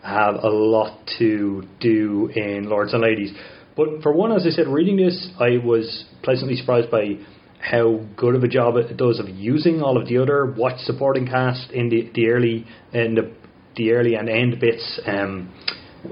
[0.03, 3.31] have a lot to do in Lords and Ladies.
[3.75, 7.17] But for one, as I said, reading this, I was pleasantly surprised by
[7.59, 11.27] how good of a job it does of using all of the other watch supporting
[11.27, 13.33] cast in the, the early in the
[13.75, 15.53] the early and end bits um,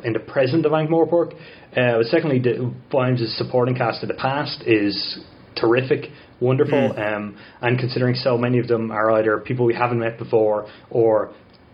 [0.03, 1.33] in the present of Ankh-Morpork.
[1.75, 5.19] Uh, secondly, the Vimes' supporting cast in the past is
[5.55, 7.15] terrific, wonderful, mm.
[7.15, 11.33] um, and considering so many of them are either people we haven't met before or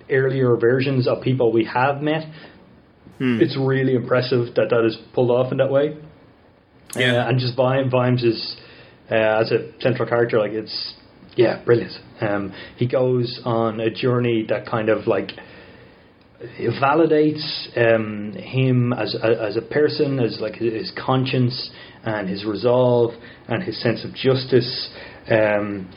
[0.10, 2.24] earlier versions of people we have met,
[3.20, 3.42] mm.
[3.42, 5.98] it's really impressive that that is pulled off in that way.
[6.96, 7.24] Yeah.
[7.24, 8.58] Uh, and just Vimes is
[9.14, 10.96] uh, as a central character, like it's
[11.36, 11.94] yeah, brilliant.
[12.22, 15.32] Um, he goes on a journey that kind of like
[16.60, 21.72] validates um, him as a, as a person, as like his conscience
[22.04, 23.12] and his resolve
[23.48, 24.90] and his sense of justice.
[25.30, 25.90] Um,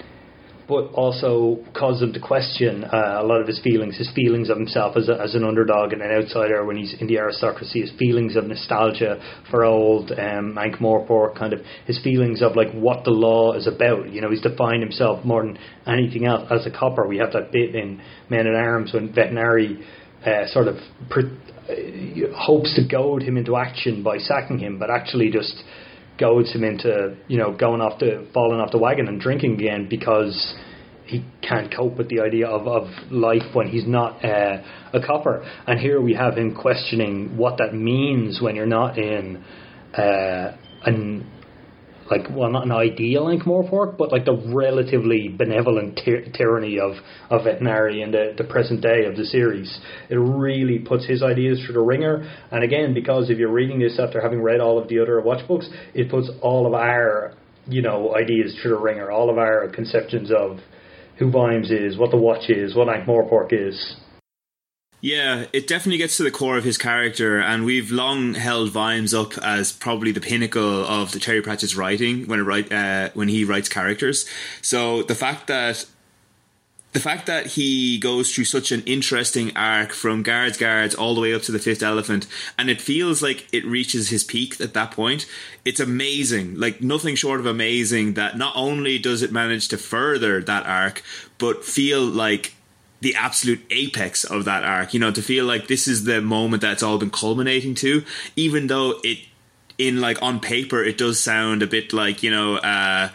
[0.69, 4.57] but also causes him to question uh, a lot of his feelings, his feelings of
[4.57, 7.93] himself as, a, as an underdog and an outsider when he's in the aristocracy, his
[7.99, 9.21] feelings of nostalgia
[9.51, 13.69] for old um, Ankh Morpork, kind of his feelings of like what the law is
[13.69, 14.11] about.
[14.11, 17.07] You know, he's defined himself more than anything else as a copper.
[17.07, 19.85] We have that bit in Men at Arms when Vetinari
[20.27, 25.31] uh, sort of uh, hopes to goad him into action by sacking him, but actually
[25.31, 25.63] just
[26.19, 29.87] goads him into you know going off the falling off the wagon and drinking again
[29.89, 30.55] because
[31.07, 34.63] he can't cope with the idea of, of life when he's not uh,
[34.93, 35.49] a copper.
[35.67, 39.43] And here we have him questioning what that means when you're not in
[39.97, 41.31] uh, an
[42.11, 46.93] like well not an ideal Ankh-Morpork, but like the relatively benevolent ty- tyranny of
[47.31, 49.79] of Vetinari in the, the present day of the series.
[50.09, 52.29] It really puts his ideas through the ringer.
[52.51, 55.47] And again, because if you're reading this after having read all of the other watch
[55.49, 57.35] books, it puts all of our
[57.67, 60.59] you know ideas through the ringer, all of our conceptions of
[61.19, 63.97] who Vimes is, what the watch is, what Ankh-Morpork is.
[65.01, 69.13] Yeah, it definitely gets to the core of his character, and we've long held Vimes
[69.13, 73.29] up as probably the pinnacle of the Terry Pratchett's writing when it write uh, when
[73.29, 74.27] he writes characters.
[74.63, 75.85] So the fact that
[76.97, 81.21] the fact that he goes through such an interesting arc from guards guards all the
[81.21, 82.27] way up to the fifth elephant
[82.57, 85.27] and it feels like it reaches his peak at that point
[85.67, 90.41] it's amazing like nothing short of amazing that not only does it manage to further
[90.41, 91.03] that arc
[91.37, 92.55] but feel like
[93.01, 94.95] the absolute apex of that arc.
[94.95, 98.05] You know, to feel like this is the moment that's all been culminating to,
[98.37, 99.19] even though it,
[99.79, 103.11] in like on paper, it does sound a bit like you know, uh,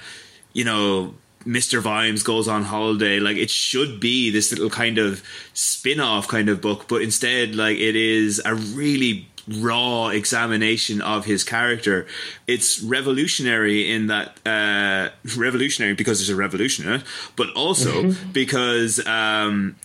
[0.53, 1.15] you know.
[1.43, 1.81] Mr.
[1.81, 3.19] Vimes goes on holiday.
[3.19, 7.55] Like it should be this little kind of spin off kind of book, but instead,
[7.55, 9.27] like it is a really
[9.59, 12.07] raw examination of his character.
[12.47, 17.03] It's revolutionary in that uh, revolutionary because there's a revolution in it,
[17.35, 18.31] but also mm-hmm.
[18.31, 19.75] because um,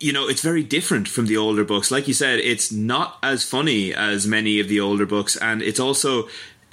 [0.00, 1.90] you know it's very different from the older books.
[1.90, 5.80] Like you said, it's not as funny as many of the older books, and it's
[5.80, 6.28] also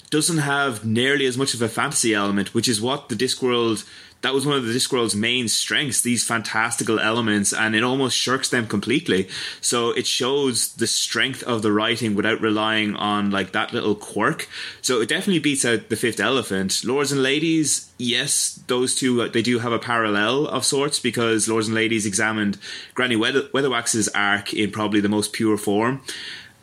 [0.09, 3.83] doesn't have nearly as much of a fantasy element, which is what the Discworld
[4.23, 8.49] that was one of the Discworld's main strengths, these fantastical elements, and it almost shirks
[8.49, 9.27] them completely.
[9.59, 14.47] So it shows the strength of the writing without relying on like that little quirk.
[14.81, 16.85] So it definitely beats out the fifth elephant.
[16.85, 21.49] Lords and Ladies, yes, those two uh, they do have a parallel of sorts because
[21.49, 22.57] Lords and Ladies examined
[22.93, 26.01] Granny Weather- Weatherwax's arc in probably the most pure form.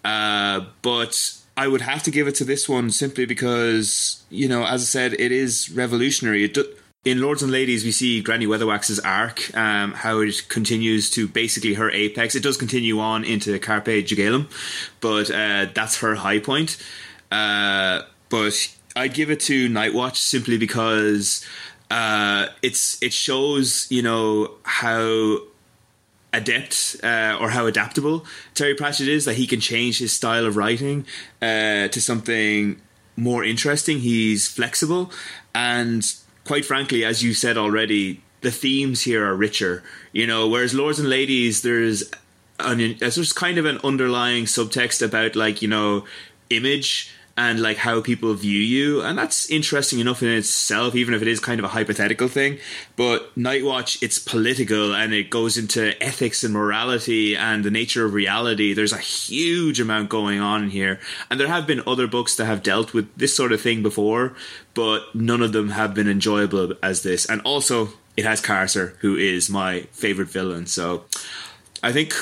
[0.02, 4.64] Uh, but I would have to give it to this one simply because, you know,
[4.64, 6.44] as I said, it is revolutionary.
[6.44, 6.56] It
[7.04, 11.74] in Lords and Ladies, we see Granny Weatherwax's arc, um, how it continues to basically
[11.74, 12.34] her apex.
[12.34, 14.50] It does continue on into Carpe Jugulum,
[15.00, 16.76] but uh, that's her high point.
[17.32, 21.44] Uh, but I'd give it to Nightwatch simply because
[21.90, 25.38] uh, it's it shows you know how
[26.34, 30.56] adept uh, or how adaptable Terry Pratchett is that he can change his style of
[30.56, 31.06] writing
[31.40, 32.80] uh, to something
[33.16, 34.00] more interesting.
[34.00, 35.10] He's flexible
[35.54, 36.04] and
[36.50, 39.84] quite frankly, as you said already, the themes here are richer.
[40.12, 42.10] You know, whereas Lords and Ladies, there's
[42.58, 46.06] an there's kind of an underlying subtext about like you know
[46.50, 51.22] image and like how people view you and that's interesting enough in itself even if
[51.22, 52.58] it is kind of a hypothetical thing
[52.96, 58.14] but nightwatch it's political and it goes into ethics and morality and the nature of
[58.14, 58.72] reality.
[58.72, 61.00] There's a huge amount going on here
[61.30, 64.34] and there have been other books that have dealt with this sort of thing before
[64.74, 67.26] but none of them have been enjoyable as this.
[67.26, 71.04] And also it has Carcer who is my favorite villain so
[71.82, 72.14] I think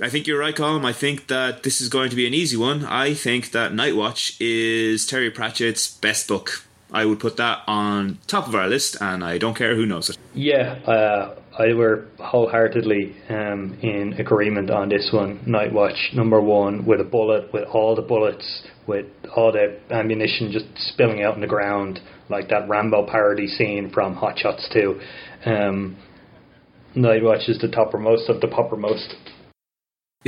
[0.00, 0.84] I think you're right, Colin.
[0.84, 2.84] I think that this is going to be an easy one.
[2.84, 6.62] I think that Nightwatch is Terry Pratchett's best book.
[6.92, 10.08] I would put that on top of our list, and I don't care who knows
[10.08, 10.16] it.
[10.34, 15.40] Yeah, uh, I were wholeheartedly um, in agreement on this one.
[15.46, 20.52] Night Watch number one with a bullet, with all the bullets, with all the ammunition
[20.52, 25.00] just spilling out on the ground, like that Rambo parody scene from Hot Shots 2.
[25.44, 25.96] Um,
[26.94, 29.14] Night Watch is the toppermost of the poppermost.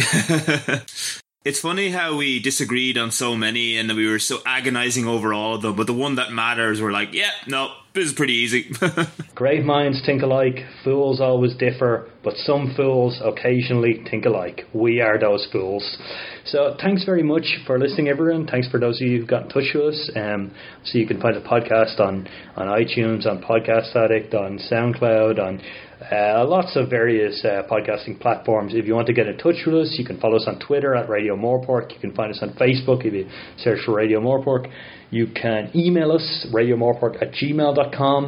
[1.43, 5.55] It's funny how we disagreed on so many and we were so agonizing over all
[5.55, 8.71] of them, but the one that matters, we're like, yeah, no, this is pretty easy.
[9.35, 14.67] Great minds think alike, fools always differ, but some fools occasionally think alike.
[14.75, 15.97] We are those fools.
[16.45, 18.47] So thanks very much for listening, everyone.
[18.47, 20.11] Thanks for those of you who got in touch with us.
[20.15, 20.51] Um,
[20.85, 25.63] so you can find the podcast on, on iTunes, on Podcast Addict, on SoundCloud, on
[26.11, 28.75] uh, lots of various uh, podcasting platforms.
[28.75, 30.93] If you want to get in touch with us, you can follow us on Twitter
[30.95, 31.93] at Radio Morepork.
[31.93, 34.69] You can find us on Facebook if you search for Radio Morepork.
[35.11, 38.25] You can email us, radiomorpork at gmail.com.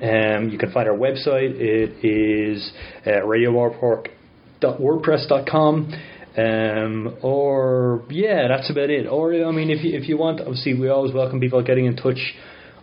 [0.00, 1.58] Um, you can find our website.
[1.58, 2.72] It is
[3.06, 5.94] uh, radiomorpork.wordpress.com.
[6.38, 9.06] Um, or yeah, that's about it.
[9.06, 11.96] Or I mean, if you, if you want, obviously we always welcome people getting in
[11.96, 12.36] touch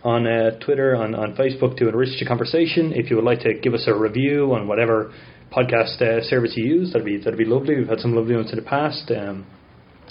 [0.06, 2.92] on uh, Twitter, on, on Facebook to enrich the conversation.
[2.94, 5.12] If you would like to give us a review on whatever
[5.50, 7.76] podcast uh, service you use, that'd be that'd be lovely.
[7.76, 9.10] We've had some lovely ones in the past.
[9.10, 9.44] Um,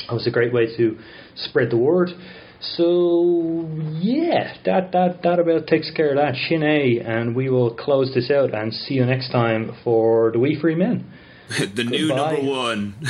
[0.10, 0.98] it was a great way to
[1.36, 2.10] spread the word.
[2.60, 6.36] So yeah, that that that about takes care of that.
[6.36, 10.60] Shin and we will close this out and see you next time for the Wee
[10.60, 11.10] Free Men.
[11.74, 12.96] the new number one.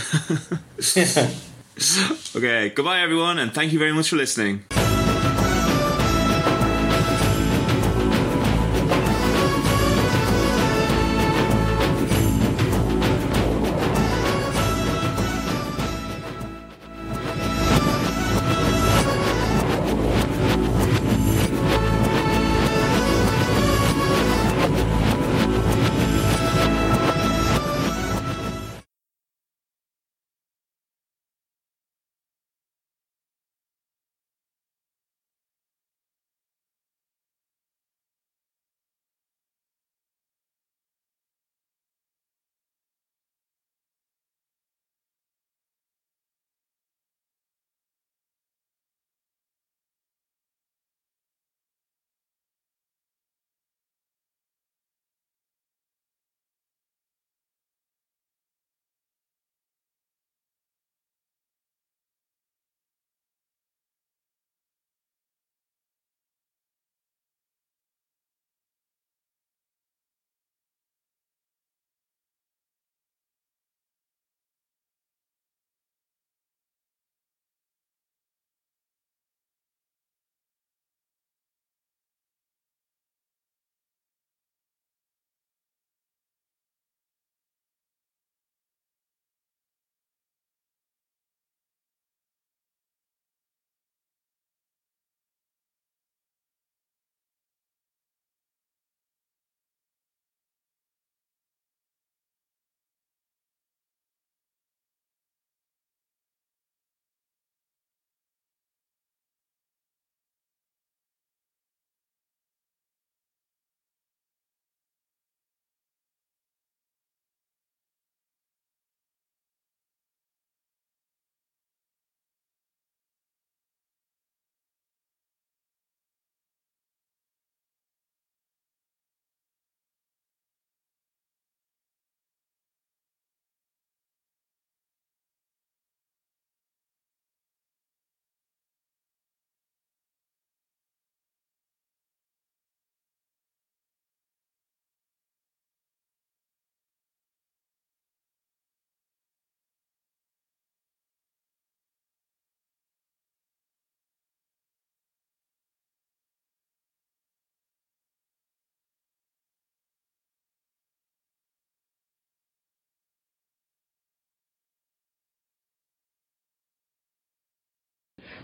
[2.35, 4.63] okay, goodbye everyone, and thank you very much for listening.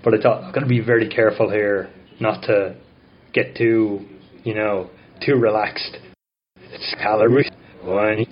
[0.04, 1.90] But I thought I've got to be very careful here
[2.20, 2.76] not to
[3.34, 4.06] get too,
[4.44, 4.90] you know,
[5.26, 5.98] too relaxed.
[6.58, 7.50] It's calories.
[7.84, 8.26] One,